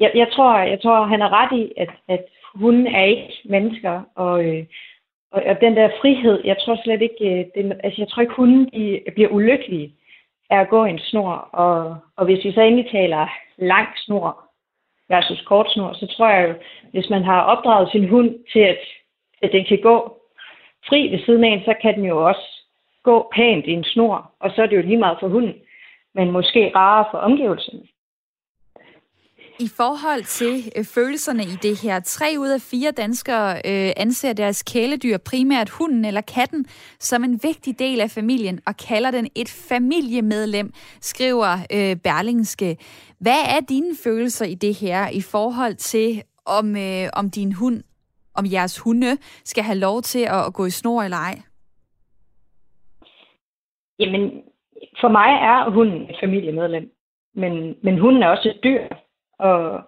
jeg, 0.00 0.10
jeg, 0.14 0.28
tror, 0.32 0.58
jeg 0.58 0.80
tror, 0.80 1.04
han 1.04 1.22
er 1.22 1.32
ret 1.32 1.58
i, 1.58 1.72
at, 1.76 1.90
at 2.08 2.24
hun 2.54 2.86
er 2.86 3.04
ikke 3.04 3.40
mennesker, 3.44 4.02
og, 4.14 4.44
øh, 4.44 4.64
og, 5.32 5.42
og 5.46 5.60
den 5.60 5.76
der 5.76 5.90
frihed, 6.00 6.40
jeg 6.44 6.56
tror 6.58 6.80
slet 6.84 7.02
ikke, 7.02 7.24
øh, 7.24 7.46
det, 7.54 7.80
altså, 7.84 8.00
jeg 8.02 8.08
tror 8.08 8.20
ikke, 8.20 8.34
hunden 8.34 8.70
de 8.74 9.00
bliver 9.14 9.28
ulykkelige 9.28 9.94
af 10.50 10.60
at 10.60 10.68
gå 10.68 10.84
en 10.84 10.98
snor, 10.98 11.32
og, 11.52 11.96
og 12.16 12.24
hvis 12.24 12.44
vi 12.44 12.52
så 12.52 12.60
endelig 12.60 12.90
taler 12.90 13.28
lang 13.56 13.88
snor 13.96 14.44
versus 15.08 15.40
kort 15.46 15.70
snor, 15.70 15.92
så 15.92 16.06
tror 16.06 16.28
jeg 16.28 16.48
jo, 16.48 16.54
hvis 16.90 17.10
man 17.10 17.24
har 17.24 17.40
opdraget 17.40 17.90
sin 17.92 18.08
hund 18.08 18.34
til, 18.52 18.60
at, 18.60 18.78
at 19.42 19.52
den 19.52 19.64
kan 19.64 19.80
gå 19.82 20.20
fri 20.88 21.08
ved 21.12 21.18
siden 21.18 21.44
af 21.44 21.48
en, 21.48 21.64
så 21.64 21.74
kan 21.82 21.94
den 21.94 22.04
jo 22.04 22.26
også 22.26 22.53
gå 23.04 23.32
pænt 23.34 23.66
i 23.66 23.70
en 23.70 23.84
snor, 23.84 24.32
og 24.40 24.50
så 24.50 24.62
er 24.62 24.66
det 24.66 24.76
jo 24.76 24.82
lige 24.82 25.04
meget 25.04 25.16
for 25.20 25.28
hunden, 25.28 25.54
men 26.14 26.30
måske 26.30 26.72
rarere 26.74 27.06
for 27.10 27.18
omgivelserne. 27.18 27.82
I 29.60 29.68
forhold 29.76 30.24
til 30.24 30.72
øh, 30.76 30.84
følelserne 30.84 31.42
i 31.42 31.56
det 31.62 31.82
her, 31.82 32.00
tre 32.00 32.34
ud 32.38 32.48
af 32.48 32.60
fire 32.60 32.90
danskere 32.90 33.54
øh, 33.54 33.92
anser 33.96 34.32
deres 34.32 34.62
kæledyr, 34.62 35.18
primært 35.18 35.70
hunden 35.70 36.04
eller 36.04 36.20
katten, 36.20 36.66
som 37.00 37.24
en 37.24 37.40
vigtig 37.42 37.78
del 37.78 38.00
af 38.00 38.10
familien 38.10 38.60
og 38.66 38.76
kalder 38.76 39.10
den 39.10 39.28
et 39.34 39.48
familiemedlem, 39.48 40.72
skriver 41.00 41.52
øh, 41.72 41.96
Berlingske. 41.96 42.76
Hvad 43.18 43.42
er 43.56 43.60
dine 43.68 43.96
følelser 44.04 44.44
i 44.44 44.54
det 44.54 44.74
her 44.74 45.08
i 45.08 45.20
forhold 45.20 45.74
til, 45.74 46.22
om, 46.46 46.76
øh, 46.76 47.08
om 47.12 47.30
din 47.30 47.52
hund, 47.52 47.82
om 48.34 48.46
jeres 48.52 48.78
hunde 48.78 49.16
skal 49.44 49.64
have 49.64 49.78
lov 49.78 50.02
til 50.02 50.18
at, 50.18 50.46
at 50.46 50.54
gå 50.54 50.66
i 50.66 50.70
snor 50.70 51.02
eller 51.02 51.16
ej? 51.16 51.42
Jamen, 53.98 54.42
for 55.00 55.08
mig 55.08 55.30
er 55.42 55.70
hunden 55.70 56.10
et 56.10 56.16
familiemedlem. 56.20 56.90
Men, 57.34 57.76
men 57.82 57.98
hunden 57.98 58.22
er 58.22 58.28
også 58.28 58.48
et 58.48 58.64
dyr, 58.64 58.82
og 59.38 59.80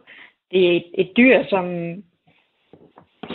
det 0.51 0.67
er 0.67 0.77
et, 0.77 0.87
et 0.95 1.11
dyr, 1.17 1.45
som... 1.49 1.95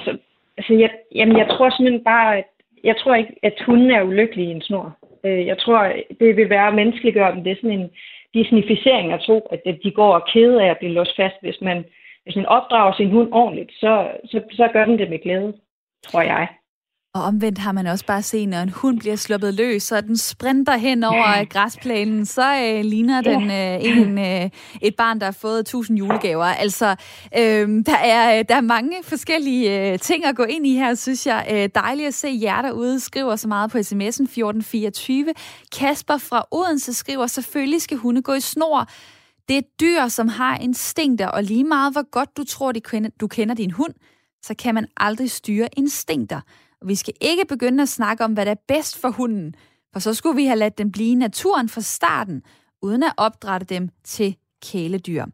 Så, 0.06 0.18
altså, 0.58 0.74
jeg, 0.74 0.92
jamen, 1.16 1.38
jeg 1.38 1.48
tror 1.50 1.70
simpelthen 1.70 2.04
bare, 2.04 2.38
at 2.38 2.46
jeg 2.84 2.96
tror 2.98 3.16
ikke, 3.16 3.36
at 3.44 3.64
hunden 3.66 3.92
er 3.92 4.04
ulykkelig 4.04 4.46
i 4.46 4.52
en 4.52 4.62
snor. 4.62 4.98
Øh, 5.24 5.46
jeg 5.46 5.58
tror, 5.58 5.94
det 6.20 6.36
vil 6.36 6.50
være 6.50 6.74
menneskeliggøre 6.74 7.36
dem. 7.36 7.44
Det 7.44 7.52
er 7.52 7.56
sådan 7.56 7.80
en 7.80 7.92
disnificering 8.34 9.14
at 9.14 9.22
tro, 9.22 9.40
at 9.52 9.78
de 9.84 9.92
går 9.92 10.14
og 10.14 10.28
kede 10.34 10.64
af 10.64 10.70
at 10.70 10.78
blive 10.78 10.94
låst 10.94 11.16
fast. 11.16 11.36
Hvis 11.42 11.62
man, 11.62 11.86
hvis 12.24 12.36
man 12.36 12.46
opdrager 12.46 12.94
sin 12.94 13.12
hund 13.12 13.30
ordentligt, 13.34 13.72
så, 13.72 14.12
så, 14.26 14.42
så 14.52 14.70
gør 14.74 14.86
den 14.86 15.00
det 15.00 15.10
med 15.10 15.20
glæde, 15.20 15.54
tror 16.04 16.22
jeg. 16.22 16.48
Og 17.14 17.24
omvendt 17.24 17.58
har 17.58 17.72
man 17.72 17.88
også 17.88 18.06
bare 18.06 18.24
set, 18.24 18.50
når 18.50 18.58
en 18.58 18.70
hund 18.70 19.00
bliver 19.00 19.16
sluppet 19.16 19.54
løs, 19.54 19.84
så 19.84 20.02
den 20.02 20.18
sprinter 20.18 20.78
hen 20.78 21.04
over 21.04 21.38
ja. 21.38 21.44
græsplænen, 21.44 22.26
så 22.26 22.56
øh, 22.56 22.86
ligner 22.86 23.22
den 23.22 23.52
øh, 23.52 23.84
en, 23.98 24.18
øh, 24.20 24.50
et 24.82 24.96
barn, 24.96 25.20
der 25.20 25.26
har 25.26 25.32
fået 25.32 25.66
tusind 25.66 25.98
julegaver. 25.98 26.46
Altså, 26.46 26.96
øh, 27.38 27.86
der, 27.86 27.98
er, 27.98 28.44
der 28.44 28.56
er 28.56 28.62
mange 28.62 28.98
forskellige 29.04 29.92
øh, 29.92 30.00
ting 30.00 30.26
at 30.26 30.36
gå 30.36 30.44
ind 30.44 30.68
i 30.68 30.74
her, 30.76 30.96
synes 30.96 31.28
jeg. 31.28 31.48
Øh, 31.52 31.70
dejligt 31.76 32.08
at 32.08 32.14
se 32.14 32.40
jer 32.42 32.62
derude, 32.62 33.00
skriver 33.00 33.36
så 33.36 33.48
meget 33.48 33.72
på 33.72 33.78
sms'en 33.78 34.24
1424. 34.24 35.34
Kasper 35.78 36.18
fra 36.18 36.46
Odense 36.52 36.94
skriver, 36.94 37.28
selvfølgelig 37.28 37.82
skal 37.82 37.98
hunde 37.98 38.22
gå 38.22 38.34
i 38.34 38.40
snor. 38.42 38.88
Det 39.48 39.58
er 39.58 39.62
dyr, 39.82 40.08
som 40.08 40.28
har 40.28 40.58
instinkter, 40.58 41.28
og 41.28 41.44
lige 41.44 41.64
meget 41.64 41.94
hvor 41.94 42.10
godt 42.12 42.38
du 42.38 42.44
tror, 42.44 42.72
du 43.20 43.28
kender 43.28 43.56
din 43.56 43.72
hund, 43.72 43.94
så 44.44 44.54
kan 44.60 44.76
man 44.76 44.88
aldrig 44.98 45.32
styre 45.32 45.70
instinkter. 45.78 46.42
Og 46.82 46.88
vi 46.88 46.96
skal 46.96 47.14
ikke 47.22 47.46
begynde 47.46 47.84
at 47.84 47.90
snakke 47.90 48.24
om, 48.24 48.34
hvad 48.34 48.46
der 48.46 48.52
er 48.52 48.62
bedst 48.68 48.98
for 48.98 49.10
hunden, 49.10 49.56
for 49.94 50.00
så 50.00 50.14
skulle 50.14 50.36
vi 50.36 50.46
have 50.46 50.60
ladt 50.60 50.78
dem 50.78 50.92
blive 50.92 51.12
i 51.12 51.16
naturen 51.16 51.70
fra 51.70 51.82
starten, 51.82 52.44
uden 52.82 53.04
at 53.04 53.14
opdrætte 53.18 53.66
dem 53.66 53.90
til 54.04 54.36
kæledyr. 54.62 55.26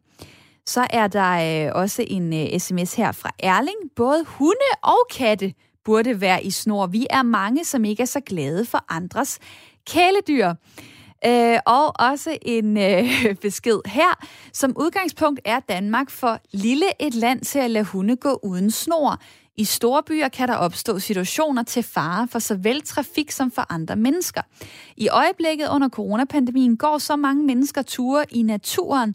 Så 0.66 0.86
er 0.90 1.06
der 1.06 1.66
øh, 1.66 1.72
også 1.74 2.04
en 2.08 2.32
øh, 2.32 2.58
sms 2.58 2.94
her 2.94 3.12
fra 3.12 3.30
Erling. 3.38 3.76
Både 3.96 4.24
hunde 4.24 4.70
og 4.82 4.98
katte 5.10 5.54
burde 5.84 6.20
være 6.20 6.44
i 6.44 6.50
snor. 6.50 6.86
Vi 6.86 7.06
er 7.10 7.22
mange, 7.22 7.64
som 7.64 7.84
ikke 7.84 8.02
er 8.02 8.06
så 8.06 8.20
glade 8.20 8.64
for 8.64 8.84
andres 8.88 9.38
kæledyr. 9.86 10.54
Øh, 11.26 11.58
og 11.66 12.00
også 12.00 12.38
en 12.42 12.76
øh, 12.76 13.34
besked 13.42 13.80
her. 13.86 14.26
Som 14.52 14.76
udgangspunkt 14.76 15.40
er 15.44 15.60
Danmark 15.60 16.10
for 16.10 16.40
lille 16.52 16.86
et 17.00 17.14
land 17.14 17.40
til 17.40 17.58
at 17.58 17.70
lade 17.70 17.84
hunde 17.84 18.16
gå 18.16 18.40
uden 18.42 18.70
snor. 18.70 19.20
I 19.58 19.64
store 19.64 20.02
byer 20.02 20.28
kan 20.28 20.48
der 20.48 20.54
opstå 20.54 20.98
situationer 20.98 21.62
til 21.62 21.82
fare 21.82 22.28
for 22.28 22.38
såvel 22.38 22.82
trafik 22.82 23.30
som 23.30 23.50
for 23.50 23.72
andre 23.72 23.96
mennesker. 23.96 24.42
I 24.96 25.08
øjeblikket 25.08 25.68
under 25.68 25.88
coronapandemien 25.88 26.76
går 26.76 26.98
så 26.98 27.16
mange 27.16 27.44
mennesker 27.44 27.82
ture 27.82 28.24
i 28.30 28.42
naturen, 28.42 29.14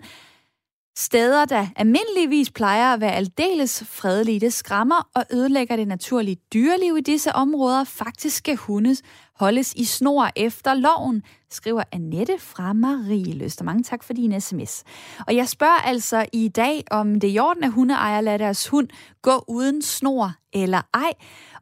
Steder, 0.98 1.46
der 1.46 1.68
almindeligvis 1.76 2.52
plejer 2.52 2.94
at 2.94 3.02
være 3.02 3.16
aldeles 3.16 3.84
fredelige, 3.88 4.40
det 4.40 4.54
skræmmer 4.54 5.10
og 5.16 5.26
ødelægger 5.32 5.76
det 5.76 5.88
naturlige 5.88 6.38
dyreliv 6.54 6.98
i 6.98 7.02
disse 7.02 7.36
områder. 7.36 7.84
Faktisk 7.84 8.38
skal 8.38 8.56
hundes 8.56 9.02
holdes 9.36 9.74
i 9.74 9.86
snor 9.86 10.30
efter 10.36 10.74
loven, 10.74 11.24
skriver 11.54 11.84
Annette 11.92 12.40
fra 12.40 12.74
Marie 12.74 13.34
Løster. 13.34 13.64
Mange 13.64 13.84
tak 13.84 14.04
for 14.04 14.14
din 14.14 14.42
sms. 14.42 14.84
Og 15.28 15.36
jeg 15.36 15.50
spørger 15.50 15.82
altså 15.86 16.26
i 16.34 16.48
dag, 16.48 16.84
om 16.92 17.20
det 17.20 17.30
er 17.30 17.34
i 17.34 17.40
orden, 17.40 17.64
at 17.64 17.72
hundeejere 17.72 18.24
lader 18.24 18.38
deres 18.38 18.68
hund 18.68 18.88
gå 19.22 19.44
uden 19.48 19.82
snor 19.82 20.32
eller 20.54 20.82
ej. 20.94 21.14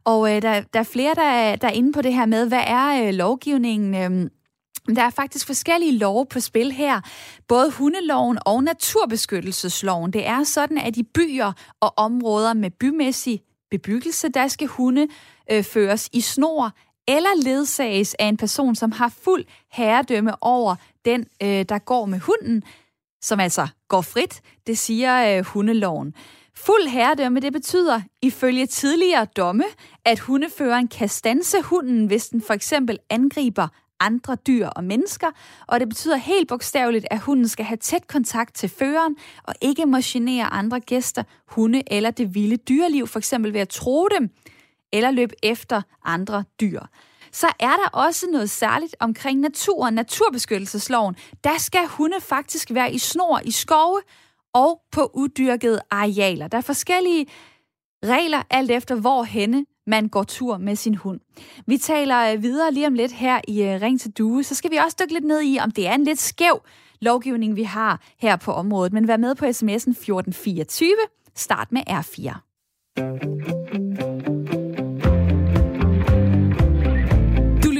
Og 0.04 0.36
øh, 0.36 0.42
der, 0.42 0.60
der 0.60 0.80
er 0.80 0.84
flere, 0.84 1.14
der, 1.14 1.56
der 1.56 1.68
er 1.68 1.72
inde 1.72 1.92
på 1.92 2.02
det 2.02 2.14
her 2.14 2.26
med, 2.26 2.48
hvad 2.48 2.64
er 2.66 3.06
øh, 3.06 3.14
lovgivningen... 3.14 3.94
Øh, 3.94 4.30
der 4.96 5.02
er 5.02 5.10
faktisk 5.10 5.46
forskellige 5.46 5.98
love 5.98 6.26
på 6.26 6.40
spil 6.40 6.72
her. 6.72 7.00
Både 7.48 7.70
hundeloven 7.70 8.38
og 8.46 8.64
naturbeskyttelsesloven. 8.64 10.12
Det 10.12 10.26
er 10.26 10.44
sådan, 10.44 10.78
at 10.78 10.96
i 10.96 11.02
byer 11.02 11.52
og 11.80 11.94
områder 11.96 12.54
med 12.54 12.70
bymæssig 12.70 13.42
bebyggelse, 13.70 14.28
der 14.28 14.48
skal 14.48 14.66
hunde 14.66 15.08
øh, 15.50 15.64
føres 15.64 16.08
i 16.12 16.20
snor 16.20 16.72
eller 17.08 17.42
ledsages 17.44 18.14
af 18.18 18.26
en 18.26 18.36
person, 18.36 18.74
som 18.74 18.92
har 18.92 19.08
fuld 19.08 19.44
herredømme 19.72 20.32
over 20.40 20.76
den, 21.04 21.26
øh, 21.42 21.64
der 21.68 21.78
går 21.78 22.06
med 22.06 22.18
hunden, 22.18 22.62
som 23.22 23.40
altså 23.40 23.68
går 23.88 24.00
frit. 24.00 24.40
Det 24.66 24.78
siger 24.78 25.38
øh, 25.38 25.44
hundeloven. 25.44 26.14
Fuld 26.54 26.88
herredømme, 26.88 27.40
det 27.40 27.52
betyder 27.52 28.00
ifølge 28.22 28.66
tidligere 28.66 29.24
domme, 29.24 29.64
at 30.04 30.18
hundeføreren 30.18 30.88
kan 30.88 31.08
stanse 31.08 31.62
hunden, 31.62 32.06
hvis 32.06 32.28
den 32.28 32.42
for 32.42 32.54
eksempel 32.54 32.98
angriber 33.10 33.68
andre 34.00 34.36
dyr 34.46 34.66
og 34.66 34.84
mennesker, 34.84 35.26
og 35.66 35.80
det 35.80 35.88
betyder 35.88 36.16
helt 36.16 36.48
bogstaveligt, 36.48 37.06
at 37.10 37.18
hunden 37.18 37.48
skal 37.48 37.64
have 37.64 37.76
tæt 37.76 38.06
kontakt 38.06 38.54
til 38.54 38.68
føreren 38.68 39.16
og 39.42 39.54
ikke 39.60 39.86
må 39.86 39.98
genere 40.04 40.44
andre 40.44 40.80
gæster, 40.80 41.22
hunde 41.46 41.82
eller 41.86 42.10
det 42.10 42.34
vilde 42.34 42.56
dyreliv, 42.56 43.06
for 43.06 43.18
eksempel 43.18 43.52
ved 43.52 43.60
at 43.60 43.68
tro 43.68 44.08
dem 44.08 44.30
eller 44.92 45.10
løbe 45.10 45.34
efter 45.42 45.82
andre 46.04 46.44
dyr. 46.60 46.80
Så 47.32 47.46
er 47.60 47.76
der 47.76 47.88
også 47.92 48.26
noget 48.32 48.50
særligt 48.50 48.96
omkring 49.00 49.40
naturen, 49.40 49.94
naturbeskyttelsesloven. 49.94 51.16
Der 51.44 51.58
skal 51.58 51.86
hunde 51.86 52.20
faktisk 52.20 52.74
være 52.74 52.92
i 52.92 52.98
snor 52.98 53.40
i 53.44 53.50
skove 53.50 54.00
og 54.54 54.80
på 54.92 55.10
uddyrkede 55.14 55.80
arealer. 55.90 56.48
Der 56.48 56.58
er 56.58 56.62
forskellige 56.62 57.26
regler 58.04 58.42
alt 58.50 58.70
efter, 58.70 58.94
hvor 58.94 59.22
henne 59.22 59.66
man 59.86 60.08
går 60.08 60.22
tur 60.22 60.58
med 60.58 60.76
sin 60.76 60.94
hund. 60.94 61.20
Vi 61.66 61.78
taler 61.78 62.32
øh, 62.32 62.42
videre 62.42 62.72
lige 62.72 62.86
om 62.86 62.94
lidt 62.94 63.12
her 63.12 63.40
i 63.48 63.62
øh, 63.62 63.82
Ring 63.82 64.00
til 64.00 64.10
Due. 64.10 64.44
Så 64.44 64.54
skal 64.54 64.70
vi 64.70 64.76
også 64.76 64.96
dykke 65.00 65.12
lidt 65.12 65.24
ned 65.24 65.42
i, 65.42 65.58
om 65.58 65.70
det 65.70 65.86
er 65.86 65.94
en 65.94 66.04
lidt 66.04 66.20
skæv 66.20 66.62
lovgivning, 67.00 67.56
vi 67.56 67.62
har 67.62 68.02
her 68.18 68.36
på 68.36 68.52
området. 68.52 68.92
Men 68.92 69.08
vær 69.08 69.16
med 69.16 69.34
på 69.34 69.44
sms'en 69.44 69.90
1424. 69.90 70.94
Start 71.34 71.72
med 71.72 71.82
R4. 71.88 74.11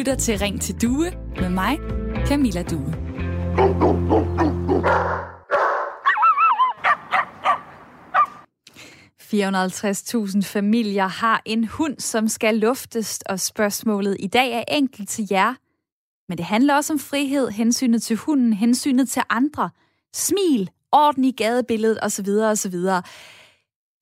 Lytter 0.02 0.14
til 0.14 0.38
Ring 0.38 0.60
til 0.60 0.82
Due 0.82 1.12
med 1.40 1.48
mig, 1.48 1.78
Camilla 2.26 2.62
Due. 2.62 2.94
450.000 9.20 10.42
familier 10.42 11.06
har 11.06 11.42
en 11.44 11.64
hund, 11.64 11.98
som 11.98 12.28
skal 12.28 12.58
luftes, 12.58 13.20
og 13.26 13.40
spørgsmålet 13.40 14.16
i 14.20 14.26
dag 14.26 14.52
er 14.52 14.64
enkelt 14.68 15.08
til 15.08 15.28
jer. 15.30 15.54
Men 16.28 16.38
det 16.38 16.46
handler 16.46 16.74
også 16.74 16.92
om 16.92 16.98
frihed, 16.98 17.48
hensynet 17.48 18.02
til 18.02 18.16
hunden, 18.16 18.52
hensynet 18.52 19.08
til 19.08 19.22
andre, 19.30 19.70
smil, 20.14 20.70
orden 20.92 21.24
i 21.24 21.32
gadebilledet 21.32 21.98
osv. 22.02 22.28
osv. 22.28 22.74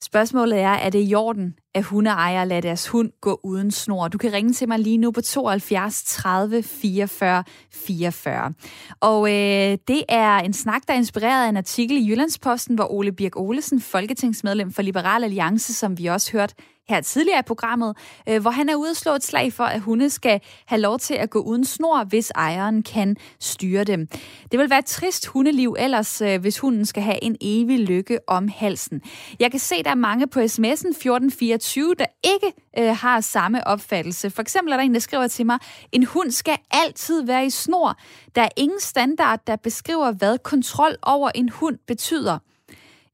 Spørgsmålet 0.03 0.59
er, 0.59 0.73
er 0.73 0.91
det 0.91 1.11
i 1.11 1.15
orden, 1.15 1.55
at 1.75 1.85
hundeejere 1.85 2.49
lader 2.49 2.61
deres 2.61 2.89
hund 2.89 3.11
gå 3.21 3.41
uden 3.43 3.71
snor? 3.71 4.09
Du 4.09 4.19
kan 4.19 4.33
ringe 4.33 4.53
til 4.53 4.69
mig 4.69 4.79
lige 4.79 4.99
nu 4.99 5.11
på 5.11 5.21
72 5.21 6.03
30 6.03 6.63
44 6.63 7.45
44. 7.73 8.53
Og 9.01 9.29
øh, 9.29 9.79
det 9.89 10.05
er 10.09 10.37
en 10.37 10.53
snak, 10.53 10.83
der 10.89 10.95
er 10.95 10.99
inspireret 10.99 11.45
af 11.45 11.49
en 11.49 11.57
artikel 11.57 11.97
i 11.97 12.11
Jyllandsposten, 12.11 12.75
hvor 12.75 12.93
Ole 12.93 13.13
Birk 13.13 13.37
Olesen, 13.37 13.81
folketingsmedlem 13.81 14.73
for 14.73 14.83
Liberal 14.83 15.25
Alliance, 15.25 15.75
som 15.75 15.99
vi 15.99 16.07
også 16.07 16.33
hørt 16.33 16.55
her 16.91 17.01
tidligere 17.01 17.39
i 17.39 17.43
programmet, 17.47 17.97
øh, 18.29 18.41
hvor 18.41 18.51
han 18.51 18.69
er 18.69 18.75
ude 18.75 18.91
at 18.91 18.97
slå 18.97 19.13
et 19.13 19.25
slag 19.25 19.53
for, 19.53 19.65
at 19.65 19.81
hunde 19.81 20.11
skal 20.11 20.41
have 20.67 20.81
lov 20.81 20.99
til 20.99 21.15
at 21.15 21.31
gå 21.31 21.39
uden 21.39 21.65
snor, 21.65 22.05
hvis 22.05 22.31
ejeren 22.31 22.83
kan 22.83 23.17
styre 23.41 23.85
dem. 23.85 24.07
Det 24.53 24.59
vil 24.59 24.71
være 24.71 24.79
et 24.79 24.87
trist 24.87 25.27
hundeliv 25.27 25.77
ellers, 25.79 26.21
øh, 26.21 26.41
hvis 26.41 26.59
hunden 26.59 26.87
skal 26.87 27.03
have 27.03 27.25
en 27.25 27.37
evig 27.41 27.79
lykke 27.79 28.19
om 28.27 28.49
halsen. 28.49 29.03
Jeg 29.41 29.51
kan 29.51 29.61
se, 29.61 29.83
der 29.83 29.91
er 29.91 29.95
mange 29.95 30.27
på 30.27 30.41
sms'en 30.41 30.89
1424, 30.89 31.60
der 31.95 32.07
ikke 32.25 32.53
øh, 32.79 32.97
har 32.97 33.21
samme 33.21 33.67
opfattelse. 33.67 34.31
For 34.31 34.43
eksempel 34.43 34.73
er 34.73 34.77
der 34.77 34.85
en, 34.85 34.95
der 34.95 35.01
skriver 35.01 35.29
til 35.29 35.47
mig, 35.47 35.59
en 35.93 36.05
hund 36.05 36.31
skal 36.31 36.57
altid 36.71 37.23
være 37.23 37.47
i 37.47 37.51
snor. 37.51 37.97
Der 38.35 38.43
er 38.43 38.49
ingen 38.57 38.81
standard, 38.81 39.41
der 39.47 39.57
beskriver, 39.57 40.13
hvad 40.13 40.39
kontrol 40.39 40.97
over 41.03 41.31
en 41.35 41.49
hund 41.49 41.79
betyder. 41.87 42.39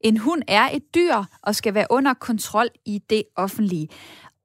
En 0.01 0.17
hund 0.17 0.41
er 0.47 0.69
et 0.73 0.95
dyr 0.95 1.23
og 1.41 1.55
skal 1.55 1.73
være 1.73 1.87
under 1.89 2.13
kontrol 2.13 2.67
i 2.85 3.01
det 3.09 3.23
offentlige. 3.35 3.89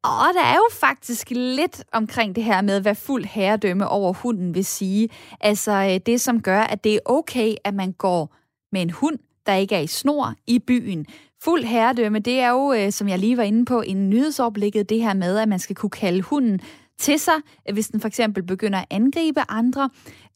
Og 0.04 0.34
der 0.34 0.44
er 0.44 0.54
jo 0.54 0.68
faktisk 0.72 1.30
lidt 1.30 1.84
omkring 1.92 2.36
det 2.36 2.44
her 2.44 2.60
med, 2.60 2.80
hvad 2.80 2.94
fuld 2.94 3.24
herredømme 3.24 3.88
over 3.88 4.12
hunden 4.12 4.54
vil 4.54 4.64
sige. 4.64 5.08
Altså 5.40 5.72
øh, 5.72 6.00
det, 6.06 6.20
som 6.20 6.42
gør, 6.42 6.60
at 6.60 6.84
det 6.84 6.94
er 6.94 6.98
okay, 7.04 7.54
at 7.64 7.74
man 7.74 7.92
går 7.92 8.36
med 8.72 8.82
en 8.82 8.90
hund, 8.90 9.18
der 9.46 9.54
ikke 9.54 9.74
er 9.74 9.80
i 9.80 9.86
snor 9.86 10.34
i 10.46 10.58
byen. 10.58 11.06
Fuld 11.44 11.64
herredømme, 11.64 12.18
det 12.18 12.40
er 12.40 12.50
jo, 12.50 12.72
øh, 12.72 12.92
som 12.92 13.08
jeg 13.08 13.18
lige 13.18 13.36
var 13.36 13.42
inde 13.42 13.64
på, 13.64 13.80
en 13.80 14.10
nyhedsoverblikket, 14.10 14.88
det 14.88 15.02
her 15.02 15.14
med, 15.14 15.38
at 15.38 15.48
man 15.48 15.58
skal 15.58 15.76
kunne 15.76 15.90
kalde 15.90 16.22
hunden 16.22 16.60
til 16.98 17.18
sig, 17.18 17.34
hvis 17.72 17.88
den 17.88 18.00
for 18.00 18.08
eksempel 18.08 18.42
begynder 18.42 18.78
at 18.78 18.86
angribe 18.90 19.40
andre, 19.48 19.90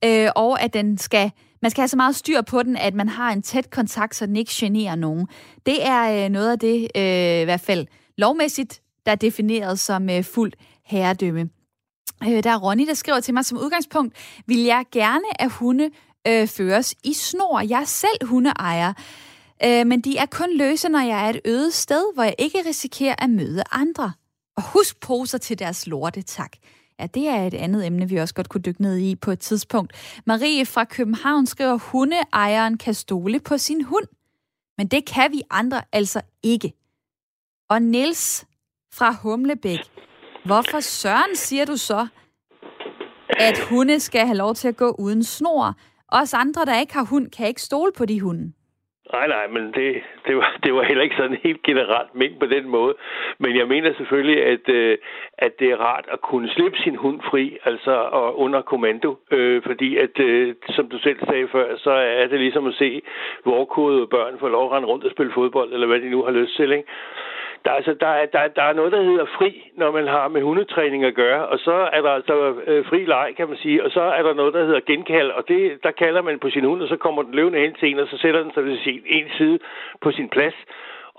øh, 0.04 0.28
og 0.36 0.62
at 0.62 0.74
den 0.74 0.98
skal 0.98 1.30
man 1.62 1.70
skal 1.70 1.82
have 1.82 1.88
så 1.88 1.96
meget 1.96 2.16
styr 2.16 2.42
på 2.42 2.62
den, 2.62 2.76
at 2.76 2.94
man 2.94 3.08
har 3.08 3.32
en 3.32 3.42
tæt 3.42 3.70
kontakt, 3.70 4.16
så 4.16 4.26
den 4.26 4.36
ikke 4.36 4.50
generer 4.54 4.94
nogen. 4.94 5.28
Det 5.66 5.86
er 5.86 6.24
øh, 6.24 6.30
noget 6.30 6.50
af 6.50 6.58
det, 6.58 6.88
øh, 6.96 7.40
i 7.40 7.44
hvert 7.44 7.60
fald 7.60 7.86
lovmæssigt, 8.18 8.80
der 9.06 9.12
er 9.12 9.16
defineret 9.16 9.78
som 9.78 10.10
øh, 10.10 10.24
herredømme. 10.84 11.48
Øh, 12.24 12.42
der 12.42 12.50
er 12.50 12.58
Ronny, 12.58 12.86
der 12.86 12.94
skriver 12.94 13.20
til 13.20 13.34
mig, 13.34 13.44
som 13.44 13.58
udgangspunkt 13.58 14.16
vil 14.46 14.62
jeg 14.62 14.84
gerne, 14.92 15.42
at 15.42 15.50
hunde 15.50 15.90
øh, 16.26 16.48
føres 16.48 16.94
i 17.04 17.12
snor. 17.12 17.60
Jeg 17.60 17.80
er 17.80 17.84
selv 17.84 18.26
hundeejer, 18.26 18.92
øh, 19.64 19.86
men 19.86 20.00
de 20.00 20.16
er 20.18 20.26
kun 20.26 20.56
løse, 20.56 20.88
når 20.88 21.00
jeg 21.00 21.26
er 21.26 21.30
et 21.30 21.40
øde 21.44 21.70
sted, 21.70 22.14
hvor 22.14 22.22
jeg 22.22 22.34
ikke 22.38 22.62
risikerer 22.66 23.14
at 23.18 23.30
møde 23.30 23.62
andre. 23.72 24.12
Og 24.56 24.62
husk 24.72 25.00
poser 25.00 25.38
til 25.38 25.58
deres 25.58 25.86
lorte, 25.86 26.22
tak. 26.22 26.52
Ja, 27.00 27.06
det 27.06 27.28
er 27.28 27.46
et 27.46 27.54
andet 27.54 27.86
emne, 27.86 28.08
vi 28.08 28.16
også 28.16 28.34
godt 28.34 28.48
kunne 28.48 28.60
dykke 28.60 28.82
ned 28.82 28.98
i 28.98 29.14
på 29.14 29.30
et 29.30 29.38
tidspunkt. 29.38 29.92
Marie 30.26 30.66
fra 30.66 30.84
København 30.84 31.46
skriver, 31.46 31.76
hundeejeren 31.76 32.78
kan 32.78 32.94
stole 32.94 33.40
på 33.40 33.58
sin 33.58 33.82
hund. 33.82 34.06
Men 34.78 34.86
det 34.86 35.04
kan 35.04 35.32
vi 35.32 35.42
andre 35.50 35.82
altså 35.92 36.20
ikke. 36.42 36.72
Og 37.68 37.82
Niels 37.82 38.46
fra 38.92 39.12
Humlebæk, 39.22 39.78
hvorfor 40.44 40.80
søren 40.80 41.36
siger 41.36 41.64
du 41.64 41.76
så, 41.76 42.06
at 43.30 43.58
hunde 43.58 44.00
skal 44.00 44.26
have 44.26 44.36
lov 44.36 44.54
til 44.54 44.68
at 44.68 44.76
gå 44.76 44.96
uden 44.98 45.24
snor? 45.24 45.74
Os 46.08 46.34
andre, 46.34 46.64
der 46.64 46.80
ikke 46.80 46.94
har 46.94 47.04
hund, 47.04 47.30
kan 47.30 47.48
ikke 47.48 47.62
stole 47.62 47.92
på 47.96 48.04
de 48.04 48.20
hunde. 48.20 48.52
Nej, 49.12 49.26
nej, 49.26 49.46
men 49.46 49.72
det, 49.72 50.02
det, 50.26 50.36
var, 50.36 50.56
det 50.64 50.74
var 50.74 50.82
heller 50.82 51.04
ikke 51.04 51.16
sådan 51.16 51.38
helt 51.42 51.62
generelt 51.62 52.14
ment 52.14 52.40
på 52.40 52.46
den 52.46 52.68
måde. 52.68 52.94
Men 53.38 53.56
jeg 53.56 53.68
mener 53.68 53.94
selvfølgelig, 53.94 54.44
at, 54.44 54.68
øh, 54.68 54.98
at 55.38 55.52
det 55.58 55.70
er 55.70 55.76
rart 55.76 56.04
at 56.12 56.20
kunne 56.20 56.48
slippe 56.48 56.78
sin 56.78 56.96
hund 56.96 57.20
fri, 57.30 57.58
altså 57.64 57.92
og 57.92 58.38
under 58.38 58.62
kommando. 58.62 59.16
Øh, 59.30 59.62
fordi 59.62 59.96
at, 59.96 60.20
øh, 60.20 60.54
som 60.68 60.88
du 60.88 60.98
selv 60.98 61.18
sagde 61.28 61.48
før, 61.48 61.76
så 61.76 61.90
er 61.90 62.26
det 62.26 62.40
ligesom 62.40 62.66
at 62.66 62.74
se 62.74 63.02
vorkodede 63.44 64.06
børn 64.06 64.38
få 64.38 64.48
lov 64.48 64.64
at 64.66 64.72
rende 64.72 64.88
rundt 64.88 65.04
og 65.04 65.10
spille 65.10 65.32
fodbold, 65.32 65.72
eller 65.72 65.86
hvad 65.86 66.00
de 66.00 66.10
nu 66.10 66.22
har 66.22 66.30
lyst 66.30 66.56
til. 66.56 66.72
Ikke? 66.72 66.88
Der, 67.66 67.72
altså, 67.72 67.94
der, 68.00 68.06
er, 68.06 68.26
der, 68.26 68.48
der 68.48 68.62
er 68.62 68.72
noget, 68.72 68.92
der 68.92 69.02
hedder 69.02 69.26
fri, 69.38 69.70
når 69.76 69.90
man 69.90 70.06
har 70.06 70.28
med 70.28 70.42
hundetræning 70.42 71.04
at 71.04 71.14
gøre, 71.14 71.46
og 71.46 71.58
så 71.58 71.88
er 71.92 72.02
der 72.02 72.10
altså 72.10 72.54
øh, 72.66 72.84
fri 72.86 73.04
leg, 73.04 73.34
kan 73.36 73.48
man 73.48 73.56
sige, 73.56 73.84
og 73.84 73.90
så 73.90 74.00
er 74.00 74.22
der 74.22 74.34
noget, 74.34 74.54
der 74.54 74.64
hedder 74.64 74.80
genkald, 74.80 75.30
og 75.30 75.48
det, 75.48 75.78
der 75.82 75.90
kalder 75.90 76.22
man 76.22 76.38
på 76.38 76.50
sin 76.50 76.64
hund, 76.64 76.82
og 76.82 76.88
så 76.88 76.96
kommer 76.96 77.22
den 77.22 77.34
løvende 77.34 77.58
hen 77.58 77.74
til 77.74 77.90
en, 77.90 77.98
og 77.98 78.08
så 78.08 78.18
sætter 78.18 78.42
den 78.42 78.52
sig 78.54 78.64
ved 78.64 78.78
sin 78.78 79.02
en 79.06 79.28
side 79.38 79.58
på 80.00 80.10
sin 80.10 80.28
plads, 80.28 80.54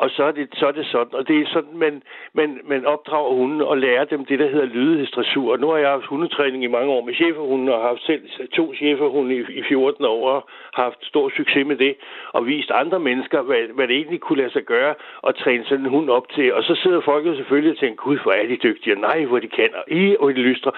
og 0.02 0.10
så 0.10 0.24
er 0.24 0.32
det, 0.32 0.48
så 0.54 0.68
er 0.68 0.72
det 0.72 0.86
sådan. 0.86 1.14
Og 1.14 1.28
det 1.28 1.36
er 1.42 1.46
sådan, 1.48 1.78
man, 1.78 2.04
man, 2.34 2.60
man 2.64 2.86
opdrager 2.86 3.34
hunden 3.34 3.62
og 3.62 3.78
lærer 3.78 4.06
dem 4.06 4.26
det, 4.26 4.40
der 4.40 4.50
hedder 4.50 4.66
lydighedsdressur. 4.66 5.52
Og 5.52 5.60
nu 5.60 5.68
har 5.68 5.78
jeg 5.78 5.90
haft 5.90 6.06
hundetræning 6.06 6.64
i 6.64 6.68
mange 6.68 6.92
år 6.92 7.06
med 7.06 7.14
cheferhunden, 7.14 7.70
og 7.70 7.82
har 7.82 7.88
haft 7.88 8.06
selv 8.06 8.22
to 8.54 8.74
cheferhunde 8.74 9.36
i, 9.36 9.40
i 9.60 9.64
14 9.64 10.06
år, 10.06 10.30
og 10.30 10.50
har 10.74 10.84
haft 10.84 11.06
stor 11.06 11.30
succes 11.38 11.68
med 11.68 11.76
det, 11.76 11.96
og 12.34 12.46
vist 12.46 12.72
andre 12.72 13.00
mennesker, 13.00 13.42
hvad, 13.42 13.62
hvad 13.76 13.88
det 13.88 13.96
egentlig 13.96 14.20
kunne 14.20 14.42
lade 14.42 14.54
sig 14.54 14.64
gøre, 14.64 14.94
at 15.28 15.36
træne 15.36 15.66
sådan 15.66 15.86
en 15.86 15.92
hund 15.92 16.10
op 16.10 16.30
til. 16.30 16.54
Og 16.54 16.64
så 16.64 16.76
sidder 16.76 17.02
folk 17.02 17.26
jo 17.26 17.36
selvfølgelig 17.36 17.72
og 17.72 17.78
tænker, 17.78 18.04
gud, 18.04 18.18
hvor 18.24 18.32
er 18.32 18.48
de 18.48 18.58
dygtige, 18.64 18.96
og 18.96 19.02
nej, 19.02 19.26
hvor 19.26 19.40
de 19.40 19.48
kan, 19.48 19.70
og 19.74 19.84
i, 19.92 20.16
og 20.20 20.30
de 20.36 20.42
lystre. 20.42 20.72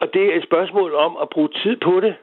Og 0.00 0.14
det 0.14 0.22
er 0.32 0.36
et 0.36 0.42
spørgsmål 0.42 0.94
om 0.94 1.16
at 1.22 1.28
bruge 1.28 1.48
tid 1.48 1.76
på 1.76 2.00
det. 2.00 2.14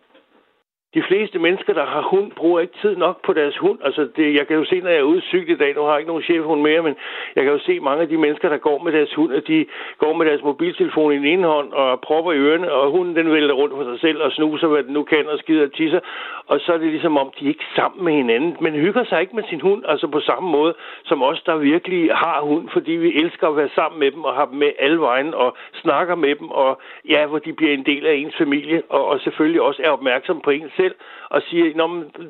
De 0.95 1.03
fleste 1.09 1.39
mennesker, 1.39 1.73
der 1.73 1.85
har 1.85 2.01
hund, 2.01 2.31
bruger 2.31 2.59
ikke 2.59 2.73
tid 2.81 2.95
nok 2.95 3.17
på 3.25 3.33
deres 3.33 3.57
hund. 3.57 3.79
Altså, 3.83 4.07
det, 4.15 4.35
jeg 4.35 4.47
kan 4.47 4.55
jo 4.57 4.65
se, 4.65 4.79
når 4.79 4.89
jeg 4.89 4.99
er 4.99 5.11
ude 5.13 5.21
sygt 5.21 5.49
i 5.49 5.55
dag, 5.55 5.75
nu 5.75 5.81
har 5.81 5.91
jeg 5.91 5.99
ikke 5.99 6.07
nogen 6.07 6.23
chefhund 6.23 6.61
mere, 6.61 6.81
men 6.81 6.95
jeg 7.35 7.43
kan 7.43 7.53
jo 7.53 7.59
se 7.59 7.79
mange 7.79 8.01
af 8.01 8.09
de 8.09 8.17
mennesker, 8.17 8.49
der 8.49 8.57
går 8.57 8.77
med 8.83 8.91
deres 8.91 9.13
hund, 9.13 9.33
at 9.33 9.47
de 9.47 9.65
går 9.97 10.13
med 10.13 10.25
deres 10.25 10.43
mobiltelefon 10.43 11.13
i 11.13 11.15
den 11.15 11.25
ene 11.25 11.47
hånd 11.47 11.71
og 11.71 12.01
propper 12.01 12.31
i 12.31 12.37
ørerne, 12.37 12.71
og 12.71 12.91
hunden 12.91 13.15
den 13.15 13.31
vælter 13.31 13.55
rundt 13.55 13.75
for 13.75 13.83
sig 13.83 13.99
selv 13.99 14.21
og 14.21 14.31
snuser, 14.31 14.67
hvad 14.67 14.83
den 14.83 14.93
nu 14.93 15.03
kan, 15.03 15.27
og 15.27 15.39
skider 15.39 15.65
og 15.65 15.73
tisser. 15.73 15.99
Og 16.47 16.59
så 16.59 16.73
er 16.73 16.77
det 16.77 16.87
ligesom 16.87 17.17
om, 17.17 17.31
de 17.39 17.45
er 17.45 17.49
ikke 17.49 17.65
sammen 17.75 18.05
med 18.05 18.13
hinanden, 18.13 18.57
men 18.59 18.73
hygger 18.73 19.03
sig 19.03 19.21
ikke 19.21 19.35
med 19.35 19.43
sin 19.49 19.61
hund, 19.61 19.83
altså 19.87 20.07
på 20.07 20.19
samme 20.19 20.49
måde 20.49 20.73
som 21.05 21.23
os, 21.23 21.41
der 21.45 21.55
virkelig 21.57 22.15
har 22.15 22.41
hund, 22.41 22.69
fordi 22.69 22.91
vi 22.91 23.09
elsker 23.23 23.47
at 23.47 23.57
være 23.57 23.69
sammen 23.75 23.99
med 23.99 24.11
dem 24.11 24.23
og 24.23 24.33
have 24.35 24.47
dem 24.51 24.57
med 24.57 24.71
alle 24.79 24.99
vejen 24.99 25.33
og 25.33 25.57
snakker 25.73 26.15
med 26.15 26.35
dem, 26.35 26.49
og 26.49 26.81
ja, 27.09 27.25
hvor 27.25 27.39
de 27.39 27.53
bliver 27.53 27.73
en 27.73 27.85
del 27.85 28.05
af 28.05 28.13
ens 28.13 28.35
familie, 28.37 28.81
og, 28.89 29.05
og 29.05 29.19
selvfølgelig 29.19 29.61
også 29.61 29.81
er 29.83 29.89
opmærksom 29.89 30.41
på 30.41 30.49
en 30.49 30.71
selv 30.77 30.84
selv 30.85 30.95
og 31.29 31.41
siger, 31.47 31.65
Nå, 31.75 31.85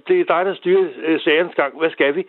det 0.08 0.16
er 0.20 0.26
dig, 0.34 0.46
der 0.46 0.56
styrer 0.56 0.86
øh, 1.06 1.20
sagens 1.20 1.56
gang, 1.56 1.80
hvad 1.80 1.90
skal 1.90 2.16
vi? 2.16 2.24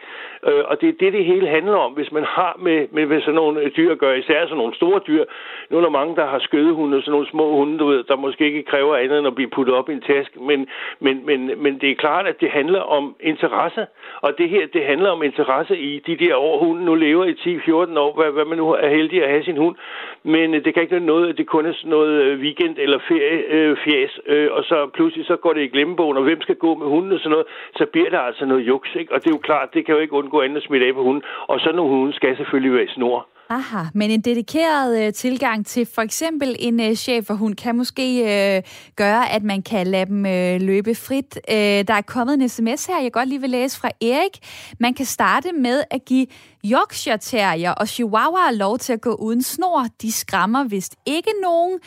Øh, 0.49 0.63
og 0.71 0.81
det 0.81 0.89
er 0.89 0.97
det, 1.01 1.13
det 1.13 1.25
hele 1.25 1.49
handler 1.49 1.77
om, 1.87 1.93
hvis 1.93 2.13
man 2.13 2.25
har 2.25 2.57
med, 2.59 2.87
med, 2.91 3.07
med 3.07 3.21
sådan 3.21 3.35
nogle 3.35 3.61
øh, 3.61 3.71
dyr 3.77 3.93
at 3.93 3.99
gøre, 3.99 4.19
især 4.19 4.45
sådan 4.45 4.57
nogle 4.57 4.75
store 4.75 5.01
dyr. 5.07 5.25
Nu 5.71 5.77
er 5.77 5.81
der 5.81 5.99
mange, 6.01 6.17
der 6.17 6.27
har 6.27 6.39
skødehunde, 6.39 7.01
sådan 7.03 7.13
nogle 7.13 7.31
små 7.31 7.57
hunde, 7.57 7.79
du 7.79 7.87
ved, 7.87 8.05
der 8.05 8.17
måske 8.17 8.45
ikke 8.45 8.63
kræver 8.63 8.97
andet 8.97 9.19
end 9.19 9.27
at 9.27 9.35
blive 9.35 9.51
puttet 9.51 9.75
op 9.75 9.89
i 9.89 9.93
en 9.93 10.01
task, 10.01 10.31
men, 10.41 10.69
men, 11.01 11.27
men, 11.27 11.41
men 11.63 11.79
det 11.81 11.91
er 11.91 11.95
klart, 11.95 12.27
at 12.27 12.41
det 12.41 12.51
handler 12.51 12.81
om 12.81 13.17
interesse, 13.21 13.87
og 14.21 14.39
det 14.39 14.49
her, 14.49 14.67
det 14.67 14.85
handler 14.85 15.11
om 15.11 15.23
interesse 15.23 15.79
i 15.79 15.99
de 15.99 16.17
der 16.17 16.37
år, 16.37 16.59
hunden 16.65 16.85
nu 16.85 16.95
lever 16.95 17.25
i 17.25 17.33
10-14 17.33 17.99
år, 17.99 18.13
hvad, 18.15 18.31
hvad 18.33 18.45
man 18.45 18.59
nu 18.59 18.69
er 18.73 18.89
heldig 18.89 19.23
at 19.23 19.31
have 19.31 19.45
sin 19.45 19.57
hund, 19.57 19.77
men 20.23 20.55
øh, 20.55 20.65
det 20.65 20.75
kan 20.75 20.83
ikke 20.83 20.97
være 20.97 21.13
noget, 21.15 21.29
at 21.29 21.39
det 21.39 21.47
kun 21.47 21.67
er 21.67 21.73
sådan 21.73 21.91
noget 21.91 22.23
øh, 22.23 22.41
weekend 22.41 22.77
eller 22.79 22.99
ferie, 23.09 23.43
øh, 23.49 23.77
fjæs, 23.85 24.21
øh, 24.27 24.49
og 24.53 24.65
så 24.65 24.91
pludselig 24.95 25.27
så 25.27 25.37
går 25.37 25.53
det 25.53 25.63
i 25.63 25.69
glemmebogen, 25.69 26.16
og 26.17 26.23
hvem 26.23 26.41
skal 26.43 26.57
gå 26.65 26.71
med 26.75 26.87
hunden 26.87 27.13
og 27.13 27.19
sådan 27.19 27.31
noget, 27.31 27.47
så 27.79 27.85
bliver 27.93 28.11
der 28.11 28.21
altså 28.29 28.45
noget 28.47 28.67
juks, 28.71 28.91
ikke? 29.01 29.15
Og 29.15 29.19
det 29.21 29.29
er 29.29 29.37
jo 29.39 29.47
klart, 29.49 29.75
det 29.75 29.87
kan 29.87 29.95
jo 29.95 30.01
ikke 30.01 30.19
undgå 30.21 30.41
andet 30.41 30.57
at 30.57 30.67
smitte 30.67 30.87
af 30.87 30.95
på 30.95 31.03
hunden. 31.03 31.23
Og 31.49 31.61
så 31.61 31.73
nogle 31.73 31.93
hunde 31.95 32.13
skal 32.13 32.37
selvfølgelig 32.37 32.73
være 32.73 32.85
i 32.85 32.95
snor. 32.97 33.29
Aha, 33.49 33.83
men 33.95 34.11
en 34.11 34.21
dedikeret 34.21 35.07
øh, 35.07 35.13
tilgang 35.13 35.67
til 35.67 35.89
for 35.95 36.03
eksempel 36.03 36.57
en 36.59 36.81
øh, 36.81 36.95
chef 36.95 37.31
og 37.31 37.37
hun 37.37 37.53
kan 37.53 37.77
måske 37.77 38.07
øh, 38.23 38.63
gøre, 38.97 39.33
at 39.33 39.43
man 39.43 39.63
kan 39.63 39.87
lade 39.87 40.07
dem 40.07 40.27
øh, 40.27 40.61
løbe 40.61 40.95
frit. 40.95 41.39
Øh, 41.51 41.57
der 41.89 41.95
er 41.95 42.03
kommet 42.07 42.35
en 42.35 42.49
sms 42.49 42.87
her, 42.87 43.03
jeg 43.03 43.13
godt 43.13 43.29
lige 43.29 43.41
vil 43.41 43.51
læse 43.51 43.81
fra 43.81 43.89
Erik. 43.89 44.37
Man 44.81 44.95
kan 44.95 45.07
starte 45.07 45.53
med 45.53 45.83
at 45.91 46.05
give 46.05 46.27
Yorkshire 46.65 47.19
Terrier 47.19 47.73
og 47.73 47.89
Chihuahua 47.89 48.53
lov 48.53 48.79
til 48.79 48.93
at 48.93 49.01
gå 49.01 49.15
uden 49.15 49.43
snor. 49.43 49.87
De 50.03 50.13
skræmmer 50.13 50.65
vist 50.65 50.97
ikke 51.07 51.31
nogen. 51.43 51.81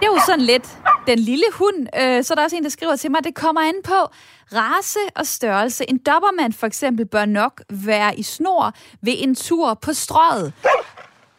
Det 0.00 0.08
er 0.08 0.12
jo 0.12 0.20
sådan 0.26 0.44
lidt 0.44 0.78
den 1.06 1.18
lille 1.18 1.44
hund. 1.52 1.86
Øh, 2.00 2.24
så 2.24 2.32
er 2.32 2.34
der 2.34 2.42
også 2.42 2.56
en, 2.56 2.62
der 2.62 2.68
skriver 2.68 2.96
til 2.96 3.10
mig, 3.10 3.24
det 3.24 3.34
kommer 3.34 3.60
an 3.60 3.74
på 3.84 3.94
race 4.52 4.98
og 5.16 5.26
størrelse. 5.26 5.90
En 5.90 5.98
dobbermand 5.98 6.52
for 6.52 6.66
eksempel 6.66 7.06
bør 7.06 7.24
nok 7.24 7.62
være 7.70 8.18
i 8.18 8.22
snor 8.22 8.72
ved 9.02 9.14
en 9.16 9.34
tur 9.34 9.74
på 9.74 9.92
strøget. 9.92 10.52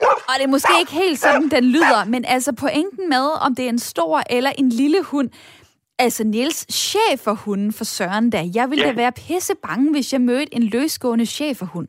Og 0.01 0.33
det 0.37 0.43
er 0.43 0.47
måske 0.47 0.73
ikke 0.79 0.91
helt 0.91 1.19
sådan, 1.19 1.49
den 1.49 1.63
lyder, 1.63 2.05
men 2.05 2.25
altså 2.25 2.53
pointen 2.53 3.09
med, 3.09 3.29
om 3.41 3.55
det 3.55 3.65
er 3.65 3.69
en 3.69 3.79
stor 3.79 4.23
eller 4.29 4.51
en 4.57 4.69
lille 4.69 5.03
hund, 5.03 5.29
Altså 5.99 6.23
Niels, 6.23 6.73
chef 6.73 7.19
for 7.19 7.33
hunden 7.33 7.73
for 7.73 7.83
Søren 7.83 8.29
da. 8.29 8.49
Jeg 8.53 8.69
ville 8.69 8.85
ja. 8.85 8.89
da 8.91 8.95
være 8.95 9.11
pisse 9.11 9.53
bange, 9.67 9.91
hvis 9.91 10.13
jeg 10.13 10.21
mødte 10.21 10.55
en 10.55 10.63
løsgående 10.63 11.25
chef 11.25 11.57
for 11.57 11.65
hund. 11.65 11.87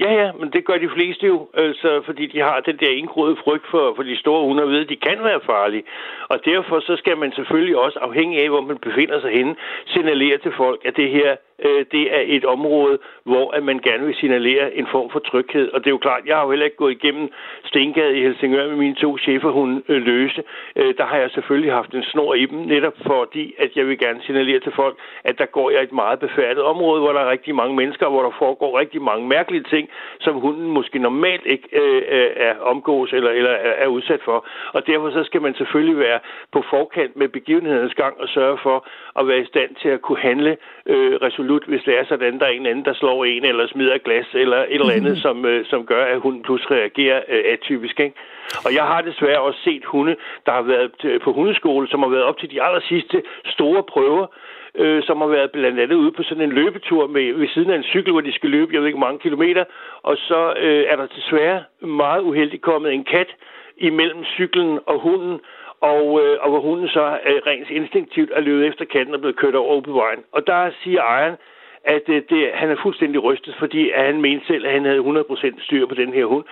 Ja, 0.00 0.12
ja, 0.12 0.32
men 0.32 0.50
det 0.52 0.64
gør 0.64 0.78
de 0.78 0.90
fleste 0.96 1.26
jo, 1.26 1.48
altså, 1.54 2.02
fordi 2.06 2.26
de 2.26 2.40
har 2.40 2.60
den 2.60 2.76
der 2.76 2.90
indgroede 3.00 3.36
frygt 3.44 3.66
for, 3.70 3.92
for 3.96 4.02
de 4.02 4.16
store 4.16 4.44
hunde, 4.46 4.68
ved, 4.68 4.80
at 4.80 4.88
de 4.88 4.96
kan 4.96 5.18
være 5.24 5.40
farlige. 5.46 5.84
Og 6.28 6.44
derfor 6.44 6.80
så 6.80 6.96
skal 6.96 7.16
man 7.18 7.32
selvfølgelig 7.32 7.76
også, 7.76 7.98
afhængig 7.98 8.42
af, 8.42 8.48
hvor 8.48 8.60
man 8.60 8.78
befinder 8.78 9.20
sig 9.20 9.30
henne, 9.30 9.56
signalere 9.86 10.38
til 10.38 10.52
folk, 10.56 10.80
at 10.84 10.96
det 10.96 11.10
her 11.10 11.36
øh, 11.64 11.84
det 11.92 12.04
er 12.16 12.22
et 12.26 12.44
område, 12.44 12.98
hvor 13.24 13.50
at 13.56 13.62
man 13.62 13.78
gerne 13.78 14.06
vil 14.06 14.14
signalere 14.14 14.74
en 14.74 14.86
form 14.92 15.10
for 15.10 15.18
tryghed. 15.18 15.68
Og 15.72 15.80
det 15.80 15.86
er 15.86 15.90
jo 15.90 16.06
klart, 16.06 16.22
jeg 16.26 16.36
har 16.36 16.44
jo 16.44 16.50
heller 16.50 16.64
ikke 16.64 16.76
gået 16.76 16.92
igennem 16.92 17.28
Stengade 17.64 18.18
i 18.18 18.22
Helsingør 18.22 18.68
med 18.68 18.76
mine 18.76 18.94
to 18.94 19.18
cheferhunde 19.18 19.82
øh, 19.88 20.02
løse. 20.02 20.42
Øh, 20.76 20.94
der 20.98 21.04
har 21.04 21.16
jeg 21.16 21.30
selvfølgelig 21.30 21.72
haft 21.72 21.94
en 21.94 22.02
snor 22.02 22.34
i 22.34 22.46
dem, 22.46 22.58
netop 22.58 22.96
fordi, 23.06 23.54
at 23.58 23.70
jeg 23.76 23.86
vil 23.86 23.98
gerne 23.98 24.20
signalere 24.22 24.60
til 24.60 24.72
folk, 24.72 24.98
at 25.24 25.38
der 25.38 25.46
går 25.46 25.70
jeg 25.70 25.82
et 25.82 25.92
meget 25.92 26.18
befærdet 26.18 26.62
område, 26.62 27.00
hvor 27.00 27.12
der 27.12 27.20
er 27.20 27.30
rigtig 27.30 27.54
mange 27.54 27.76
mennesker, 27.76 28.08
hvor 28.08 28.22
der 28.22 28.30
foregår 28.38 28.78
rigtig 28.78 29.02
mange 29.02 29.28
mærkelige 29.28 29.64
ting, 29.70 29.88
som 30.20 30.34
hunden 30.34 30.68
måske 30.70 30.98
normalt 30.98 31.46
ikke 31.46 31.68
øh, 31.72 32.02
øh 32.08 32.30
er 32.36 32.54
omgås 32.60 33.12
eller, 33.12 33.30
eller 33.30 33.50
er 33.50 33.86
udsat 33.86 34.20
for. 34.24 34.46
Og 34.72 34.86
derfor 34.86 35.10
så 35.10 35.24
skal 35.24 35.42
man 35.42 35.54
selvfølgelig 35.54 35.98
være 35.98 36.20
på 36.52 36.62
forkant 36.70 37.16
med 37.16 37.28
begivenhedens 37.28 37.94
gang 37.94 38.14
og 38.20 38.28
sørge 38.28 38.58
for 38.62 38.86
at 39.18 39.28
være 39.28 39.40
i 39.40 39.46
stand 39.46 39.70
til 39.82 39.88
at 39.88 40.00
kunne 40.00 40.18
handle 40.18 40.56
øh, 40.86 41.14
resolut, 41.14 41.49
hvis 41.58 41.82
det 41.86 41.98
er 41.98 42.04
sådan, 42.04 42.38
der 42.38 42.46
er 42.46 42.50
en 42.50 42.66
anden, 42.66 42.84
der 42.84 42.94
slår 42.94 43.24
en 43.24 43.44
eller 43.44 43.66
smider 43.66 43.98
glas 43.98 44.26
eller 44.34 44.56
et 44.56 44.74
eller 44.74 44.92
andet, 44.92 45.12
mm. 45.12 45.16
som, 45.16 45.46
øh, 45.46 45.64
som 45.66 45.86
gør, 45.86 46.04
at 46.04 46.20
hunden 46.20 46.42
pludselig 46.42 46.78
reagerer 46.78 47.20
øh, 47.28 47.44
atypisk. 47.52 48.00
Ikke? 48.00 48.16
Og 48.64 48.74
jeg 48.74 48.84
har 48.84 49.00
desværre 49.00 49.40
også 49.40 49.60
set 49.64 49.84
hunde, 49.84 50.16
der 50.46 50.52
har 50.52 50.62
været 50.62 51.20
på 51.24 51.32
hundeskole, 51.32 51.88
som 51.88 52.00
har 52.00 52.08
været 52.08 52.24
op 52.24 52.38
til 52.38 52.50
de 52.50 52.62
aller 52.62 52.80
sidste 52.80 53.22
store 53.44 53.82
prøver, 53.82 54.26
øh, 54.74 55.02
som 55.02 55.20
har 55.20 55.26
været 55.26 55.50
blandt 55.50 55.80
andet 55.80 55.96
ude 55.96 56.12
på 56.12 56.22
sådan 56.22 56.44
en 56.44 56.52
løbetur 56.52 57.06
med, 57.06 57.32
ved 57.32 57.48
siden 57.48 57.70
af 57.70 57.76
en 57.76 57.90
cykel, 57.92 58.12
hvor 58.12 58.20
de 58.20 58.32
skal 58.32 58.50
løbe, 58.50 58.74
jeg 58.74 58.80
ved 58.80 58.88
ikke, 58.88 58.98
mange 58.98 59.18
kilometer, 59.18 59.64
og 60.02 60.16
så 60.16 60.54
øh, 60.56 60.84
er 60.90 60.96
der 60.96 61.06
desværre 61.06 61.62
meget 61.80 62.22
uheldigt 62.22 62.62
kommet 62.62 62.92
en 62.92 63.04
kat 63.04 63.30
imellem 63.76 64.24
cyklen 64.24 64.78
og 64.86 65.00
hunden, 65.00 65.40
og, 65.80 66.20
øh, 66.22 66.38
og 66.40 66.50
hvor 66.50 66.60
hunden 66.60 66.88
så 66.88 67.18
øh, 67.26 67.40
rent 67.46 67.70
instinktivt 67.70 68.30
er 68.34 68.40
løbet 68.40 68.66
efter 68.66 68.84
katten 68.84 69.14
og 69.14 69.20
blevet 69.20 69.36
kørt 69.36 69.54
over 69.54 69.80
på 69.80 69.92
vejen. 69.92 70.20
Og 70.32 70.46
der 70.46 70.70
siger 70.82 71.02
ejeren, 71.02 71.36
at 71.84 72.02
øh, 72.08 72.22
det, 72.30 72.50
han 72.54 72.70
er 72.70 72.76
fuldstændig 72.82 73.22
rystet, 73.22 73.54
fordi 73.58 73.90
at 73.90 74.04
han 74.06 74.20
mente 74.20 74.46
selv, 74.46 74.66
at 74.66 74.72
han 74.72 74.84
havde 74.84 74.98
100% 74.98 75.64
styr 75.64 75.86
på 75.86 75.94
den 75.94 76.12
her 76.12 76.24
hund. 76.24 76.44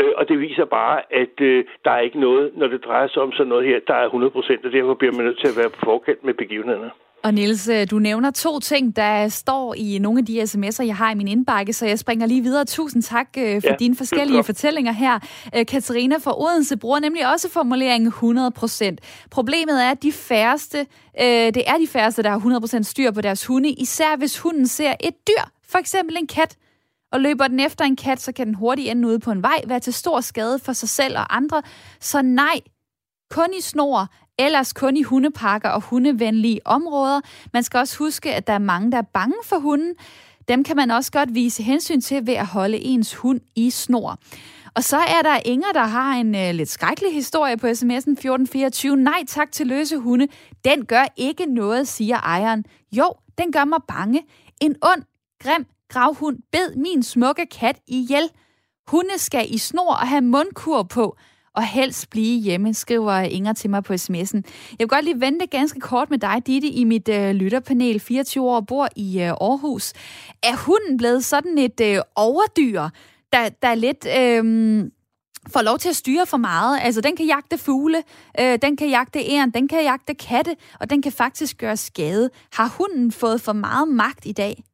Øh, 0.00 0.12
og 0.16 0.28
det 0.28 0.40
viser 0.40 0.64
bare, 0.64 1.02
at 1.10 1.40
øh, 1.40 1.64
der 1.84 1.90
er 1.90 2.00
ikke 2.00 2.20
noget, 2.20 2.50
når 2.56 2.66
det 2.66 2.84
drejer 2.84 3.08
sig 3.08 3.22
om 3.22 3.32
sådan 3.32 3.48
noget 3.48 3.66
her, 3.66 3.80
der 3.86 3.94
er 3.94 4.08
100%, 4.08 4.66
og 4.66 4.72
derfor 4.72 4.94
bliver 4.94 5.12
man 5.12 5.24
nødt 5.24 5.38
til 5.40 5.48
at 5.48 5.56
være 5.56 5.70
på 5.70 5.80
forkant 5.84 6.24
med 6.24 6.34
begivenhederne. 6.34 6.90
Og 7.24 7.34
Niels, 7.34 7.68
øh, 7.68 7.90
du 7.90 7.98
nævner 7.98 8.30
to 8.30 8.60
ting, 8.60 8.96
der 8.96 9.28
står 9.28 9.74
i 9.74 9.98
nogle 9.98 10.18
af 10.18 10.24
de 10.24 10.42
sms'er, 10.42 10.84
jeg 10.84 10.96
har 10.96 11.10
i 11.10 11.14
min 11.14 11.28
indbakke, 11.28 11.72
så 11.72 11.86
jeg 11.86 11.98
springer 11.98 12.26
lige 12.26 12.42
videre. 12.42 12.64
Tusind 12.64 13.02
tak 13.02 13.28
øh, 13.38 13.62
for 13.62 13.68
ja, 13.68 13.76
dine 13.78 13.96
forskellige 13.96 14.44
fortællinger 14.44 14.92
her. 14.92 15.18
Øh, 15.56 15.66
Katarina 15.66 16.16
fra 16.16 16.40
Odense 16.42 16.76
bruger 16.76 16.98
nemlig 16.98 17.32
også 17.32 17.48
formuleringen 17.50 18.12
100%. 18.12 19.28
Problemet 19.30 19.84
er, 19.84 19.90
at 19.90 20.02
de 20.02 20.12
færreste, 20.12 20.86
det 21.54 21.62
er 21.66 21.78
de 21.78 21.86
færreste, 21.86 22.22
der 22.22 22.30
har 22.30 22.78
100% 22.78 22.82
styr 22.82 23.10
på 23.10 23.20
deres 23.20 23.46
hunde, 23.46 23.70
især 23.70 24.16
hvis 24.16 24.38
hunden 24.38 24.66
ser 24.66 24.94
et 25.00 25.14
dyr, 25.28 25.42
for 25.68 25.78
eksempel 25.78 26.16
en 26.16 26.26
kat, 26.26 26.56
og 27.12 27.20
løber 27.20 27.48
den 27.48 27.60
efter 27.60 27.84
en 27.84 27.96
kat, 27.96 28.20
så 28.20 28.32
kan 28.32 28.46
den 28.46 28.54
hurtigt 28.54 28.90
ende 28.90 29.08
ude 29.08 29.18
på 29.18 29.30
en 29.30 29.42
vej, 29.42 29.60
være 29.66 29.80
til 29.80 29.94
stor 29.94 30.20
skade 30.20 30.58
for 30.58 30.72
sig 30.72 30.88
selv 30.88 31.18
og 31.18 31.36
andre. 31.36 31.62
Så 32.00 32.22
nej, 32.22 32.60
kun 33.30 33.48
i 33.58 33.60
snor 33.60 34.08
ellers 34.38 34.72
kun 34.72 34.96
i 34.96 35.02
hundeparker 35.02 35.68
og 35.68 35.80
hundevenlige 35.80 36.60
områder. 36.64 37.20
Man 37.52 37.62
skal 37.62 37.78
også 37.78 37.98
huske, 37.98 38.34
at 38.34 38.46
der 38.46 38.52
er 38.52 38.58
mange, 38.58 38.92
der 38.92 38.98
er 38.98 39.02
bange 39.02 39.34
for 39.44 39.58
hunden. 39.58 39.94
Dem 40.48 40.64
kan 40.64 40.76
man 40.76 40.90
også 40.90 41.12
godt 41.12 41.34
vise 41.34 41.62
hensyn 41.62 42.00
til 42.00 42.26
ved 42.26 42.34
at 42.34 42.46
holde 42.46 42.78
ens 42.78 43.14
hund 43.14 43.40
i 43.56 43.70
snor. 43.70 44.18
Og 44.74 44.84
så 44.84 44.96
er 44.96 45.22
der 45.22 45.38
Inger, 45.44 45.72
der 45.74 45.84
har 45.84 46.14
en 46.14 46.34
øh, 46.34 46.54
lidt 46.54 46.68
skrækkelig 46.68 47.14
historie 47.14 47.56
på 47.56 47.66
sms'en 47.66 47.70
1424. 47.70 48.96
Nej 48.96 49.24
tak 49.26 49.52
til 49.52 49.66
løse 49.66 49.98
hunde. 49.98 50.28
Den 50.64 50.86
gør 50.86 51.04
ikke 51.16 51.46
noget, 51.46 51.88
siger 51.88 52.16
ejeren. 52.16 52.64
Jo, 52.92 53.14
den 53.38 53.52
gør 53.52 53.64
mig 53.64 53.78
bange. 53.88 54.22
En 54.60 54.76
ond, 54.82 55.02
grim 55.42 55.66
gravhund 55.88 56.38
bed 56.52 56.76
min 56.76 57.02
smukke 57.02 57.46
kat 57.46 57.78
ihjel. 57.86 58.30
Hunde 58.86 59.18
skal 59.18 59.54
i 59.54 59.58
snor 59.58 59.94
og 59.94 60.08
have 60.08 60.20
mundkur 60.20 60.82
på 60.82 61.16
og 61.54 61.66
helst 61.66 62.10
blive 62.10 62.40
hjemme, 62.40 62.74
skriver 62.74 63.20
Inger 63.20 63.52
til 63.52 63.70
mig 63.70 63.84
på 63.84 63.92
sms'en. 63.92 64.42
Jeg 64.70 64.78
vil 64.78 64.88
godt 64.88 65.04
lige 65.04 65.20
vente 65.20 65.46
ganske 65.46 65.80
kort 65.80 66.10
med 66.10 66.18
dig, 66.18 66.42
Ditte, 66.46 66.68
i 66.68 66.84
mit 66.84 67.08
øh, 67.08 67.30
lytterpanel. 67.30 68.00
24 68.00 68.50
år 68.50 68.60
bor 68.60 68.88
i 68.96 69.20
øh, 69.20 69.28
Aarhus. 69.28 69.92
Er 70.42 70.56
hunden 70.56 70.96
blevet 70.96 71.24
sådan 71.24 71.58
et 71.58 71.80
øh, 71.80 72.00
overdyr, 72.14 72.88
der, 73.32 73.48
der 73.62 73.74
lidt... 73.74 74.06
Øh, 74.18 74.90
får 75.52 75.62
lov 75.62 75.78
til 75.78 75.88
at 75.88 75.96
styre 75.96 76.26
for 76.26 76.36
meget. 76.36 76.78
Altså, 76.82 77.00
den 77.00 77.16
kan 77.16 77.26
jagte 77.26 77.58
fugle, 77.58 78.02
øh, 78.40 78.58
den 78.62 78.76
kan 78.76 78.88
jagte 78.88 79.18
æren, 79.30 79.50
den 79.50 79.68
kan 79.68 79.82
jagte 79.82 80.14
katte, 80.14 80.56
og 80.80 80.90
den 80.90 81.02
kan 81.02 81.12
faktisk 81.12 81.58
gøre 81.58 81.76
skade. 81.76 82.30
Har 82.52 82.74
hunden 82.78 83.12
fået 83.12 83.40
for 83.40 83.52
meget 83.52 83.88
magt 83.88 84.26
i 84.26 84.32
dag? 84.32 84.64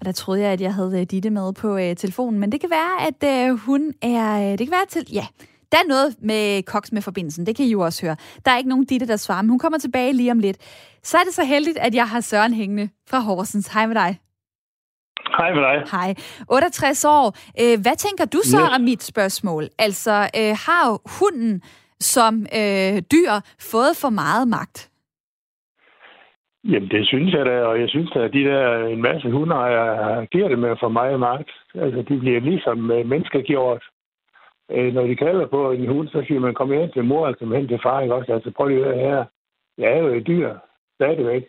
Og 0.00 0.06
der 0.06 0.12
troede 0.12 0.42
jeg, 0.42 0.52
at 0.52 0.60
jeg 0.60 0.74
havde 0.74 1.00
øh, 1.00 1.06
Ditte 1.06 1.30
med 1.30 1.52
på 1.52 1.76
øh, 1.76 1.96
telefonen, 1.96 2.40
men 2.40 2.52
det 2.52 2.60
kan 2.60 2.70
være, 2.70 3.06
at 3.08 3.48
øh, 3.48 3.56
hun 3.58 3.94
er... 4.02 4.52
Øh, 4.52 4.58
det 4.58 4.66
kan 4.66 4.70
være 4.70 4.86
til... 4.88 5.06
Ja, 5.12 5.26
der 5.72 5.78
er 5.78 5.88
noget 5.88 6.16
med 6.22 6.62
koks 6.62 6.92
med 6.92 7.02
forbindelsen, 7.02 7.46
det 7.46 7.56
kan 7.56 7.64
I 7.64 7.70
jo 7.70 7.80
også 7.80 8.06
høre. 8.06 8.16
Der 8.44 8.50
er 8.50 8.56
ikke 8.56 8.68
nogen 8.68 8.84
Ditte, 8.84 9.06
der 9.06 9.16
svarer, 9.16 9.42
men 9.42 9.50
hun 9.50 9.58
kommer 9.58 9.78
tilbage 9.78 10.12
lige 10.12 10.30
om 10.30 10.38
lidt. 10.38 10.56
Så 11.02 11.18
er 11.18 11.24
det 11.24 11.34
så 11.34 11.44
heldigt, 11.44 11.78
at 11.78 11.94
jeg 11.94 12.08
har 12.08 12.20
Søren 12.20 12.54
hængende 12.54 12.88
fra 13.10 13.18
Horsens. 13.18 13.68
Hej 13.68 13.86
med 13.86 13.94
dig. 13.94 14.20
Hej 15.38 15.54
med 15.54 15.62
dig. 15.62 15.90
Hej. 15.90 16.14
68 16.48 17.04
år. 17.04 17.36
Øh, 17.60 17.80
hvad 17.80 17.96
tænker 17.96 18.24
du 18.24 18.40
så 18.44 18.60
yes. 18.60 18.68
om 18.74 18.80
mit 18.80 19.02
spørgsmål? 19.02 19.68
Altså, 19.78 20.30
øh, 20.36 20.56
har 20.66 21.00
hunden 21.18 21.62
som 22.00 22.46
øh, 22.54 23.02
dyr 23.12 23.40
fået 23.58 23.96
for 23.96 24.10
meget 24.10 24.48
magt? 24.48 24.89
Jamen, 26.64 26.88
det 26.88 27.06
synes 27.06 27.34
jeg 27.34 27.46
da, 27.46 27.62
og 27.62 27.80
jeg 27.80 27.88
synes 27.88 28.16
at 28.16 28.32
de 28.32 28.44
der 28.44 28.86
en 28.86 29.02
masse 29.02 29.30
hundeejere 29.30 30.26
giver 30.26 30.48
det 30.48 30.58
med 30.58 30.76
for 30.80 30.88
meget 30.88 31.20
magt. 31.20 31.50
Altså, 31.74 32.02
de 32.02 32.18
bliver 32.18 32.40
ligesom 32.40 32.90
øh, 32.90 33.06
mennesker 33.06 33.40
gjort. 33.40 33.82
Øh, 34.70 34.94
når 34.94 35.06
de 35.06 35.16
kalder 35.16 35.46
på 35.46 35.70
en 35.70 35.86
hund, 35.86 36.08
så 36.08 36.24
siger 36.26 36.40
man, 36.40 36.54
kom 36.54 36.72
hen 36.72 36.92
til 36.92 37.04
mor, 37.04 37.26
altså 37.26 37.44
hen 37.44 37.68
til 37.68 37.80
far, 37.82 38.00
ikke 38.00 38.14
også? 38.14 38.32
Altså, 38.32 38.50
prøv 38.50 38.68
lige 38.68 38.86
at 38.86 38.98
her. 38.98 39.24
Jeg 39.78 39.92
er 39.92 39.98
jo 39.98 40.08
et 40.08 40.26
dyr, 40.26 40.54
stadigvæk. 40.94 41.44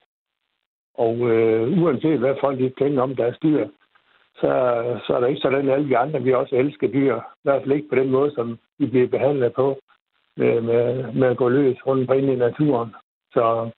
Og 0.94 1.16
øh, 1.30 1.84
uanset 1.84 2.20
hvad 2.20 2.36
folk 2.42 2.58
lige 2.58 2.74
tænker 2.80 3.02
om 3.02 3.16
deres 3.16 3.38
dyr, 3.44 3.68
så, 4.36 4.52
så 5.08 5.14
er 5.16 5.20
der 5.20 5.28
ikke 5.28 5.42
sådan, 5.42 5.70
at 5.70 5.74
alle 5.74 5.90
de 5.90 5.98
andre, 5.98 6.24
vi 6.24 6.34
også 6.34 6.56
elsker 6.56 6.88
dyr. 6.88 7.16
I 7.18 7.44
hvert 7.44 7.62
fald 7.62 7.72
ikke 7.72 7.90
på 7.90 7.96
den 7.96 8.10
måde, 8.10 8.32
som 8.36 8.60
de 8.80 8.88
bliver 8.88 9.08
behandlet 9.08 9.54
på, 9.54 9.80
med, 10.38 10.62
med, 10.62 11.14
med 11.14 11.28
at 11.28 11.38
gå 11.38 11.50
løs 11.50 11.88
rundt 11.88 12.08
på 12.08 12.14
ind 12.14 12.30
i 12.30 12.36
naturen. 12.36 12.96
Så 13.34 13.70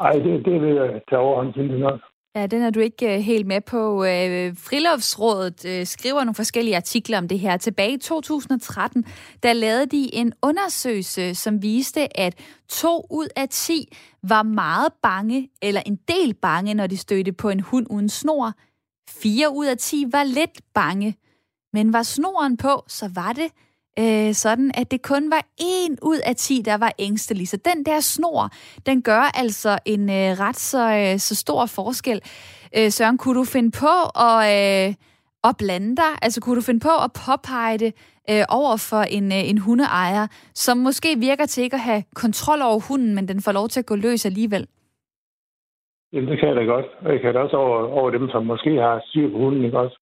Nej, 0.00 0.12
det, 0.12 0.44
det 0.44 0.62
vil 0.62 0.74
jeg 0.74 1.00
tage 1.08 1.18
overhånd 1.18 1.54
til 1.54 1.80
nok. 1.80 2.00
Ja, 2.34 2.46
den 2.46 2.62
er 2.62 2.70
du 2.70 2.80
ikke 2.80 3.14
øh, 3.14 3.20
helt 3.20 3.46
med 3.46 3.60
på. 3.60 4.04
Øh, 4.04 4.56
Friluftsrådet 4.56 5.64
øh, 5.68 5.86
skriver 5.86 6.24
nogle 6.24 6.34
forskellige 6.34 6.76
artikler 6.76 7.18
om 7.18 7.28
det 7.28 7.38
her. 7.38 7.56
Tilbage 7.56 7.92
i 7.92 7.98
2013, 7.98 9.04
der 9.42 9.52
lavede 9.52 9.86
de 9.86 10.14
en 10.14 10.32
undersøgelse, 10.42 11.34
som 11.34 11.62
viste, 11.62 12.20
at 12.20 12.62
to 12.68 13.06
ud 13.10 13.28
af 13.36 13.48
ti 13.48 13.88
var 14.22 14.42
meget 14.42 14.92
bange, 15.02 15.48
eller 15.62 15.80
en 15.86 15.96
del 16.08 16.34
bange, 16.34 16.74
når 16.74 16.86
de 16.86 16.96
stødte 16.96 17.32
på 17.32 17.48
en 17.48 17.60
hund 17.60 17.86
uden 17.90 18.08
snor. 18.08 18.52
Fire 19.22 19.50
ud 19.50 19.66
af 19.66 19.78
ti 19.78 20.04
var 20.12 20.24
lidt 20.24 20.60
bange. 20.74 21.16
Men 21.72 21.92
var 21.92 22.02
snoren 22.02 22.56
på, 22.56 22.84
så 22.86 23.10
var 23.14 23.32
det 23.32 23.52
øh, 24.00 24.34
sådan, 24.34 24.70
at 24.80 24.90
det 24.90 25.02
kun 25.02 25.30
var 25.30 25.42
en 25.60 25.98
ud 26.02 26.18
af 26.26 26.36
10, 26.36 26.62
der 26.64 26.78
var 26.78 26.92
ængstelig. 26.98 27.48
Så 27.48 27.56
den 27.56 27.84
der 27.84 28.00
snor, 28.00 28.42
den 28.86 29.02
gør 29.02 29.38
altså 29.42 29.78
en 29.86 30.02
øh, 30.10 30.30
ret 30.44 30.56
så, 30.56 30.82
øh, 31.00 31.18
så 31.18 31.34
stor 31.34 31.66
forskel. 31.66 32.20
Øh, 32.76 32.90
Søren, 32.90 33.18
kunne 33.18 33.38
du 33.40 33.44
finde 33.44 33.70
på 33.84 33.94
at, 34.28 34.38
øh, 34.56 34.94
at 35.48 35.54
blande 35.58 35.96
dig? 35.96 36.12
Altså, 36.22 36.40
kunne 36.40 36.56
du 36.56 36.64
finde 36.68 36.80
på 36.80 36.94
at 37.04 37.10
påpege 37.26 37.78
det 37.78 37.92
øh, 38.30 38.44
over 38.60 38.76
for 38.90 39.02
en, 39.16 39.26
øh, 39.32 39.50
en 39.50 39.58
hundeejer, 39.58 40.26
som 40.54 40.76
måske 40.78 41.08
virker 41.28 41.46
til 41.46 41.64
ikke 41.64 41.76
at 41.80 41.86
have 41.90 42.02
kontrol 42.14 42.60
over 42.62 42.80
hunden, 42.88 43.14
men 43.14 43.28
den 43.28 43.42
får 43.42 43.52
lov 43.52 43.68
til 43.68 43.80
at 43.80 43.86
gå 43.86 43.96
løs 43.96 44.26
alligevel? 44.26 44.66
Jamen, 46.12 46.28
det 46.30 46.38
kan 46.38 46.48
jeg 46.48 46.56
da 46.56 46.62
godt. 46.62 46.86
Og 47.00 47.12
jeg 47.12 47.20
kan 47.20 47.34
da 47.34 47.40
også 47.40 47.56
over, 47.56 47.78
over 48.00 48.10
dem, 48.10 48.28
som 48.28 48.46
måske 48.46 48.70
har 48.86 49.02
styr 49.06 49.30
på 49.30 49.38
hunden, 49.38 49.64
ikke 49.64 49.78
også? 49.78 49.96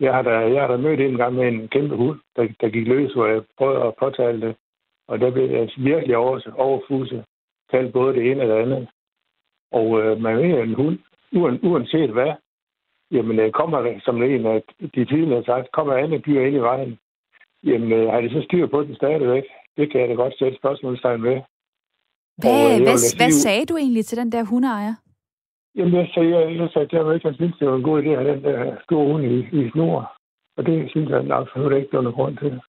Jeg 0.00 0.14
har 0.14 0.22
da, 0.22 0.30
jeg 0.30 0.60
har 0.60 0.68
da 0.68 0.76
mødt 0.76 1.00
en 1.00 1.16
gang 1.16 1.34
med 1.34 1.48
en 1.48 1.68
kæmpe 1.68 1.96
hund, 1.96 2.18
der, 2.36 2.48
der 2.60 2.68
gik 2.68 2.86
løs, 2.86 3.12
hvor 3.12 3.26
jeg 3.26 3.42
prøvede 3.58 3.82
at 3.82 3.96
påtale 3.96 4.40
det. 4.40 4.56
Og 5.08 5.20
der 5.20 5.30
blev 5.30 5.50
jeg 5.50 5.70
virkelig 5.76 6.16
over, 6.16 6.40
overfuset. 6.56 7.24
Talt 7.70 7.92
både 7.92 8.14
det 8.14 8.30
ene 8.30 8.42
og 8.42 8.48
det 8.48 8.54
andet. 8.54 8.88
Og 9.72 10.00
øh, 10.00 10.20
man 10.20 10.36
ved, 10.36 10.62
en 10.62 10.74
hund, 10.74 10.98
uanset 11.62 12.10
hvad, 12.10 12.32
jamen 13.10 13.38
øh, 13.38 13.52
kommer 13.52 14.00
som 14.04 14.22
en 14.22 14.46
af 14.46 14.62
de 14.94 15.04
tidligere 15.04 15.34
har 15.34 15.42
sagt, 15.42 15.72
kommer 15.72 15.94
andet 15.94 16.26
dyr 16.26 16.40
ind 16.40 16.56
i 16.56 16.66
vejen, 16.70 16.98
jamen 17.64 17.92
øh, 17.92 18.12
har 18.12 18.20
de 18.20 18.30
så 18.30 18.42
styr 18.44 18.66
på 18.66 18.82
den 18.82 18.94
stadigvæk? 18.94 19.44
Det 19.76 19.92
kan 19.92 20.00
jeg 20.00 20.08
da 20.08 20.14
godt 20.14 20.38
sætte 20.38 20.58
spørgsmålstegn 20.58 21.22
ved. 21.22 21.40
Hvad, 22.38 22.66
og, 22.66 22.80
øh, 22.80 22.82
hvad, 22.82 22.96
sige, 22.96 23.18
hvad 23.18 23.30
sagde 23.30 23.66
du 23.66 23.76
egentlig 23.76 24.04
til 24.04 24.18
den 24.18 24.32
der 24.32 24.44
hundeejer? 24.44 24.94
Jamen, 25.76 25.94
jeg 25.94 26.08
sagde, 26.14 26.30
jeg, 26.36 26.56
jeg 26.56 26.68
sagde 26.72 26.88
dermed 26.96 27.14
ikke, 27.14 27.28
at 27.28 27.30
jeg 27.30 27.40
synes, 27.40 27.56
det 27.58 27.68
var 27.68 27.76
en 27.76 27.82
god 27.82 28.02
idé 28.02 28.08
at 28.08 28.24
have 28.24 28.36
den 28.36 28.44
der 28.44 28.76
store 28.84 29.06
hund 29.12 29.24
i, 29.24 29.38
i 29.58 29.70
snor. 29.70 30.12
Og 30.56 30.66
det 30.66 30.90
synes 30.90 31.10
jeg 31.10 31.30
absolut 31.30 31.76
ikke, 31.76 31.88
der 31.92 32.02
var 32.02 32.10
grund 32.10 32.36
til. 32.36 32.60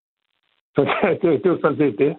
Så 0.76 0.82
det, 1.02 1.22
det, 1.22 1.44
det 1.44 1.52
var 1.52 1.58
sådan 1.62 1.78
set 1.78 1.96
det. 2.00 2.14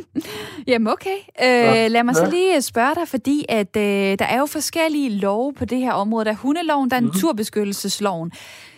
Jamen 0.70 0.88
okay. 0.88 1.18
Øh, 1.42 1.74
ja. 1.76 1.88
Lad 1.88 2.02
mig 2.04 2.14
ja. 2.14 2.24
så 2.24 2.30
lige 2.30 2.62
spørge 2.62 2.94
dig, 2.94 3.08
fordi 3.08 3.44
at 3.48 3.76
øh, 3.76 4.18
der 4.20 4.26
er 4.34 4.38
jo 4.38 4.46
forskellige 4.46 5.18
love 5.18 5.52
på 5.52 5.64
det 5.64 5.78
her 5.78 5.92
område. 5.92 6.24
Der 6.24 6.30
er 6.30 6.42
hundeloven, 6.42 6.90
der 6.90 6.96
er 6.96 7.00
mm-hmm. 7.00 7.14
naturbeskyttelsesloven. 7.14 8.32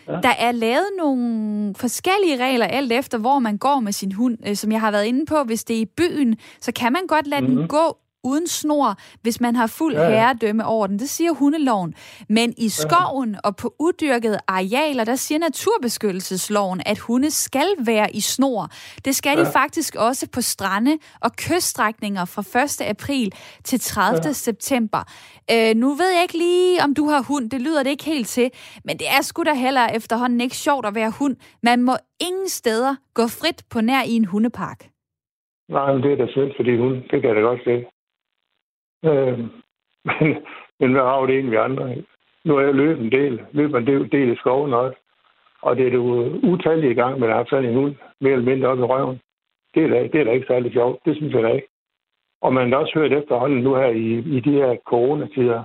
Ja. 0.09 0.13
Der 0.13 0.35
er 0.39 0.53
lavet 0.53 0.91
nogle 0.99 1.75
forskellige 1.75 2.45
regler 2.45 2.67
alt 2.67 2.93
efter, 2.93 3.19
hvor 3.19 3.39
man 3.39 3.59
går 3.59 3.81
med 3.81 3.93
sin 3.93 4.13
hund. 4.13 4.39
Øh, 4.49 4.55
som 4.55 4.73
jeg 4.73 4.81
har 4.81 4.91
været 4.91 5.07
inde 5.07 5.27
på, 5.27 5.43
hvis 5.47 5.65
det 5.65 5.77
er 5.77 5.81
i 5.81 5.93
byen, 5.97 6.37
så 6.61 6.73
kan 6.73 6.93
man 6.93 7.07
godt 7.07 7.27
lade 7.27 7.41
mm-hmm. 7.41 7.57
den 7.57 7.69
gå 7.69 7.99
uden 8.29 8.47
snor, 8.47 8.95
hvis 9.23 9.41
man 9.41 9.57
har 9.57 9.67
fuld 9.67 9.95
ja, 9.95 10.03
ja. 10.03 10.11
herredømme 10.11 10.67
over 10.67 10.87
den. 10.87 10.99
Det 10.99 11.09
siger 11.09 11.33
hundeloven. 11.33 11.95
Men 12.29 12.55
i 12.57 12.69
skoven 12.69 13.37
og 13.45 13.57
på 13.57 13.75
uddyrkede 13.79 14.39
arealer, 14.47 15.05
der 15.05 15.15
siger 15.15 15.39
naturbeskyttelsesloven, 15.39 16.81
at 16.87 16.99
hunde 16.99 17.31
skal 17.31 17.69
være 17.87 18.09
i 18.17 18.21
snor. 18.21 18.69
Det 19.05 19.15
skal 19.17 19.39
ja. 19.39 19.45
de 19.45 19.47
faktisk 19.53 19.95
også 19.95 20.29
på 20.35 20.41
strande 20.41 20.99
og 21.21 21.31
kyststrækninger 21.37 22.25
fra 22.25 22.43
1. 22.65 22.91
april 22.91 23.33
til 23.65 23.81
30. 23.81 24.21
Ja. 24.25 24.33
september. 24.33 25.03
Øh, 25.53 25.75
nu 25.77 25.89
ved 25.95 26.11
jeg 26.15 26.23
ikke 26.23 26.39
lige, 26.39 26.85
om 26.85 26.95
du 26.95 27.05
har 27.09 27.23
hund. 27.29 27.51
Det 27.51 27.61
lyder 27.61 27.83
det 27.83 27.91
ikke 27.91 28.05
helt 28.05 28.29
til. 28.29 28.51
Men 28.85 28.99
det 28.99 29.09
er 29.17 29.23
sgu 29.23 29.43
da 29.43 29.55
heller 29.55 29.87
efterhånden 29.87 30.41
ikke 30.41 30.57
sjovt 30.57 30.87
at 30.87 30.95
være 30.95 31.13
hund. 31.19 31.37
Man 31.63 31.83
må 31.83 31.95
ingen 32.21 32.49
steder 32.49 32.95
gå 33.15 33.23
frit 33.23 33.63
på 33.71 33.81
nær 33.81 34.03
i 34.03 34.13
en 34.13 34.25
hundepark. 34.25 34.81
Nej, 35.69 35.93
men 35.93 36.03
det 36.03 36.13
er 36.13 36.17
da 36.17 36.27
synd, 36.27 36.53
fordi 36.57 36.77
hun, 36.77 36.93
det 37.11 37.23
kan 37.23 37.35
da 37.35 37.41
godt 37.41 37.61
se. 37.65 37.75
Øh, 39.05 39.39
men, 40.09 40.37
men 40.81 40.93
hvad 40.93 41.03
har 41.03 41.27
det 41.27 41.35
egentlig 41.35 41.59
andre? 41.59 42.05
Nu 42.45 42.57
er 42.57 42.61
jeg 42.61 42.75
løbet 42.75 43.05
en 43.05 43.13
del. 43.13 43.41
løber 43.53 43.79
en 43.79 43.87
del, 43.87 44.13
del 44.13 44.33
i 44.33 44.37
skoven 44.37 44.73
også. 44.73 44.99
Og 45.63 45.77
det 45.77 45.87
er 45.87 45.91
det 45.91 45.99
utallige 46.43 46.95
gang, 46.95 47.21
men 47.21 47.29
har 47.29 47.37
haft 47.37 47.49
sådan 47.49 47.65
en 47.65 47.75
hund 47.75 47.95
mere 48.21 48.33
eller 48.33 48.45
mindre 48.45 48.69
op 48.69 48.79
i 48.79 48.83
røven. 48.83 49.21
Det 49.75 49.85
er 49.85 49.89
da, 49.89 50.03
det 50.03 50.21
er 50.21 50.25
da 50.25 50.31
ikke 50.31 50.47
særlig 50.47 50.73
sjovt. 50.73 51.05
Det 51.05 51.17
synes 51.17 51.35
jeg 51.35 51.43
da 51.43 51.49
ikke. 51.49 51.69
Og 52.41 52.53
man 52.53 52.73
har 52.73 52.79
også 52.79 52.99
hørt 52.99 53.13
efterhånden 53.13 53.63
nu 53.63 53.75
her 53.75 53.87
i, 53.87 54.19
i 54.37 54.41
de 54.41 54.53
her 54.53 54.77
coronatider, 54.85 55.65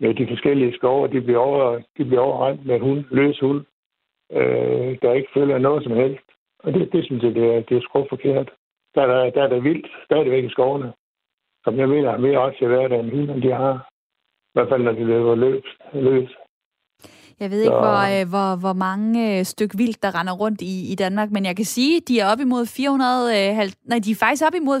med 0.00 0.14
de 0.14 0.26
forskellige 0.28 0.74
skove, 0.74 1.08
de 1.08 1.20
bliver, 1.20 1.38
over, 1.38 1.80
de 1.98 2.04
bliver 2.04 2.20
overrendt 2.20 2.66
med 2.66 2.80
hund, 2.80 3.04
løs 3.10 3.40
hund, 3.40 3.64
øh, 4.32 4.98
der 5.02 5.12
ikke 5.12 5.28
følger 5.34 5.58
noget 5.58 5.82
som 5.82 5.92
helst. 5.92 6.24
Og 6.58 6.74
det, 6.74 6.92
det 6.92 7.04
synes 7.04 7.22
jeg, 7.22 7.34
det 7.34 7.54
er, 7.54 7.60
det 7.60 7.76
er 7.76 7.80
skruet 7.80 8.06
forkert. 8.08 8.50
Der 8.94 9.02
er 9.02 9.06
der, 9.06 9.30
der 9.30 9.42
er 9.42 9.48
der 9.48 9.60
vildt 9.60 9.86
stadigvæk 10.04 10.44
i 10.44 10.48
skovene 10.48 10.92
som 11.66 11.78
jeg 11.78 11.88
mener 11.88 12.10
er 12.10 12.18
mere 12.18 12.40
også 12.46 12.58
i 12.64 12.66
hverdagen, 12.66 13.30
end 13.30 13.42
de 13.42 13.52
har. 13.52 13.74
I 14.50 14.52
hvert 14.54 14.68
fald, 14.70 14.82
når 14.82 14.92
de 14.92 15.04
løber 15.04 15.34
løs. 15.34 15.66
løs. 15.92 16.30
Jeg 17.40 17.50
ved 17.50 17.60
ikke, 17.60 17.82
hvor, 17.86 18.20
øh, 18.20 18.28
hvor, 18.28 18.56
hvor 18.56 18.72
mange 18.72 19.38
øh, 19.38 19.44
styk 19.44 19.72
vildt, 19.78 20.02
der 20.02 20.20
render 20.20 20.32
rundt 20.32 20.60
i, 20.60 20.92
i 20.92 20.94
Danmark, 20.94 21.30
men 21.30 21.44
jeg 21.44 21.56
kan 21.56 21.64
sige, 21.64 21.96
at 21.96 22.02
de 22.08 22.20
er 22.20 22.26
op 22.32 22.40
imod 22.40 22.66
400, 22.66 23.40
øh, 23.40 23.70
nej, 23.84 23.98
de 24.04 24.10
er 24.10 24.14
faktisk 24.14 24.44
op 24.46 24.54
imod 24.54 24.78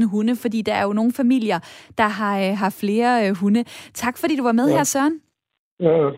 550.000 0.00 0.10
hunde, 0.10 0.36
fordi 0.36 0.62
der 0.62 0.74
er 0.74 0.82
jo 0.82 0.92
nogle 0.92 1.12
familier, 1.12 1.58
der 1.98 2.08
har, 2.08 2.54
har 2.54 2.70
flere 2.80 3.32
hunde. 3.32 3.64
Tak 3.94 4.18
fordi 4.18 4.36
du 4.36 4.42
var 4.42 4.52
med 4.52 4.68
ja. 4.68 4.76
her, 4.76 4.84
Søren. 4.84 5.20
Ja, 5.80 6.10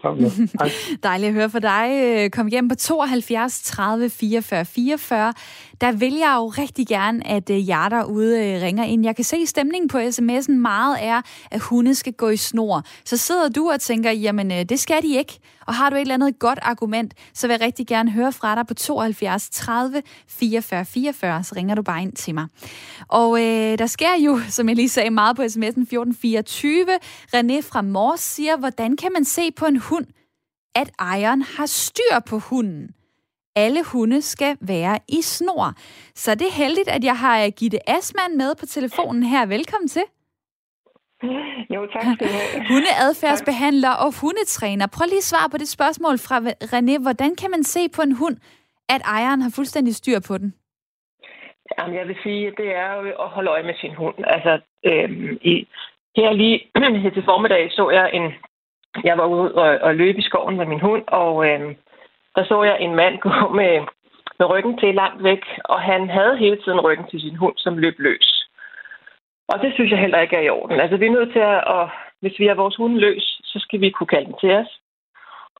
Dejligt 1.02 1.28
at 1.28 1.34
høre 1.34 1.50
fra 1.50 1.58
dig. 1.58 2.32
Kom 2.32 2.46
hjem 2.46 2.68
på 2.68 2.74
72 2.74 3.62
30 3.62 4.10
44 4.10 4.64
44 4.64 5.32
der 5.80 5.92
vil 5.92 6.14
jeg 6.14 6.34
jo 6.36 6.46
rigtig 6.46 6.86
gerne, 6.86 7.26
at 7.26 7.50
øh, 7.50 7.68
jer 7.68 7.88
derude 7.88 8.38
øh, 8.38 8.62
ringer 8.62 8.84
ind. 8.84 9.04
Jeg 9.04 9.16
kan 9.16 9.24
se 9.24 9.46
stemningen 9.46 9.88
på 9.88 9.98
sms'en 9.98 10.52
meget 10.52 10.96
er, 11.00 11.22
at 11.50 11.60
hunde 11.60 11.94
skal 11.94 12.12
gå 12.12 12.28
i 12.28 12.36
snor. 12.36 12.82
Så 13.04 13.16
sidder 13.16 13.48
du 13.48 13.70
og 13.70 13.80
tænker, 13.80 14.10
jamen 14.10 14.52
øh, 14.52 14.64
det 14.64 14.80
skal 14.80 15.02
de 15.02 15.16
ikke. 15.16 15.38
Og 15.66 15.74
har 15.74 15.90
du 15.90 15.96
et 15.96 16.00
eller 16.00 16.14
andet 16.14 16.38
godt 16.38 16.58
argument, 16.62 17.14
så 17.34 17.46
vil 17.46 17.54
jeg 17.54 17.60
rigtig 17.60 17.86
gerne 17.86 18.10
høre 18.10 18.32
fra 18.32 18.54
dig 18.54 18.66
på 18.66 18.74
72 18.74 19.50
30 19.50 20.02
44 20.28 20.84
44, 20.84 21.44
så 21.44 21.54
ringer 21.56 21.74
du 21.74 21.82
bare 21.82 22.02
ind 22.02 22.12
til 22.12 22.34
mig. 22.34 22.46
Og 23.08 23.40
øh, 23.40 23.78
der 23.78 23.86
sker 23.86 24.14
jo, 24.24 24.40
som 24.48 24.68
jeg 24.68 24.76
lige 24.76 24.88
sagde, 24.88 25.10
meget 25.10 25.36
på 25.36 25.42
sms'en 25.42 25.82
1424. 25.82 26.86
René 27.34 27.60
fra 27.60 27.82
Mors 27.82 28.20
siger, 28.20 28.56
hvordan 28.56 28.96
kan 28.96 29.12
man 29.12 29.24
se 29.24 29.52
på 29.52 29.66
en 29.66 29.76
hund, 29.76 30.06
at 30.74 30.90
ejeren 30.98 31.42
har 31.42 31.66
styr 31.66 32.18
på 32.26 32.38
hunden? 32.38 32.88
alle 33.56 33.84
hunde 33.84 34.22
skal 34.22 34.56
være 34.60 34.98
i 35.08 35.22
snor. 35.22 35.74
Så 36.14 36.34
det 36.34 36.46
er 36.46 36.52
heldigt, 36.52 36.88
at 36.88 37.04
jeg 37.04 37.18
har 37.18 37.44
øh, 37.44 37.52
Gitte 37.56 37.90
Asman 37.90 38.36
med 38.36 38.54
på 38.54 38.66
telefonen 38.66 39.22
her. 39.22 39.46
Velkommen 39.46 39.88
til. 39.88 40.02
Jo, 41.74 41.86
tak 41.86 42.02
skal 42.02 42.26
du 42.26 42.32
have. 42.32 42.68
Hundeadfærdsbehandler 42.68 43.92
og 44.04 44.10
hundetræner. 44.20 44.86
Prøv 44.96 45.04
lige 45.06 45.24
at 45.24 45.30
svare 45.32 45.50
på 45.50 45.58
det 45.58 45.68
spørgsmål 45.68 46.18
fra 46.26 46.36
René. 46.72 47.02
Hvordan 47.02 47.36
kan 47.40 47.50
man 47.50 47.62
se 47.64 47.80
på 47.96 48.02
en 48.02 48.12
hund, 48.12 48.36
at 48.88 49.00
ejeren 49.04 49.42
har 49.42 49.52
fuldstændig 49.56 49.94
styr 49.94 50.18
på 50.28 50.38
den? 50.38 50.54
Jamen, 51.78 51.96
jeg 51.96 52.08
vil 52.08 52.16
sige, 52.22 52.46
at 52.46 52.54
det 52.56 52.68
er 52.76 52.92
jo 52.94 53.00
at 53.24 53.28
holde 53.28 53.50
øje 53.50 53.62
med 53.62 53.74
sin 53.80 53.94
hund. 53.94 54.14
Altså, 54.26 54.60
øhm, 54.84 55.38
i, 55.42 55.68
her 56.16 56.32
lige 56.32 56.56
her 57.02 57.10
til 57.10 57.24
formiddag 57.24 57.70
så 57.70 57.90
jeg 57.90 58.10
en... 58.12 58.32
Jeg 59.04 59.18
var 59.18 59.26
ude 59.26 59.54
og, 59.54 59.78
og 59.86 59.94
løbe 59.94 60.18
i 60.18 60.22
skoven 60.22 60.56
med 60.56 60.66
min 60.66 60.80
hund, 60.80 61.04
og 61.06 61.46
øhm, 61.46 61.76
der 62.34 62.44
så 62.44 62.62
jeg 62.62 62.76
en 62.80 62.94
mand 62.94 63.18
gå 63.18 63.30
med, 63.60 63.86
med 64.38 64.46
ryggen 64.50 64.78
til 64.78 64.94
langt 64.94 65.22
væk, 65.24 65.42
og 65.64 65.80
han 65.80 66.10
havde 66.10 66.36
hele 66.36 66.56
tiden 66.64 66.80
ryggen 66.80 67.06
til 67.10 67.20
sin 67.20 67.36
hund, 67.36 67.54
som 67.56 67.78
løb 67.78 67.94
løs. 67.98 68.45
Og 69.48 69.60
det 69.62 69.74
synes 69.74 69.90
jeg 69.90 70.00
heller 70.00 70.20
ikke 70.20 70.36
er 70.36 70.40
i 70.40 70.48
orden. 70.48 70.80
Altså, 70.80 70.96
vi 70.96 71.06
er 71.06 71.16
nødt 71.18 71.32
til 71.32 71.38
at, 71.38 71.64
og 71.64 71.88
hvis 72.20 72.38
vi 72.38 72.46
har 72.46 72.54
vores 72.54 72.76
hund 72.76 72.94
løs, 72.98 73.40
så 73.44 73.58
skal 73.58 73.80
vi 73.80 73.90
kunne 73.90 74.06
kalde 74.06 74.26
den 74.26 74.38
til 74.40 74.52
os. 74.52 74.80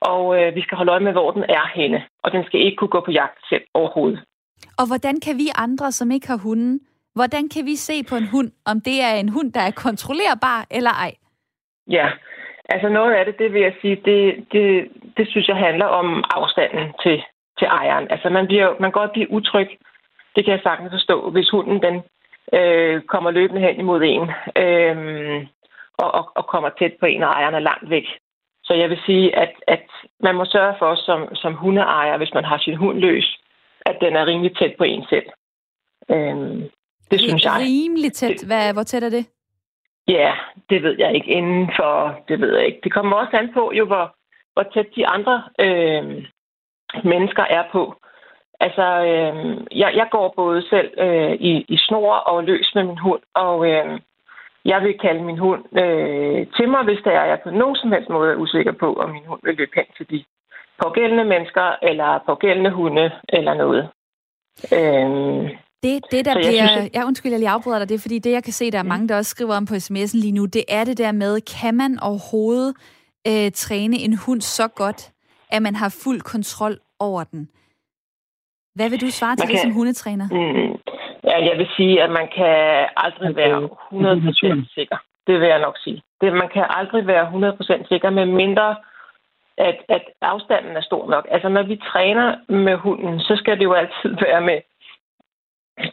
Og 0.00 0.42
øh, 0.42 0.54
vi 0.54 0.62
skal 0.62 0.76
holde 0.76 0.92
øje 0.92 1.00
med, 1.00 1.12
hvor 1.12 1.30
den 1.30 1.44
er 1.48 1.66
henne. 1.74 2.04
Og 2.22 2.32
den 2.32 2.44
skal 2.44 2.60
ikke 2.60 2.76
kunne 2.76 2.96
gå 2.96 3.00
på 3.00 3.10
jagt 3.10 3.38
selv 3.48 3.64
overhovedet. 3.74 4.20
Og 4.78 4.86
hvordan 4.86 5.20
kan 5.20 5.36
vi 5.36 5.48
andre, 5.54 5.92
som 5.92 6.10
ikke 6.10 6.28
har 6.28 6.40
hunden, 6.48 6.80
hvordan 7.14 7.48
kan 7.48 7.66
vi 7.66 7.76
se 7.76 8.04
på 8.10 8.16
en 8.16 8.28
hund, 8.34 8.50
om 8.66 8.80
det 8.80 9.02
er 9.02 9.14
en 9.14 9.28
hund, 9.28 9.52
der 9.52 9.60
er 9.60 9.70
kontrollerbar 9.70 10.66
eller 10.70 10.90
ej? 10.90 11.12
Ja, 11.90 12.08
Altså 12.68 12.88
noget 12.88 13.12
af 13.14 13.24
det, 13.24 13.38
det 13.38 13.52
vil 13.52 13.62
jeg 13.62 13.74
sige, 13.80 13.96
det, 14.04 14.46
det, 14.52 14.88
det 15.16 15.28
synes 15.28 15.48
jeg 15.48 15.56
handler 15.56 15.86
om 15.86 16.24
afstanden 16.30 16.92
til, 17.02 17.22
til 17.58 17.66
ejeren. 17.66 18.06
Altså 18.10 18.28
man, 18.28 18.46
bliver, 18.46 18.68
man 18.80 18.90
kan 18.90 19.00
godt 19.00 19.12
blive 19.12 19.30
utryg, 19.30 19.68
det 20.36 20.44
kan 20.44 20.52
jeg 20.52 20.60
sagtens 20.62 20.92
forstå, 20.92 21.30
hvis 21.30 21.50
hunden 21.50 21.82
den 21.82 22.02
øh, 22.52 23.02
kommer 23.02 23.30
løbende 23.30 23.60
hen 23.60 23.80
imod 23.80 24.02
en 24.02 24.30
øh, 24.62 25.46
og, 25.98 26.14
og, 26.14 26.32
og 26.34 26.46
kommer 26.46 26.70
tæt 26.78 26.92
på 27.00 27.06
en, 27.06 27.22
og 27.22 27.28
ejeren 27.28 27.54
er 27.54 27.68
langt 27.70 27.90
væk. 27.90 28.04
Så 28.64 28.74
jeg 28.74 28.90
vil 28.90 29.00
sige, 29.06 29.36
at, 29.36 29.52
at 29.66 29.86
man 30.20 30.34
må 30.34 30.44
sørge 30.44 30.74
for 30.78 30.94
som, 30.94 31.34
som 31.34 31.54
hundeejer, 31.54 32.16
hvis 32.16 32.34
man 32.34 32.44
har 32.44 32.58
sin 32.58 32.76
hund 32.76 32.98
løs, 32.98 33.38
at 33.80 33.96
den 34.00 34.16
er 34.16 34.26
rimelig 34.26 34.56
tæt 34.56 34.74
på 34.78 34.84
en 34.84 35.04
selv. 35.08 35.26
Øh, 36.10 36.36
det 37.10 37.20
synes 37.20 37.44
jeg. 37.44 37.56
Rimelig 37.60 38.12
tæt? 38.12 38.44
Hvad, 38.46 38.72
hvor 38.72 38.82
tæt 38.82 39.02
er 39.02 39.10
det? 39.10 39.26
Ja, 40.08 40.32
det 40.70 40.82
ved 40.82 40.96
jeg 40.98 41.14
ikke. 41.14 41.26
Inden 41.26 41.70
for, 41.76 42.20
det 42.28 42.40
ved 42.40 42.56
jeg 42.56 42.66
ikke. 42.66 42.80
Det 42.84 42.92
kommer 42.92 43.16
også 43.16 43.36
an 43.36 43.52
på, 43.54 43.72
jo, 43.72 43.84
hvor, 43.86 44.16
hvor 44.52 44.62
tæt 44.62 44.86
de 44.96 45.06
andre 45.06 45.42
øh, 45.60 46.04
mennesker 47.04 47.42
er 47.42 47.64
på. 47.72 47.94
Altså, 48.60 48.86
øh, 49.10 49.34
jeg, 49.80 49.90
jeg 50.00 50.08
går 50.10 50.34
både 50.36 50.68
selv 50.70 50.90
øh, 50.98 51.32
i, 51.32 51.64
i 51.68 51.76
snor 51.76 52.14
og 52.14 52.44
løs 52.44 52.72
med 52.74 52.84
min 52.84 52.98
hund, 52.98 53.22
og 53.34 53.70
øh, 53.70 54.00
jeg 54.64 54.82
vil 54.82 54.98
kalde 54.98 55.22
min 55.22 55.38
hund 55.38 55.62
øh, 55.82 56.46
til 56.56 56.68
mig, 56.68 56.84
hvis 56.84 56.98
der 57.04 57.10
er, 57.10 57.24
jeg 57.24 57.38
på 57.44 57.50
nogen 57.50 57.76
som 57.76 57.92
helst 57.92 58.08
måde 58.08 58.32
er 58.32 58.36
usikker 58.36 58.72
på, 58.72 58.94
om 58.94 59.10
min 59.10 59.26
hund 59.26 59.40
vil 59.42 59.54
løbe 59.54 59.72
hen 59.74 59.84
til 59.96 60.10
de 60.10 60.24
pågældende 60.82 61.24
mennesker, 61.24 61.76
eller 61.82 62.22
pågældende 62.26 62.70
hunde, 62.70 63.10
eller 63.28 63.54
noget. 63.54 63.88
Øh, 64.72 65.50
det, 65.82 65.94
det 66.10 66.24
der 66.24 66.34
bliver... 66.34 66.66
Synes, 66.66 66.90
jeg 66.94 67.06
undskyld, 67.06 67.32
jeg 67.32 67.38
lige 67.38 67.50
afbryder 67.50 67.78
dig. 67.78 67.88
Det 67.88 67.94
er 67.94 68.06
fordi, 68.06 68.18
det 68.18 68.32
jeg 68.32 68.44
kan 68.44 68.52
se, 68.52 68.70
der 68.70 68.78
er 68.78 68.92
mange, 68.92 69.08
der 69.08 69.16
også 69.16 69.30
skriver 69.30 69.56
om 69.56 69.66
på 69.66 69.74
sms'en 69.74 70.20
lige 70.20 70.32
nu, 70.32 70.44
det 70.44 70.64
er 70.68 70.84
det 70.84 70.98
der 70.98 71.12
med, 71.12 71.40
kan 71.60 71.74
man 71.74 71.98
overhovedet 72.02 72.74
øh, 73.28 73.50
træne 73.54 73.96
en 73.96 74.18
hund 74.26 74.40
så 74.40 74.68
godt, 74.68 75.10
at 75.50 75.62
man 75.62 75.74
har 75.74 76.00
fuld 76.04 76.20
kontrol 76.20 76.78
over 77.00 77.24
den. 77.24 77.48
Hvad 78.76 78.90
vil 78.90 79.00
du 79.00 79.10
svare 79.10 79.36
til 79.36 79.46
kan, 79.46 79.52
det 79.52 79.60
som 79.60 79.72
hundetræner? 79.72 80.26
Mm, 80.30 80.72
ja, 81.28 81.36
jeg 81.48 81.56
vil 81.58 81.68
sige, 81.76 82.02
at 82.02 82.10
man 82.10 82.28
kan 82.36 82.86
aldrig 82.96 83.36
være 83.36 83.68
100% 83.92 84.74
sikker. 84.74 84.96
Det 85.26 85.40
vil 85.40 85.48
jeg 85.48 85.60
nok 85.60 85.76
sige. 85.84 86.02
Det, 86.20 86.32
man 86.32 86.48
kan 86.54 86.66
aldrig 86.68 87.06
være 87.06 87.26
100% 87.82 87.88
sikker, 87.88 88.10
med 88.10 88.26
mindre 88.26 88.76
at, 89.58 89.78
at 89.88 90.04
afstanden 90.20 90.76
er 90.76 90.80
stor 90.80 91.10
nok. 91.10 91.26
Altså, 91.30 91.48
når 91.48 91.62
vi 91.62 91.76
træner 91.76 92.36
med 92.48 92.76
hunden, 92.76 93.20
så 93.20 93.36
skal 93.36 93.58
det 93.58 93.64
jo 93.64 93.72
altid 93.72 94.10
være 94.26 94.40
med, 94.40 94.58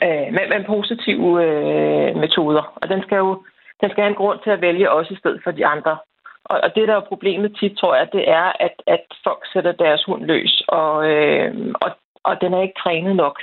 øh, 0.06 0.28
med, 0.36 0.46
med 0.54 0.66
positive 0.66 1.30
øh, 1.46 2.16
metoder. 2.16 2.64
Og 2.76 2.90
den 2.90 3.02
skal 3.02 3.18
jo 3.18 3.44
den 3.82 3.92
skal 3.92 4.04
have 4.04 4.10
en 4.16 4.22
grund 4.24 4.40
til 4.44 4.50
at 4.50 4.62
vælge 4.62 4.92
os 4.92 5.12
i 5.12 5.16
stedet 5.16 5.42
for 5.44 5.52
de 5.52 5.66
andre. 5.66 5.98
Og, 6.46 6.60
og 6.64 6.76
det, 6.76 6.88
der 6.88 6.96
er 6.96 7.10
problemet 7.12 7.58
tit, 7.60 7.78
tror 7.78 7.96
jeg, 7.96 8.08
det 8.14 8.30
er, 8.30 8.52
at, 8.60 8.76
at 8.88 9.04
folk 9.24 9.42
sætter 9.54 9.72
deres 9.72 10.04
hund 10.04 10.24
løs, 10.26 10.64
og, 10.68 11.10
øh, 11.12 11.74
og, 11.82 11.92
og 12.24 12.42
den 12.42 12.54
er 12.54 12.62
ikke 12.62 12.82
trænet 12.84 13.16
nok 13.16 13.42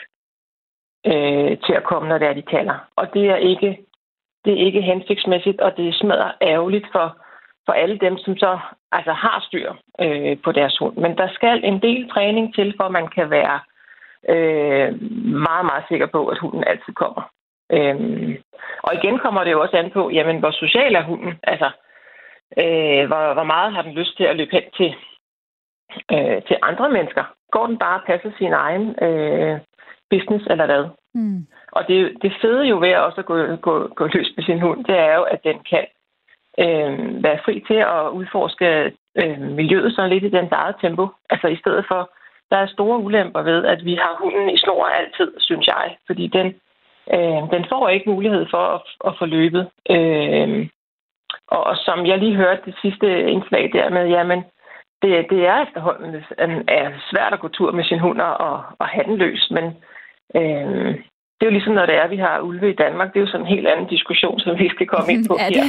øh, 1.07 1.59
til 1.65 1.73
at 1.73 1.85
komme, 1.85 2.09
når 2.09 2.19
det 2.19 2.29
er, 2.29 2.33
de 2.33 2.43
kalder. 2.43 2.79
Og 2.97 3.15
det 3.15 3.31
er 3.31 3.37
ikke, 3.37 3.79
det 4.45 4.53
er 4.53 4.67
ikke 4.67 4.83
hensigtsmæssigt, 4.83 5.61
og 5.61 5.77
det 5.77 5.95
smadrer 5.95 6.33
ærgerligt 6.43 6.87
for, 6.93 7.17
for 7.67 7.73
alle 7.73 7.99
dem, 7.99 8.19
som 8.19 8.37
så 8.37 8.59
altså, 8.93 9.13
har 9.13 9.45
styr 9.49 9.73
øh, 10.01 10.37
på 10.45 10.53
deres 10.53 10.79
hund. 10.79 10.97
Men 10.97 11.17
der 11.19 11.29
skal 11.33 11.65
en 11.65 11.83
del 11.83 12.11
træning 12.11 12.55
til, 12.55 12.75
for 12.77 12.85
at 12.85 12.93
man 12.93 13.09
kan 13.09 13.31
være 13.31 13.61
øh, 14.29 15.03
meget, 15.47 15.65
meget 15.65 15.85
sikker 15.89 16.07
på, 16.07 16.27
at 16.27 16.39
hunden 16.39 16.65
altid 16.65 16.93
kommer. 16.95 17.23
Øhm, 17.73 18.37
og 18.83 18.95
igen 18.95 19.19
kommer 19.19 19.45
det 19.45 19.53
jo 19.53 19.61
også 19.61 19.77
an 19.77 19.91
på, 19.91 20.11
jamen, 20.11 20.39
hvor 20.39 20.51
social 20.51 20.95
er 20.95 21.03
hunden? 21.03 21.35
Altså, 21.43 21.71
øh, 22.59 23.07
hvor, 23.09 23.35
hvor 23.35 23.45
meget 23.45 23.73
har 23.73 23.83
den 23.83 23.93
lyst 23.93 24.17
til 24.17 24.25
at 24.25 24.37
løbe 24.37 24.51
hen 24.51 24.63
til, 24.77 24.95
øh, 26.13 26.43
til 26.43 26.57
andre 26.63 26.91
mennesker? 26.91 27.25
Går 27.51 27.67
den 27.67 27.79
bare 27.79 28.01
og 28.01 28.07
passer 28.07 28.31
sin 28.39 28.53
egen 28.53 29.05
øh, 29.05 29.59
business 30.11 30.47
eller 30.51 30.67
hvad? 30.67 30.85
Mm. 31.15 31.47
Og 31.73 31.89
det, 31.89 32.17
det 32.23 32.33
fede 32.41 32.65
jo 32.65 32.79
ved 32.79 32.95
også 32.95 33.21
at 33.21 33.27
gå, 33.27 33.57
gå, 33.57 33.89
gå 33.89 34.07
løs 34.07 34.33
med 34.37 34.45
sin 34.45 34.61
hund, 34.61 34.85
det 34.85 34.99
er 34.99 35.15
jo, 35.15 35.23
at 35.23 35.45
den 35.45 35.59
kan 35.71 35.85
øh, 36.59 37.25
være 37.25 37.39
fri 37.45 37.65
til 37.67 37.81
at 37.97 38.09
udforske 38.19 38.93
øh, 39.23 39.41
miljøet 39.41 39.93
sådan 39.95 40.11
lidt 40.11 40.25
i 40.25 40.37
dens 40.39 40.53
eget 40.53 40.77
tempo. 40.81 41.09
Altså 41.31 41.47
i 41.49 41.57
stedet 41.57 41.85
for, 41.89 42.11
der 42.51 42.57
er 42.57 42.67
store 42.67 42.99
ulemper 42.99 43.43
ved, 43.43 43.65
at 43.65 43.85
vi 43.85 43.95
har 43.95 44.17
hunden 44.21 44.51
i 44.51 44.59
snor 44.59 44.87
altid, 44.87 45.33
synes 45.39 45.67
jeg. 45.67 45.97
Fordi 46.07 46.27
den, 46.27 46.47
øh, 47.15 47.43
den 47.55 47.65
får 47.69 47.89
ikke 47.89 48.11
mulighed 48.11 48.47
for 48.51 48.65
at, 48.77 48.81
at 49.07 49.13
få 49.19 49.27
løbet. 49.27 49.69
Øh, 49.91 50.69
og, 51.47 51.65
og 51.65 51.77
som 51.77 52.07
jeg 52.07 52.19
lige 52.19 52.37
hørte 52.37 52.63
det 52.65 52.75
sidste 52.83 53.31
indslag 53.31 53.71
der 53.73 53.91
med, 53.91 54.09
jamen, 54.09 54.45
det, 55.03 55.27
det 55.31 55.41
er 55.47 55.63
efterhånden 55.67 56.15
er 56.69 56.91
svært 57.11 57.33
at 57.33 57.41
gå 57.41 57.49
tur 57.49 57.73
med 57.73 57.85
sin 57.85 57.99
hund 57.99 58.21
og, 58.21 58.63
og 58.79 58.87
have 58.87 59.05
den 59.05 59.17
løs, 59.17 59.51
men 59.51 59.65
øh, 60.37 60.95
det 61.41 61.47
er 61.47 61.51
jo 61.51 61.59
ligesom, 61.59 61.75
når 61.75 61.87
det 61.87 61.95
er, 61.95 62.03
at 62.03 62.11
vi 62.11 62.17
har 62.17 62.41
ulve 62.41 62.71
i 62.71 62.81
Danmark. 62.85 63.09
Det 63.13 63.17
er 63.17 63.21
jo 63.21 63.27
sådan 63.27 63.47
en 63.47 63.55
helt 63.57 63.69
anden 63.69 63.87
diskussion, 63.87 64.41
som 64.41 64.59
vi 64.59 64.69
skal 64.69 64.87
komme 64.87 65.13
ind 65.13 65.29
på 65.29 65.37
her. 65.41 65.49
Det, 65.49 65.63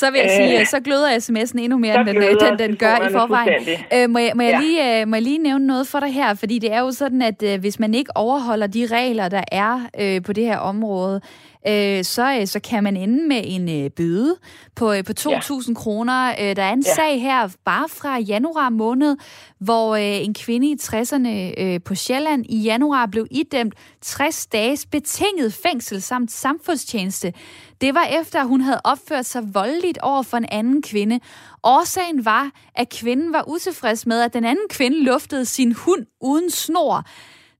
så 0.00 0.06
vil 0.10 0.20
jeg 0.20 0.30
sige, 0.30 0.60
øh, 0.60 0.66
så 0.66 0.80
gløder 0.80 1.08
sms'en 1.26 1.58
endnu 1.60 1.78
mere, 1.78 1.94
end 2.00 2.06
den, 2.08 2.16
øh, 2.16 2.22
den, 2.44 2.58
den 2.58 2.76
gør 2.76 2.96
i 3.08 3.12
forvejen. 3.12 3.62
Øh, 3.94 4.10
må, 4.10 4.18
jeg, 4.18 4.32
må, 4.34 4.42
jeg 4.42 4.52
ja. 4.52 4.60
lige, 4.60 5.00
øh, 5.00 5.08
må 5.08 5.16
jeg 5.16 5.22
lige 5.22 5.38
nævne 5.38 5.66
noget 5.66 5.86
for 5.92 6.00
dig 6.00 6.12
her? 6.14 6.34
Fordi 6.34 6.58
det 6.58 6.72
er 6.72 6.80
jo 6.80 6.90
sådan, 6.90 7.22
at 7.22 7.42
øh, 7.42 7.60
hvis 7.60 7.80
man 7.80 7.94
ikke 7.94 8.10
overholder 8.14 8.66
de 8.66 8.86
regler, 8.96 9.28
der 9.28 9.44
er 9.52 9.74
øh, 10.00 10.22
på 10.26 10.32
det 10.32 10.44
her 10.44 10.58
område, 10.58 11.20
øh, 11.66 12.04
så, 12.04 12.38
øh, 12.40 12.46
så 12.46 12.60
kan 12.60 12.84
man 12.84 12.96
ende 12.96 13.28
med 13.28 13.40
en 13.44 13.84
øh, 13.84 13.90
bøde 13.90 14.36
på, 14.76 14.92
øh, 14.92 15.04
på 15.04 15.12
2.000 15.20 15.30
ja. 15.30 15.74
kroner. 15.74 16.34
Øh, 16.40 16.56
der 16.56 16.62
er 16.62 16.72
en 16.72 16.84
ja. 16.86 16.94
sag 16.94 17.20
her 17.20 17.48
bare 17.64 17.88
fra 17.88 18.18
januar 18.18 18.70
måned, 18.70 19.16
hvor 19.58 19.96
øh, 19.96 20.24
en 20.24 20.34
kvinde 20.34 20.70
i 20.70 20.76
60'erne 20.82 21.60
øh, 21.62 21.80
på 21.84 21.94
Sjælland 21.94 22.44
i 22.48 22.62
januar 22.62 23.06
blev 23.06 23.26
idømt 23.30 23.74
60 24.00 24.46
dages 24.46 24.86
betinget 24.86 25.54
fængsel 25.54 26.02
samt 26.02 26.32
samfundstjeneste. 26.32 27.32
Det 27.80 27.94
var 27.94 28.04
efter, 28.20 28.40
at 28.40 28.46
hun 28.46 28.60
havde 28.60 28.80
opført 28.84 29.26
sig 29.26 29.54
voldeligt 29.54 29.98
over 29.98 30.22
for 30.22 30.36
en 30.36 30.46
anden 30.48 30.82
kvinde. 30.82 31.20
Årsagen 31.62 32.24
var, 32.24 32.50
at 32.74 32.88
kvinden 32.88 33.32
var 33.32 33.44
utilfreds 33.48 34.06
med, 34.06 34.20
at 34.20 34.34
den 34.34 34.44
anden 34.44 34.68
kvinde 34.70 35.04
luftede 35.04 35.44
sin 35.44 35.72
hund 35.72 36.06
uden 36.20 36.50
snor. 36.50 37.04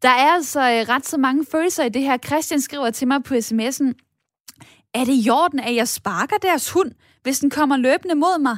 Der 0.05 0.11
er 0.11 0.33
altså 0.33 0.61
øh, 0.61 0.89
ret 0.89 1.07
så 1.07 1.19
mange 1.19 1.47
følelser 1.53 1.85
i 1.85 1.89
det 1.89 2.03
her. 2.03 2.19
Christian 2.19 2.61
skriver 2.61 2.91
til 2.91 3.09
mig 3.09 3.23
på 3.25 3.35
sms'en, 3.35 3.93
er 4.95 5.05
det 5.05 5.27
i 5.27 5.31
orden, 5.31 5.61
at 5.61 5.75
jeg 5.75 5.89
sparker 5.89 6.37
deres 6.37 6.71
hund, 6.71 6.91
hvis 7.23 7.39
den 7.39 7.51
kommer 7.51 7.77
løbende 7.77 8.15
mod 8.15 8.39
mig? 8.39 8.57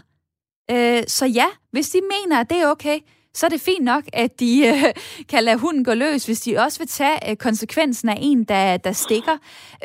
Øh, 0.71 1.03
så 1.09 1.27
ja, 1.27 1.47
hvis 1.71 1.91
de 1.91 2.01
mener, 2.01 2.41
at 2.41 2.51
det 2.51 2.59
er 2.59 2.67
okay, 2.69 2.99
så 3.35 3.47
er 3.47 3.51
det 3.51 3.61
fint 3.61 3.85
nok, 3.85 4.05
at 4.13 4.41
de 4.41 4.67
øh, 4.67 4.83
kan 5.31 5.45
lade 5.45 5.57
hunden 5.57 5.85
gå 5.85 5.95
løs, 5.95 6.27
hvis 6.27 6.41
de 6.41 6.59
også 6.59 6.79
vil 6.79 6.89
tage 6.89 7.31
øh, 7.31 7.37
konsekvensen 7.37 8.09
af 8.09 8.19
en, 8.21 8.45
der, 8.45 8.77
der 8.77 8.93
stikker. 8.93 9.33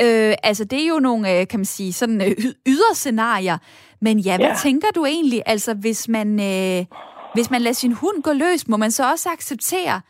Øh, 0.01 0.35
altså, 0.43 0.63
det 0.63 0.83
er 0.83 0.87
jo 0.87 0.99
nogle, 0.99 1.39
øh, 1.39 1.47
kan 1.47 1.59
man 1.59 1.65
sige, 1.65 1.93
sådan 1.93 2.21
øh, 2.21 2.35
yderscenarier. 2.67 3.57
Men 4.01 4.19
ja, 4.19 4.37
hvad 4.37 4.47
ja. 4.47 4.55
tænker 4.63 4.87
du 4.95 5.05
egentlig? 5.05 5.41
Altså, 5.45 5.73
hvis 5.73 6.07
man, 6.07 6.39
øh, 6.39 6.85
hvis 7.33 7.49
man 7.51 7.61
lader 7.61 7.73
sin 7.73 7.91
hund 7.91 8.23
gå 8.23 8.33
løs, 8.33 8.67
må 8.67 8.77
man 8.77 8.91
så 8.91 9.11
også 9.11 9.29
acceptere, 9.29 10.01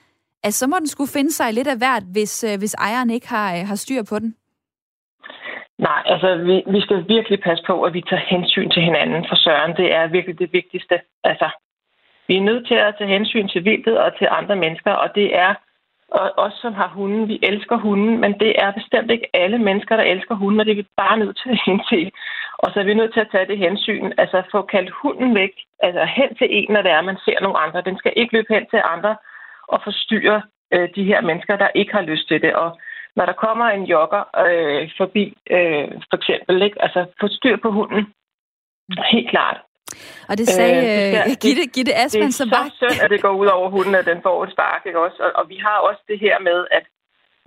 at 0.43 0.53
så 0.53 0.67
må 0.67 0.75
den 0.79 0.87
skulle 0.87 1.13
finde 1.13 1.31
sig 1.31 1.53
lidt 1.53 1.67
af 1.67 1.77
hvert, 1.77 2.03
hvis, 2.11 2.43
øh, 2.43 2.59
hvis 2.59 2.73
ejeren 2.73 3.09
ikke 3.09 3.29
har, 3.29 3.55
øh, 3.55 3.67
har 3.67 3.75
styr 3.75 4.03
på 4.09 4.19
den? 4.19 4.35
Nej, 5.77 6.01
altså 6.05 6.35
vi, 6.35 6.55
vi 6.73 6.81
skal 6.81 7.07
virkelig 7.07 7.39
passe 7.41 7.63
på, 7.67 7.81
at 7.83 7.93
vi 7.93 8.01
tager 8.01 8.29
hensyn 8.33 8.69
til 8.69 8.83
hinanden 8.83 9.25
for 9.29 9.35
søren. 9.35 9.75
Det 9.77 9.93
er 9.95 10.07
virkelig 10.07 10.39
det 10.39 10.53
vigtigste. 10.53 10.95
Altså, 11.23 11.49
vi 12.27 12.35
er 12.37 12.41
nødt 12.49 12.67
til 12.67 12.75
at 12.75 12.95
tage 12.97 13.13
hensyn 13.17 13.47
til 13.47 13.65
vildtet 13.65 13.97
og 13.97 14.17
til 14.17 14.27
andre 14.31 14.55
mennesker, 14.55 14.91
og 14.91 15.09
det 15.15 15.35
er 15.35 15.53
og 16.19 16.31
os, 16.37 16.53
som 16.61 16.73
har 16.73 16.87
hunden. 16.87 17.27
Vi 17.27 17.39
elsker 17.43 17.77
hunden, 17.77 18.13
men 18.23 18.31
det 18.39 18.51
er 18.63 18.71
bestemt 18.71 19.11
ikke 19.11 19.27
alle 19.33 19.57
mennesker, 19.57 19.95
der 19.95 20.03
elsker 20.03 20.35
hunden, 20.35 20.59
og 20.59 20.65
det 20.65 20.71
er 20.71 20.81
vi 20.83 20.87
bare 20.97 21.17
nødt 21.17 21.37
til 21.43 21.49
at 21.49 21.61
indse. 21.71 22.11
Og 22.57 22.71
så 22.71 22.79
er 22.79 22.83
vi 22.83 22.93
nødt 22.93 23.13
til 23.13 23.19
at 23.19 23.31
tage 23.31 23.47
det 23.47 23.57
hensyn, 23.57 24.11
altså 24.17 24.43
få 24.51 24.61
kaldt 24.61 24.91
hunden 25.01 25.35
væk, 25.35 25.53
altså 25.83 26.03
hen 26.17 26.35
til 26.35 26.47
en, 26.49 26.71
når 26.71 26.81
det 26.81 26.91
er, 26.91 27.01
man 27.01 27.17
ser 27.25 27.41
nogle 27.41 27.57
andre. 27.57 27.81
Den 27.81 27.97
skal 27.97 28.13
ikke 28.15 28.33
løbe 28.33 28.53
hen 28.53 28.65
til 28.69 28.81
andre, 28.95 29.15
og 29.73 29.79
forstyrre 29.83 30.41
øh, 30.73 30.89
de 30.95 31.03
her 31.03 31.21
mennesker, 31.21 31.55
der 31.55 31.69
ikke 31.75 31.93
har 31.93 32.01
lyst 32.01 32.27
til 32.27 32.41
det. 32.41 32.53
Og 32.53 32.69
når 33.15 33.25
der 33.25 33.33
kommer 33.33 33.65
en 33.65 33.83
jogger 33.83 34.23
øh, 34.45 34.89
forbi, 34.97 35.25
øh, 35.55 35.87
for 36.09 36.17
eksempel, 36.21 36.61
ikke? 36.61 36.81
altså 36.85 37.05
få 37.21 37.27
styr 37.27 37.57
på 37.65 37.69
hunden. 37.71 38.03
Helt 39.13 39.29
klart. 39.29 39.57
Og 40.29 40.37
det 40.37 40.47
sagde 40.47 40.79
øh, 40.91 41.29
det, 41.29 41.39
Gitte, 41.43 41.63
Gitte 41.75 41.93
Asman 42.03 42.31
som 42.31 42.47
var... 42.51 42.63
Det 42.63 42.71
er 42.71 42.89
så 42.89 42.95
synd, 42.95 43.03
at 43.03 43.09
det 43.13 43.21
går 43.21 43.33
ud 43.41 43.47
over 43.57 43.69
hunden, 43.69 43.95
at 43.95 44.05
den 44.05 44.19
får 44.27 44.43
et 44.43 44.51
spark. 44.51 44.81
Ikke 44.85 44.99
også? 44.99 45.19
Og, 45.25 45.31
og 45.39 45.49
vi 45.49 45.57
har 45.65 45.77
også 45.89 46.01
det 46.07 46.19
her 46.19 46.39
med, 46.39 46.59
at 46.77 46.85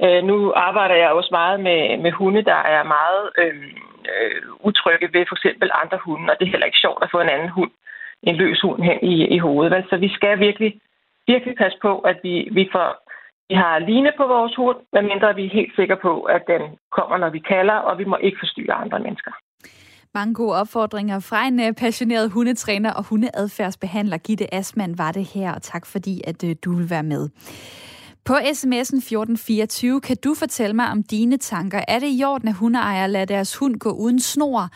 øh, 0.04 0.20
nu 0.30 0.52
arbejder 0.68 0.96
jeg 1.02 1.10
også 1.10 1.28
meget 1.40 1.60
med, 1.60 1.80
med 2.04 2.12
hunde, 2.12 2.42
der 2.52 2.60
er 2.74 2.82
meget 2.96 3.24
øh, 3.42 3.54
øh, 4.12 4.40
utrygge 4.68 5.08
ved 5.14 5.24
for 5.28 5.36
eksempel 5.38 5.70
andre 5.82 5.98
hunde, 6.04 6.30
og 6.32 6.36
det 6.38 6.46
er 6.46 6.54
heller 6.54 6.70
ikke 6.70 6.84
sjovt 6.84 7.02
at 7.02 7.10
få 7.14 7.20
en 7.20 7.34
anden 7.34 7.48
hund, 7.48 7.72
en 8.22 8.36
løs 8.36 8.60
hund 8.60 8.82
hen 8.82 8.98
i, 9.12 9.14
i 9.36 9.38
hovedet. 9.38 9.72
Vel? 9.74 9.84
Så 9.90 9.96
vi 9.96 10.08
skal 10.16 10.38
virkelig 10.38 10.80
virkelig 11.26 11.54
passe 11.62 11.78
på, 11.82 11.92
at 11.98 12.16
vi, 12.22 12.34
vi, 12.58 12.64
får, 12.72 12.88
vi 13.48 13.54
har 13.54 13.78
line 13.78 14.12
på 14.16 14.24
vores 14.34 14.54
hund, 14.56 14.78
medmindre 14.92 15.34
vi 15.34 15.44
er 15.46 15.56
helt 15.58 15.72
sikre 15.78 15.98
på, 16.06 16.12
at 16.36 16.42
den 16.52 16.62
kommer, 16.96 17.16
når 17.16 17.30
vi 17.30 17.38
kalder, 17.38 17.74
og 17.88 17.98
vi 17.98 18.04
må 18.04 18.16
ikke 18.16 18.38
forstyrre 18.40 18.74
andre 18.74 18.98
mennesker. 19.06 19.32
Mange 20.14 20.34
gode 20.34 20.54
opfordringer 20.60 21.20
fra 21.20 21.46
en 21.46 21.60
øh, 21.60 21.72
passioneret 21.72 22.30
hundetræner 22.30 22.92
og 22.92 23.04
hundeadfærdsbehandler. 23.04 24.18
Gitte 24.18 24.54
Asman 24.54 24.98
var 24.98 25.12
det 25.12 25.26
her, 25.34 25.54
og 25.54 25.62
tak 25.62 25.86
fordi, 25.86 26.20
at 26.26 26.44
øh, 26.44 26.56
du 26.64 26.72
vil 26.76 26.90
være 26.90 27.02
med. 27.02 27.28
På 28.24 28.34
sms'en 28.34 28.98
1424 28.98 30.00
kan 30.00 30.16
du 30.24 30.34
fortælle 30.34 30.76
mig 30.76 30.90
om 30.90 31.02
dine 31.02 31.36
tanker. 31.36 31.80
Er 31.88 31.98
det 31.98 32.08
i 32.10 32.24
orden, 32.24 32.48
at 32.48 32.54
hundeejere 32.54 33.08
lader 33.08 33.24
deres 33.24 33.56
hund 33.56 33.78
gå 33.78 33.90
uden 33.90 34.20
snor? 34.20 34.68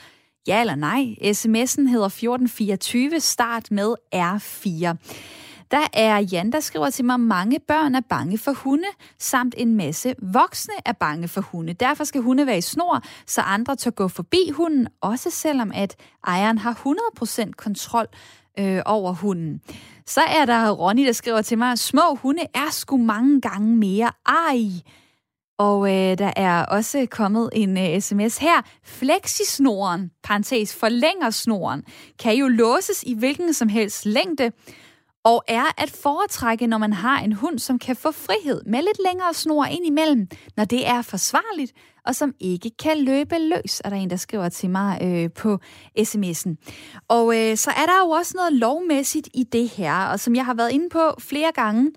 Ja 0.49 0.61
eller 0.61 0.74
nej? 0.74 1.03
SMS'en 1.20 1.88
hedder 1.90 2.07
1424, 2.07 3.20
start 3.20 3.70
med 3.70 3.94
R4. 4.14 4.96
Der 5.71 5.87
er 5.93 6.19
Jan, 6.19 6.53
der 6.53 6.61
skriver 6.61 6.91
til 6.91 7.05
mig, 7.05 7.21
mange 7.21 7.61
børn 7.69 7.95
er 7.95 8.01
bange 8.09 8.39
for 8.39 8.53
hunde, 8.53 8.89
samt 9.19 9.55
en 9.59 9.77
masse 9.77 10.14
voksne 10.23 10.75
er 10.87 10.93
bange 10.93 11.29
for 11.29 11.41
hunde. 11.41 11.73
Derfor 11.73 12.05
skal 12.05 12.21
hunde 12.21 12.47
være 12.47 12.59
i 12.59 12.61
snor, 12.61 13.03
så 13.27 13.41
andre 13.41 13.77
tør 13.77 13.91
gå 13.91 14.09
forbi 14.09 14.51
hunden, 14.55 14.89
også 15.01 15.31
selvom 15.31 15.73
at 15.75 15.97
ejeren 16.27 16.59
har 16.59 16.75
100% 16.75 17.51
kontrol 17.53 18.07
øh, 18.59 18.83
over 18.87 19.12
hunden. 19.12 19.61
Så 20.07 20.21
er 20.21 20.45
der 20.45 20.71
Ronny, 20.71 21.07
der 21.07 21.12
skriver 21.12 21.43
til 21.43 21.59
mig, 21.59 21.79
små 21.79 22.14
hunde 22.14 22.43
er 22.55 22.71
sgu 22.71 22.97
mange 22.97 23.41
gange 23.41 23.77
mere 23.77 24.11
ej. 24.27 24.59
Og 25.59 25.89
øh, 25.89 26.19
der 26.19 26.33
er 26.37 26.64
også 26.64 27.07
kommet 27.11 27.51
en 27.53 27.79
øh, 27.79 28.01
sms 28.01 28.39
her. 28.39 28.62
Flexisnoren, 28.85 30.11
parentes 30.23 30.75
forlænger 30.75 31.31
snoren, 31.31 31.85
kan 32.19 32.37
jo 32.37 32.49
låses 32.49 33.03
i 33.03 33.14
hvilken 33.14 33.53
som 33.53 33.69
helst 33.69 34.07
længde, 34.07 34.53
og 35.25 35.45
er 35.49 35.83
at 35.83 35.91
foretrække, 35.91 36.66
når 36.66 36.79
man 36.79 36.93
har 36.93 37.21
en 37.21 37.33
hund, 37.33 37.59
som 37.59 37.79
kan 37.79 37.97
få 37.97 38.12
frihed 38.12 38.62
med 38.66 38.83
lidt 38.83 39.01
længere 39.09 39.35
snor 39.35 39.64
ind 39.64 39.87
imellem, 39.87 40.29
når 40.57 40.64
det 40.64 40.89
er 40.89 41.03
forsvarligt, 41.03 41.73
og 42.07 42.14
som 42.14 42.35
ikke 42.41 42.71
kan 42.71 42.99
løbe 42.99 43.39
løs, 43.39 43.81
er 43.85 43.91
der 43.91 43.97
en, 43.97 44.11
der 44.11 44.16
skriver 44.16 44.49
til 44.49 44.71
mig 44.71 44.99
øh, 45.03 45.31
på 45.33 45.59
sms'en. 45.99 46.55
Og 47.09 47.37
øh, 47.37 47.57
så 47.57 47.71
er 47.71 47.87
der 47.87 48.05
jo 48.05 48.11
også 48.11 48.33
noget 48.37 48.53
lovmæssigt 48.53 49.29
i 49.35 49.45
det 49.45 49.69
her, 49.69 50.07
og 50.07 50.21
som 50.21 50.37
jeg 50.37 50.45
har 50.45 50.55
været 50.55 50.73
inde 50.73 50.89
på 50.89 51.14
flere 51.21 51.53
gange, 51.55 51.93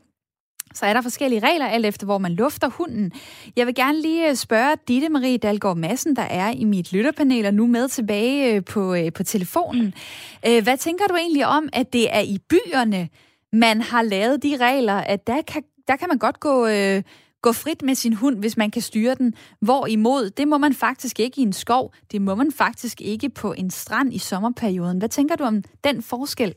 så 0.74 0.86
er 0.86 0.94
der 0.94 1.02
forskellige 1.02 1.48
regler, 1.48 1.68
alt 1.68 1.86
efter 1.86 2.06
hvor 2.06 2.18
man 2.18 2.32
lufter 2.32 2.70
hunden. 2.70 3.12
Jeg 3.56 3.68
vil 3.68 3.76
gerne 3.76 4.02
lige 4.02 4.30
øh, 4.30 4.36
spørge 4.36 4.78
Ditte 4.88 5.10
Marie 5.10 5.38
Dalgaard 5.38 5.78
Madsen, 5.78 6.16
der 6.16 6.22
er 6.22 6.52
i 6.52 6.64
mit 6.64 6.94
lytterpanel 6.94 7.46
og 7.46 7.54
nu 7.54 7.68
med 7.68 7.88
tilbage 7.88 8.56
øh, 8.56 8.62
på, 8.66 8.94
øh, 8.94 9.14
på 9.14 9.24
telefonen. 9.24 9.94
Hvad 10.42 10.78
tænker 10.78 11.06
du 11.06 11.16
egentlig 11.16 11.48
om, 11.48 11.70
at 11.74 11.94
det 11.94 12.16
er 12.16 12.22
i 12.22 12.38
byerne, 12.50 13.10
man 13.54 13.82
har 13.82 14.02
lavet 14.02 14.44
de 14.44 14.58
regler, 14.60 14.94
at 14.94 15.28
der 15.28 15.42
kan, 15.42 15.64
der 15.88 15.96
kan 15.96 16.08
man 16.10 16.18
godt 16.18 16.40
gå, 16.40 16.68
øh, 16.68 17.04
gå 17.42 17.52
frit 17.52 17.82
med 17.82 17.96
sin 17.96 18.14
hund, 18.14 18.40
hvis 18.40 18.58
man 18.58 18.72
kan 18.72 18.82
styre 18.82 19.16
den. 19.16 19.34
Hvorimod, 19.62 20.30
det 20.30 20.48
må 20.48 20.58
man 20.58 20.74
faktisk 20.74 21.20
ikke 21.20 21.42
i 21.42 21.44
en 21.44 21.54
skov. 21.54 21.94
Det 22.12 22.22
må 22.22 22.36
man 22.36 22.52
faktisk 22.52 23.02
ikke 23.02 23.30
på 23.30 23.54
en 23.54 23.70
strand 23.70 24.14
i 24.14 24.18
sommerperioden. 24.18 24.98
Hvad 24.98 25.10
tænker 25.10 25.36
du 25.36 25.44
om 25.44 25.64
den 25.84 26.02
forskel? 26.02 26.54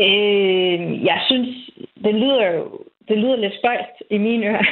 Øh, 0.00 1.04
jeg 1.04 1.20
synes, 1.26 1.70
det 2.04 2.14
lyder 2.14 2.50
jo 2.50 2.80
det 3.08 3.18
lyder 3.18 3.36
lidt 3.36 3.58
spøjst 3.58 3.96
i 4.10 4.18
mine 4.18 4.46
ører. 4.46 4.64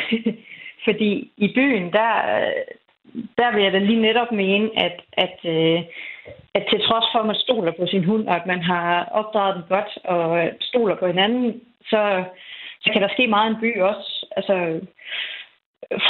Fordi 0.87 1.33
i 1.37 1.53
byen, 1.55 1.93
der, 1.93 2.13
der 3.39 3.55
vil 3.55 3.63
jeg 3.63 3.73
da 3.73 3.79
lige 3.79 4.01
netop 4.01 4.33
mene, 4.33 4.71
at, 4.77 5.01
at, 5.13 5.39
øh, 5.45 5.81
at 6.55 6.67
til 6.71 6.81
trods 6.81 7.05
for, 7.13 7.19
at 7.19 7.27
man 7.27 7.35
stoler 7.35 7.73
på 7.73 7.87
sin 7.87 8.05
hund, 8.05 8.29
og 8.29 8.37
at 8.37 8.47
man 8.47 8.63
har 8.63 9.05
opdraget 9.05 9.57
den 9.57 9.65
godt 9.69 9.99
og 10.05 10.51
stoler 10.61 10.97
på 10.97 11.07
hinanden, 11.07 11.61
så, 11.91 12.25
så 12.81 12.93
kan 12.93 13.03
der 13.03 13.09
ske 13.13 13.27
meget 13.27 13.51
i 13.51 13.55
en 13.55 13.61
by 13.61 13.81
også. 13.81 14.27
Altså, 14.37 14.81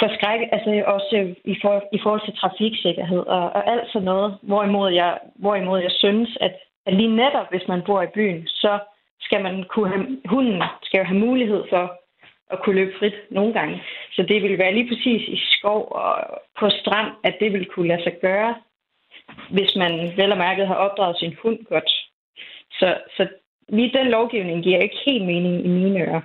forskræk, 0.01 0.41
altså 0.53 0.83
også 0.87 1.35
i, 1.45 1.57
for, 1.62 1.85
i 1.93 1.99
forhold 2.03 2.25
til 2.25 2.37
trafiksikkerhed 2.37 3.19
og, 3.19 3.45
og 3.57 3.71
alt 3.71 3.93
sådan 3.93 4.05
noget. 4.05 4.39
Hvorimod 4.43 4.93
jeg, 4.93 5.19
hvorimod 5.37 5.81
jeg 5.81 5.91
synes, 5.91 6.39
at, 6.41 6.55
at 6.87 6.95
lige 6.95 7.16
netop, 7.16 7.51
hvis 7.51 7.69
man 7.69 7.83
bor 7.87 8.03
i 8.03 8.14
byen, 8.14 8.47
så 8.47 8.79
skal 9.29 9.43
man 9.43 9.64
kunne 9.72 9.89
have, 9.89 10.07
hunden 10.24 10.62
skal 10.83 10.99
jo 10.99 11.05
have 11.05 11.24
mulighed 11.29 11.62
for 11.72 11.85
at 12.51 12.59
kunne 12.62 12.76
løbe 12.81 12.99
frit 12.99 13.18
nogle 13.31 13.53
gange. 13.53 13.83
Så 14.12 14.22
det 14.22 14.43
vil 14.43 14.59
være 14.59 14.74
lige 14.74 14.89
præcis 14.89 15.22
i 15.29 15.39
skov 15.57 15.89
og 15.91 16.14
på 16.61 16.70
strand, 16.70 17.11
at 17.24 17.37
det 17.41 17.53
vil 17.53 17.66
kunne 17.66 17.89
lade 17.89 18.03
sig 18.03 18.14
gøre, 18.20 18.55
hvis 19.51 19.76
man 19.76 19.93
vel 20.16 20.33
og 20.33 20.39
mærket 20.39 20.66
har 20.66 20.74
opdraget 20.74 21.18
sin 21.18 21.37
hund 21.43 21.59
godt. 21.64 21.91
Så, 22.79 22.97
så 23.16 23.29
lige 23.68 23.99
den 23.99 24.07
lovgivning 24.07 24.64
giver 24.64 24.79
ikke 24.79 24.99
helt 25.07 25.24
mening 25.24 25.64
i 25.64 25.68
mine 25.68 26.01
ører. 26.01 26.20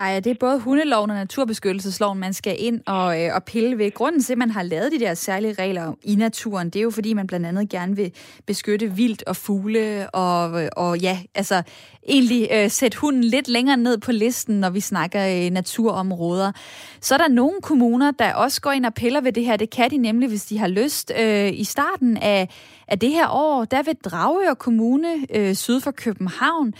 Ej, 0.00 0.20
det 0.20 0.30
er 0.30 0.34
både 0.40 0.58
hundeloven 0.60 1.10
og 1.10 1.16
naturbeskyttelsesloven, 1.16 2.18
man 2.18 2.34
skal 2.34 2.56
ind 2.58 2.80
og, 2.86 3.22
øh, 3.22 3.34
og 3.34 3.44
pille 3.44 3.78
ved. 3.78 3.94
Grunden 3.94 4.22
til, 4.22 4.32
at 4.32 4.38
man 4.38 4.50
har 4.50 4.62
lavet 4.62 4.92
de 4.92 5.00
der 5.00 5.14
særlige 5.14 5.52
regler 5.52 5.94
i 6.02 6.14
naturen, 6.14 6.70
det 6.70 6.76
er 6.76 6.82
jo 6.82 6.90
fordi, 6.90 7.14
man 7.14 7.26
blandt 7.26 7.46
andet 7.46 7.68
gerne 7.68 7.96
vil 7.96 8.12
beskytte 8.46 8.92
vildt 8.92 9.24
og 9.26 9.36
fugle, 9.36 10.10
og, 10.10 10.68
og 10.76 10.98
ja, 10.98 11.18
altså 11.34 11.62
egentlig 12.08 12.48
øh, 12.52 12.70
sætte 12.70 12.98
hunden 12.98 13.24
lidt 13.24 13.48
længere 13.48 13.76
ned 13.76 13.98
på 13.98 14.12
listen, 14.12 14.60
når 14.60 14.70
vi 14.70 14.80
snakker 14.80 15.46
øh, 15.46 15.50
naturområder. 15.50 16.52
Så 17.00 17.14
er 17.14 17.18
der 17.18 17.28
nogle 17.28 17.60
kommuner, 17.62 18.10
der 18.10 18.34
også 18.34 18.60
går 18.60 18.72
ind 18.72 18.86
og 18.86 18.94
piller 18.94 19.20
ved 19.20 19.32
det 19.32 19.44
her. 19.44 19.56
Det 19.56 19.70
kan 19.70 19.90
de 19.90 19.96
nemlig, 19.96 20.28
hvis 20.28 20.44
de 20.44 20.58
har 20.58 20.68
lyst. 20.68 21.12
Øh, 21.20 21.52
I 21.52 21.64
starten 21.64 22.16
af, 22.16 22.48
af 22.88 22.98
det 22.98 23.10
her 23.10 23.28
år, 23.28 23.64
der 23.64 23.82
vil 23.82 23.96
Dragør 24.04 24.54
Kommune 24.54 25.08
øh, 25.34 25.54
syd 25.54 25.80
for 25.80 25.90
København 25.90 26.74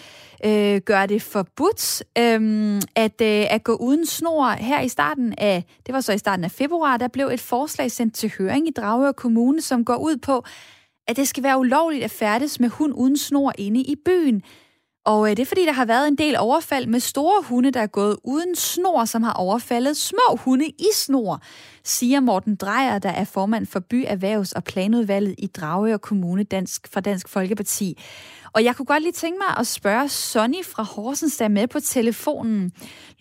øh, 0.45 0.81
gøre 0.81 1.07
det 1.07 1.23
forbudt 1.23 2.03
øh, 2.19 2.81
at, 2.95 3.21
øh, 3.21 3.47
at 3.51 3.65
gå 3.65 3.75
uden 3.75 4.07
snor. 4.07 4.51
Her 4.51 4.81
i 4.81 4.89
starten 4.89 5.35
af, 5.39 5.65
det 5.87 5.95
var 5.95 6.01
så 6.01 6.13
i 6.13 6.19
starten 6.19 6.45
af 6.45 6.51
februar, 6.51 6.97
der 6.97 7.09
blev 7.09 7.27
et 7.27 7.41
forslag 7.41 7.91
sendt 7.91 8.15
til 8.15 8.33
høring 8.39 8.69
i 8.69 8.71
Dragør 8.71 9.13
Kommune, 9.13 9.61
som 9.61 9.85
går 9.85 9.97
ud 9.97 10.17
på, 10.17 10.45
at 11.09 11.17
det 11.17 11.29
skal 11.29 11.43
være 11.43 11.59
ulovligt 11.59 12.05
at 12.05 12.11
færdes 12.11 12.61
med 12.61 12.69
hund 12.69 12.93
uden 12.97 13.17
snor 13.17 13.53
inde 13.59 13.81
i 13.81 13.95
byen. 14.05 14.43
Og 15.05 15.31
øh, 15.31 15.37
det 15.37 15.43
er 15.43 15.47
fordi, 15.47 15.67
der 15.67 15.73
har 15.73 15.85
været 15.85 16.09
en 16.09 16.19
del 16.19 16.37
overfald 16.39 16.87
med 16.87 17.01
store 17.01 17.43
hunde, 17.43 17.71
der 17.71 17.81
er 17.81 17.87
gået 17.87 18.17
uden 18.25 18.55
snor, 18.57 19.05
som 19.05 19.23
har 19.23 19.33
overfaldet 19.33 19.97
små 19.97 20.37
hunde 20.37 20.67
i 20.67 20.89
snor, 20.95 21.43
siger 21.85 22.21
Morten 22.21 22.57
Drejer, 22.57 22.99
der 22.99 23.09
er 23.09 23.25
formand 23.25 23.67
for 23.67 23.81
By 23.81 24.07
Erhvervs- 24.07 24.53
og 24.57 24.65
Planudvalget 24.65 25.35
i 25.39 25.47
Dragør 25.47 25.97
Kommune 25.97 26.43
Dansk, 26.43 26.89
fra 26.93 27.01
Dansk 27.01 27.29
Folkeparti. 27.29 27.99
Og 28.55 28.65
jeg 28.65 28.77
kunne 28.77 28.87
godt 28.87 29.03
lige 29.03 29.13
tænke 29.13 29.39
mig 29.39 29.53
at 29.59 29.67
spørge 29.67 30.09
Sonny 30.09 30.63
fra 30.73 30.83
Horsens, 30.83 31.37
der 31.37 31.45
er 31.45 31.49
med 31.49 31.69
på 31.69 31.81
telefonen. 31.81 32.73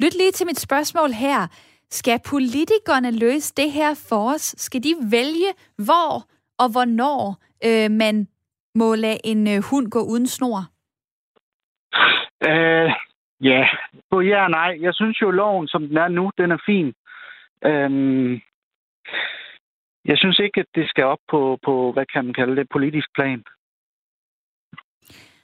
Lyt 0.01 0.15
lige 0.17 0.31
til 0.31 0.45
mit 0.45 0.59
spørgsmål 0.59 1.09
her. 1.09 1.47
Skal 1.89 2.19
politikerne 2.29 3.11
løse 3.19 3.53
det 3.57 3.71
her 3.71 4.05
for 4.09 4.33
os? 4.33 4.55
Skal 4.57 4.83
de 4.83 4.93
vælge, 5.11 5.51
hvor 5.85 6.11
og 6.59 6.67
hvornår 6.71 7.21
øh, 7.67 7.91
man 7.91 8.27
må 8.75 8.95
lade 8.95 9.19
en 9.23 9.47
øh, 9.47 9.63
hund 9.69 9.87
gå 9.91 9.99
uden 10.11 10.27
snor? 10.27 10.59
Øh, 12.49 12.91
ja, 13.41 13.69
på 14.11 14.21
ja 14.21 14.43
og 14.43 14.51
nej. 14.51 14.77
Jeg 14.81 14.93
synes 14.93 15.21
jo, 15.21 15.31
loven, 15.31 15.67
som 15.67 15.87
den 15.87 15.97
er 15.97 16.07
nu, 16.07 16.31
den 16.37 16.51
er 16.51 16.57
fin. 16.65 16.93
Øh, 17.65 17.91
jeg 20.05 20.17
synes 20.17 20.39
ikke, 20.39 20.59
at 20.59 20.67
det 20.75 20.89
skal 20.89 21.03
op 21.03 21.23
på, 21.31 21.59
på, 21.65 21.91
hvad 21.91 22.05
kan 22.13 22.25
man 22.25 22.33
kalde 22.33 22.55
det, 22.55 22.69
politisk 22.69 23.07
plan. 23.15 23.43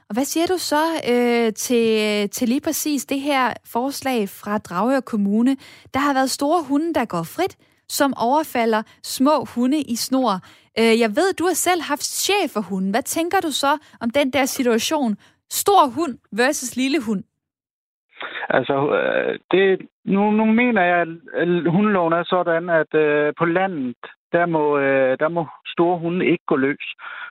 Og 0.10 0.14
hvad 0.16 0.26
siger 0.26 0.48
du 0.48 0.58
så 0.58 0.84
øh, 1.12 1.54
til, 1.54 1.86
øh, 2.08 2.30
til 2.30 2.48
lige 2.48 2.62
præcis 2.62 3.06
det 3.06 3.20
her 3.20 3.54
forslag 3.74 4.30
fra 4.30 4.58
Dragør 4.58 5.00
Kommune? 5.00 5.56
Der 5.94 6.00
har 6.00 6.14
været 6.14 6.30
store 6.30 6.64
hunde, 6.70 6.94
der 6.94 7.06
går 7.06 7.24
frit, 7.36 7.56
som 7.90 8.14
overfalder 8.18 8.82
små 9.04 9.46
hunde 9.56 9.82
i 9.82 9.96
snor. 9.96 10.34
Øh, 10.80 11.00
jeg 11.04 11.10
ved, 11.18 11.34
du 11.34 11.44
har 11.44 11.58
selv 11.68 11.82
haft 11.82 12.06
chef 12.26 12.50
for 12.54 12.62
hunden. 12.70 12.92
Hvad 12.92 13.04
tænker 13.04 13.40
du 13.40 13.52
så 13.52 13.78
om 14.02 14.10
den 14.10 14.32
der 14.32 14.46
situation? 14.46 15.18
Stor 15.50 15.84
hund 15.96 16.18
versus 16.32 16.76
lille 16.76 17.02
hund. 17.08 17.24
Altså, 18.50 18.76
øh, 19.00 19.40
det, 19.52 19.88
nu, 20.06 20.32
nu 20.32 20.46
mener 20.46 20.84
jeg, 20.84 21.00
at 21.02 21.72
hundeloven 21.72 22.14
er 22.14 22.24
sådan, 22.24 22.70
at 22.70 22.94
øh, 22.94 23.34
på 23.40 23.46
landet, 23.46 23.96
der 24.32 24.46
må, 24.46 24.78
øh, 24.78 25.20
der 25.20 25.30
må 25.30 25.48
store 25.68 26.00
hunde 26.00 26.26
ikke 26.26 26.46
gå 26.48 26.56
løs. 26.56 26.88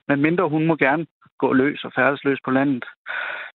Men 0.09 0.23
mindre 0.23 0.49
hunde 0.49 0.67
må 0.67 0.77
gerne 0.77 1.07
gå 1.45 1.53
løs 1.63 1.85
og 1.85 1.93
færdes 1.99 2.25
løs 2.25 2.41
på 2.45 2.51
landet. 2.59 2.85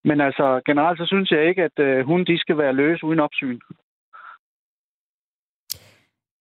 Men 0.10 0.18
altså, 0.28 0.46
generelt 0.66 1.00
så 1.00 1.06
synes 1.12 1.32
jeg 1.32 1.42
ikke, 1.50 1.64
at 1.70 1.78
øh, 1.88 2.06
hunde 2.08 2.26
de 2.32 2.38
skal 2.44 2.58
være 2.58 2.74
løs 2.82 3.04
uden 3.04 3.20
opsyn. 3.20 3.60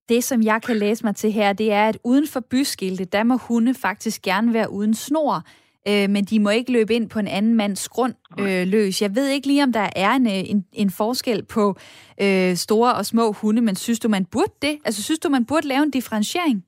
Det, 0.08 0.24
som 0.24 0.42
jeg 0.42 0.58
kan 0.66 0.76
læse 0.76 1.04
mig 1.06 1.16
til 1.16 1.32
her, 1.32 1.52
det 1.52 1.72
er, 1.72 1.88
at 1.88 1.98
uden 2.04 2.26
for 2.32 2.40
byskilte, 2.50 3.04
der 3.04 3.24
må 3.24 3.36
hunde 3.48 3.74
faktisk 3.86 4.22
gerne 4.22 4.54
være 4.54 4.72
uden 4.72 4.94
snor, 4.94 5.34
øh, 5.88 6.10
men 6.10 6.24
de 6.24 6.40
må 6.40 6.50
ikke 6.50 6.72
løbe 6.72 6.94
ind 6.94 7.10
på 7.10 7.18
en 7.18 7.28
anden 7.28 7.54
mands 7.54 7.88
grund 7.88 8.14
øh, 8.40 8.66
løs. 8.66 9.02
Jeg 9.02 9.14
ved 9.14 9.28
ikke 9.28 9.46
lige, 9.46 9.62
om 9.62 9.72
der 9.72 9.88
er 9.96 10.12
en, 10.12 10.26
øh, 10.26 10.50
en, 10.52 10.66
en 10.72 10.90
forskel 10.90 11.44
på 11.44 11.76
øh, 12.22 12.54
store 12.54 12.94
og 12.94 13.06
små 13.06 13.32
hunde, 13.32 13.62
men 13.62 13.76
synes 13.76 14.00
du, 14.00 14.08
man 14.08 14.24
burde 14.32 14.54
det? 14.62 14.78
Altså, 14.84 15.02
synes 15.02 15.18
du, 15.18 15.28
man 15.28 15.46
burde 15.46 15.68
lave 15.68 15.82
en 15.82 15.90
differentiering? 15.90 16.64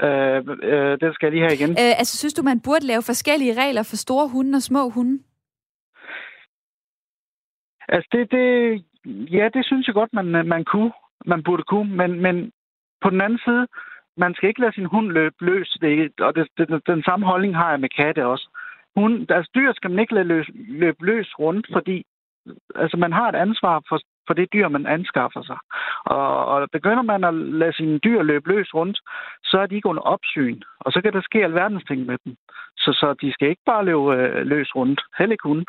Øh, 0.00 0.36
øh, 0.62 1.00
det 1.00 1.14
skal 1.14 1.26
jeg 1.26 1.32
lige 1.32 1.46
have 1.48 1.54
igen. 1.54 1.70
Øh, 1.70 1.98
altså, 2.00 2.18
synes 2.18 2.34
du, 2.34 2.42
man 2.42 2.60
burde 2.60 2.86
lave 2.86 3.02
forskellige 3.02 3.60
regler 3.62 3.82
for 3.82 3.96
store 3.96 4.28
hunde 4.28 4.56
og 4.56 4.62
små 4.62 4.88
hunde? 4.88 5.22
Altså, 7.88 8.08
det, 8.12 8.30
det, 8.30 8.46
ja, 9.38 9.48
det 9.54 9.66
synes 9.66 9.86
jeg 9.86 9.94
godt, 9.94 10.12
man, 10.12 10.26
man 10.48 10.64
kunne. 10.64 10.92
Man 11.26 11.42
burde 11.42 11.62
kunne, 11.62 11.96
men, 11.96 12.20
men 12.20 12.52
på 13.02 13.10
den 13.10 13.20
anden 13.20 13.40
side, 13.46 13.66
man 14.16 14.34
skal 14.34 14.48
ikke 14.48 14.60
lade 14.60 14.74
sin 14.74 14.84
hund 14.84 15.08
løbe 15.12 15.36
løs. 15.40 15.78
Det, 15.80 16.20
og 16.20 16.34
det, 16.34 16.48
det, 16.58 16.86
den 16.86 17.02
samme 17.02 17.26
holdning 17.26 17.56
har 17.56 17.70
jeg 17.70 17.80
med 17.80 17.88
katte 17.88 18.26
også. 18.26 18.48
Hun, 18.96 19.26
altså 19.28 19.50
dyr 19.54 19.72
skal 19.72 19.90
man 19.90 19.98
ikke 19.98 20.14
lade 20.14 20.44
løbe 20.82 21.06
løs 21.06 21.38
rundt, 21.38 21.66
fordi 21.72 22.04
altså, 22.74 22.96
man 22.96 23.12
har 23.12 23.28
et 23.28 23.34
ansvar 23.34 23.82
for, 23.88 24.00
for 24.26 24.34
det 24.34 24.52
dyr, 24.52 24.68
man 24.68 24.86
anskaffer 24.86 25.42
sig. 25.42 25.58
Og, 26.04 26.46
og 26.46 26.68
begynder 26.72 27.02
man 27.02 27.24
at 27.24 27.34
lade 27.34 27.76
sine 27.76 27.98
dyr 27.98 28.22
løbe 28.22 28.48
løs 28.48 28.74
rundt, 28.74 28.98
så 29.44 29.56
er 29.62 29.66
de 29.66 29.74
ikke 29.74 29.88
under 29.88 30.02
opsyn. 30.02 30.60
Og 30.80 30.92
så 30.92 31.00
kan 31.02 31.12
der 31.12 31.22
ske 31.22 31.38
alverdens 31.44 31.84
ting 31.84 32.00
med 32.06 32.18
dem. 32.24 32.36
Så, 32.76 32.90
så 33.00 33.14
de 33.20 33.32
skal 33.32 33.48
ikke 33.48 33.66
bare 33.66 33.84
løbe 33.84 34.14
øh, 34.16 34.46
løs 34.46 34.70
rundt. 34.76 35.00
Heller 35.18 35.32
ikke 35.32 35.48
hunde. 35.48 35.64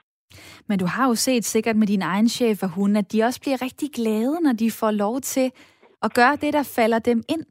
Men 0.67 0.79
du 0.79 0.85
har 0.85 1.07
jo 1.07 1.15
set 1.15 1.45
sikkert 1.45 1.75
med 1.75 1.87
din 1.87 2.01
egen 2.01 2.29
chef 2.29 2.63
og 2.63 2.69
hunde, 2.69 2.99
at 2.99 3.11
de 3.11 3.23
også 3.23 3.41
bliver 3.41 3.61
rigtig 3.61 3.89
glade, 3.95 4.37
når 4.43 4.53
de 4.53 4.71
får 4.71 4.91
lov 4.91 5.21
til 5.21 5.51
at 6.03 6.13
gøre 6.13 6.35
det, 6.41 6.53
der 6.53 6.73
falder 6.75 6.99
dem 6.99 7.23
ind. 7.29 7.45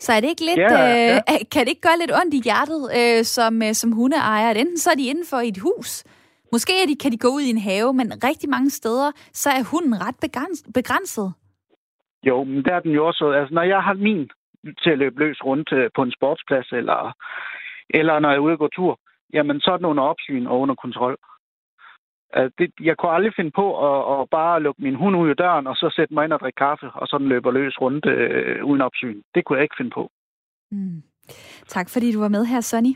Så 0.00 0.12
er 0.12 0.20
det 0.20 0.28
ikke 0.28 0.44
lidt, 0.44 0.58
ja, 0.58 0.72
ja. 0.72 1.14
Øh, 1.14 1.20
kan 1.52 1.60
det 1.64 1.68
ikke 1.68 1.80
gøre 1.88 1.98
lidt 1.98 2.12
ondt 2.20 2.34
i 2.34 2.40
hjertet 2.44 2.82
øh, 2.98 3.24
som, 3.24 3.62
øh, 3.62 3.72
som 3.72 3.92
hundeejer? 3.92 4.50
At 4.50 4.56
enten 4.56 4.78
så 4.78 4.90
er 4.90 4.94
de 4.94 5.06
inden 5.06 5.26
for 5.30 5.36
et 5.36 5.58
hus, 5.58 6.04
Måske 6.52 6.72
er 6.82 6.86
de, 6.86 6.96
kan 7.02 7.12
de 7.12 7.18
gå 7.18 7.28
ud 7.28 7.40
i 7.40 7.50
en 7.50 7.58
have, 7.70 7.94
men 7.94 8.12
rigtig 8.28 8.48
mange 8.50 8.70
steder, 8.70 9.12
så 9.32 9.48
er 9.50 9.70
hunden 9.72 9.94
ret 10.06 10.18
begrænset. 10.74 11.34
Jo, 12.28 12.44
men 12.44 12.64
der 12.64 12.74
er 12.74 12.80
den 12.80 12.92
jo 12.92 13.06
også. 13.06 13.30
Altså, 13.30 13.54
når 13.54 13.62
jeg 13.62 13.82
har 13.82 13.94
min 13.94 14.30
til 14.82 14.90
at 14.90 14.98
løbe 14.98 15.18
løs 15.18 15.44
rundt 15.44 15.72
øh, 15.72 15.90
på 15.96 16.02
en 16.02 16.12
sportsplads, 16.12 16.72
eller, 16.72 17.12
eller 17.90 18.18
når 18.18 18.28
jeg 18.28 18.36
er 18.36 18.46
ude 18.46 18.52
og 18.52 18.58
gå 18.58 18.68
tur, 18.68 19.00
jamen 19.32 19.60
så 19.60 19.70
er 19.70 19.76
den 19.76 19.86
under 19.86 20.02
opsyn 20.02 20.46
og 20.46 20.60
under 20.60 20.74
kontrol. 20.74 21.16
Altså, 22.32 22.54
det, 22.58 22.70
jeg 22.80 22.96
kunne 22.96 23.12
aldrig 23.12 23.32
finde 23.36 23.50
på 23.50 23.66
at, 23.88 24.20
at 24.20 24.30
bare 24.30 24.62
lukke 24.62 24.82
min 24.82 24.94
hund 24.94 25.16
ud 25.16 25.28
af 25.28 25.36
døren, 25.36 25.66
og 25.66 25.76
så 25.76 25.92
sætte 25.96 26.14
mig 26.14 26.24
ind 26.24 26.32
og 26.32 26.40
drikke 26.40 26.56
kaffe, 26.56 26.86
og 26.94 27.06
så 27.06 27.18
den 27.18 27.28
løber 27.28 27.50
løs 27.50 27.80
rundt 27.80 28.06
øh, 28.06 28.64
uden 28.64 28.80
opsyn. 28.80 29.22
Det 29.34 29.44
kunne 29.44 29.56
jeg 29.56 29.62
ikke 29.62 29.78
finde 29.78 29.90
på. 29.90 30.10
Mm. 30.70 31.02
Tak 31.66 31.90
fordi 31.90 32.12
du 32.12 32.20
var 32.20 32.28
med 32.28 32.44
her, 32.44 32.60
Sonny. 32.60 32.94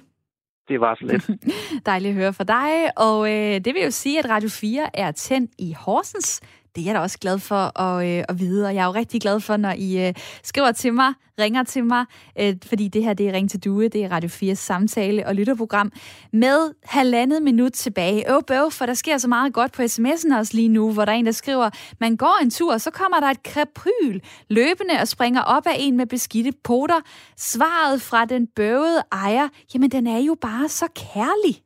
Det 0.71 0.81
var 0.81 0.95
så 0.95 1.05
lidt. 1.05 1.31
Dejligt 1.87 2.11
at 2.11 2.17
høre 2.17 2.33
fra 2.33 2.45
dig. 2.45 2.91
Og 2.97 3.33
øh, 3.33 3.61
det 3.65 3.75
vil 3.75 3.83
jo 3.83 3.91
sige, 3.91 4.19
at 4.19 4.29
Radio 4.31 4.49
4 4.49 4.91
er 4.95 5.13
tændt 5.13 5.51
i 5.59 5.75
Horsens 5.79 6.41
det 6.75 6.81
er 6.81 6.85
jeg 6.85 6.95
da 6.95 7.01
også 7.01 7.19
glad 7.19 7.39
for 7.39 7.81
at, 7.81 8.07
øh, 8.09 8.25
at 8.29 8.39
vide, 8.41 8.67
og 8.67 8.75
jeg 8.75 8.83
er 8.83 8.87
jo 8.87 8.93
rigtig 8.93 9.21
glad 9.21 9.41
for, 9.41 9.57
når 9.57 9.73
I 9.79 10.09
øh, 10.09 10.15
skriver 10.43 10.73
til 10.73 10.95
mig, 10.95 11.15
ringer 11.39 11.63
til 11.63 11.85
mig, 11.85 12.05
øh, 12.41 12.57
fordi 12.67 12.89
det 12.89 13.05
her 13.05 13.15
det 13.15 13.29
er 13.29 13.33
Ring 13.33 13.51
til 13.51 13.65
Due, 13.65 13.89
det 13.89 14.05
er 14.05 14.13
Radio 14.13 14.29
4 14.29 14.57
samtale- 14.57 15.27
og 15.27 15.35
lytterprogram, 15.35 15.93
med 16.33 16.75
halvandet 16.85 17.43
minut 17.43 17.73
tilbage. 17.73 18.35
Åh, 18.35 18.43
bøv, 18.47 18.71
for 18.71 18.87
der 18.87 18.95
sker 18.95 19.19
så 19.19 19.29
meget 19.29 19.53
godt 19.53 19.73
på 19.73 19.83
sms'en 19.83 20.37
også 20.37 20.51
lige 20.55 20.69
nu, 20.69 20.93
hvor 20.93 21.05
der 21.05 21.13
er 21.13 21.17
en, 21.17 21.27
der 21.27 21.33
skriver, 21.33 21.71
man 22.01 22.17
går 22.17 22.39
en 22.43 22.51
tur, 22.51 22.79
så 22.79 22.91
kommer 22.91 23.21
der 23.21 23.27
et 23.27 23.43
krepyl 23.43 24.21
løbende 24.51 24.95
og 25.01 25.09
springer 25.09 25.43
op 25.43 25.67
af 25.67 25.77
en 25.79 25.97
med 25.97 26.07
beskidte 26.07 26.53
poter. 26.65 27.01
Svaret 27.37 28.03
fra 28.03 28.25
den 28.25 28.47
bøvede 28.47 29.03
ejer, 29.13 29.49
jamen 29.75 29.91
den 29.91 30.07
er 30.07 30.19
jo 30.19 30.37
bare 30.41 30.69
så 30.69 30.87
kærlig. 30.95 31.63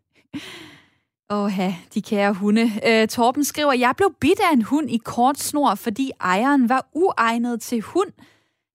Åh, 1.34 1.74
de 1.94 2.02
kære 2.02 2.32
hunde. 2.32 2.70
Øh, 2.86 3.08
Torben 3.08 3.44
skriver, 3.44 3.72
jeg 3.72 3.94
blev 3.96 4.14
bidt 4.20 4.40
af 4.50 4.52
en 4.52 4.62
hund 4.62 4.90
i 4.90 4.96
kort 5.04 5.38
snor, 5.38 5.74
fordi 5.74 6.10
ejeren 6.20 6.68
var 6.68 6.86
uegnet 6.92 7.60
til 7.60 7.80
hund. 7.80 8.08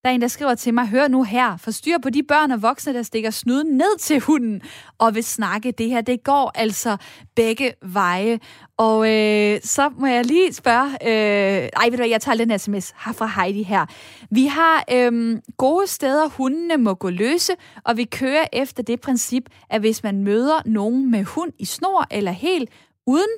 Der 0.03 0.09
er 0.09 0.13
en, 0.13 0.21
der 0.21 0.27
skriver 0.27 0.55
til 0.55 0.73
mig, 0.73 0.87
hør 0.87 1.07
nu 1.07 1.23
her, 1.23 1.57
forstyr 1.57 1.97
på 1.97 2.09
de 2.09 2.23
børn 2.23 2.51
og 2.51 2.61
voksne, 2.61 2.93
der 2.93 3.03
stikker 3.03 3.29
snuden 3.29 3.77
ned 3.77 3.97
til 3.99 4.19
hunden 4.19 4.61
og 4.97 5.15
vil 5.15 5.23
snakke. 5.23 5.71
Det 5.71 5.89
her, 5.89 6.01
det 6.01 6.23
går 6.23 6.51
altså 6.55 6.97
begge 7.35 7.73
veje. 7.81 8.39
Og 8.77 9.09
øh, 9.15 9.59
så 9.63 9.89
må 9.97 10.07
jeg 10.07 10.25
lige 10.25 10.53
spørge, 10.53 10.85
øh, 10.85 11.69
ej 11.75 11.85
ved 11.85 11.91
du 11.91 11.97
hvad, 11.97 12.07
jeg 12.07 12.21
tager 12.21 12.45
den 12.45 12.59
sms 12.59 12.93
her 13.05 13.13
fra 13.13 13.41
Heidi 13.41 13.63
her. 13.63 13.85
Vi 14.31 14.45
har 14.45 14.83
øh, 14.91 15.37
gode 15.57 15.87
steder, 15.87 16.29
hundene 16.29 16.77
må 16.77 16.93
gå 16.93 17.09
løse, 17.09 17.53
og 17.85 17.97
vi 17.97 18.03
kører 18.03 18.45
efter 18.53 18.83
det 18.83 19.01
princip, 19.01 19.43
at 19.69 19.81
hvis 19.81 20.03
man 20.03 20.23
møder 20.23 20.61
nogen 20.65 21.11
med 21.11 21.23
hund 21.23 21.51
i 21.59 21.65
snor 21.65 22.07
eller 22.11 22.31
helt 22.31 22.69
uden 23.07 23.29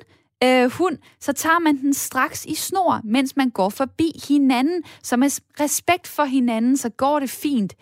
øh, 0.44 0.70
hund, 0.70 0.98
så 1.20 1.32
tager 1.32 1.58
man 1.58 1.76
den 1.76 1.94
straks 1.94 2.44
i 2.44 2.54
snor, 2.54 3.00
mens 3.04 3.36
man 3.36 3.50
går 3.50 3.68
forbi 3.68 4.20
hinanden. 4.28 4.82
Så 5.02 5.16
med 5.16 5.40
respekt 5.60 6.08
for 6.08 6.24
hinanden, 6.24 6.76
så 6.76 6.88
går 6.88 7.20
det 7.20 7.30
fint 7.30 7.74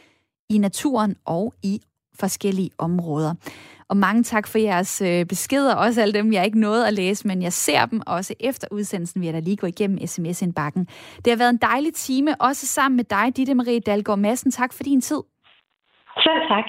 i 0.51 0.59
naturen 0.59 1.17
og 1.25 1.55
i 1.63 1.81
forskellige 2.15 2.71
områder. 2.79 3.35
Og 3.89 3.97
mange 3.97 4.23
tak 4.23 4.47
for 4.47 4.59
jeres 4.59 5.01
øh, 5.01 5.27
beskeder, 5.27 5.75
også 5.75 6.01
alle 6.01 6.15
dem, 6.15 6.33
jeg 6.33 6.45
ikke 6.45 6.61
nåede 6.61 6.87
at 6.87 6.95
læse, 6.95 7.27
men 7.27 7.43
jeg 7.43 7.53
ser 7.53 7.87
dem 7.87 8.03
også 8.07 8.35
efter 8.41 8.69
udsendelsen, 8.71 9.21
vi 9.21 9.27
jeg 9.27 9.35
da 9.35 9.41
lige 9.41 9.57
gå 9.57 9.67
igennem 9.67 10.07
sms-indbakken. 10.07 10.87
Det 11.25 11.31
har 11.31 11.37
været 11.37 11.51
en 11.51 11.59
dejlig 11.63 11.95
time, 11.95 12.41
også 12.41 12.67
sammen 12.67 12.97
med 12.97 13.05
dig, 13.05 13.33
Ditte 13.37 13.55
Marie 13.55 13.81
Dalgaard 13.81 14.19
Madsen. 14.19 14.51
Tak 14.51 14.73
for 14.73 14.83
din 14.83 15.01
tid. 15.01 15.21
Selv 16.23 16.43
tak. 16.49 16.65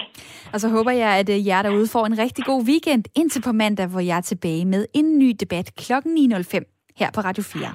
Og 0.52 0.60
så 0.60 0.68
håber 0.68 0.90
jeg, 0.90 1.10
at 1.20 1.28
øh, 1.28 1.46
jer 1.46 1.62
derude 1.62 1.88
får 1.88 2.06
en 2.06 2.18
rigtig 2.18 2.44
god 2.44 2.64
weekend 2.64 3.04
indtil 3.14 3.42
på 3.42 3.52
mandag, 3.52 3.86
hvor 3.86 4.00
jeg 4.00 4.16
er 4.16 4.20
tilbage 4.20 4.64
med 4.64 4.86
en 4.94 5.18
ny 5.18 5.36
debat 5.40 5.74
kl. 5.74 5.92
9.05 5.92 6.92
her 6.96 7.10
på 7.14 7.20
Radio 7.20 7.42
4. 7.42 7.74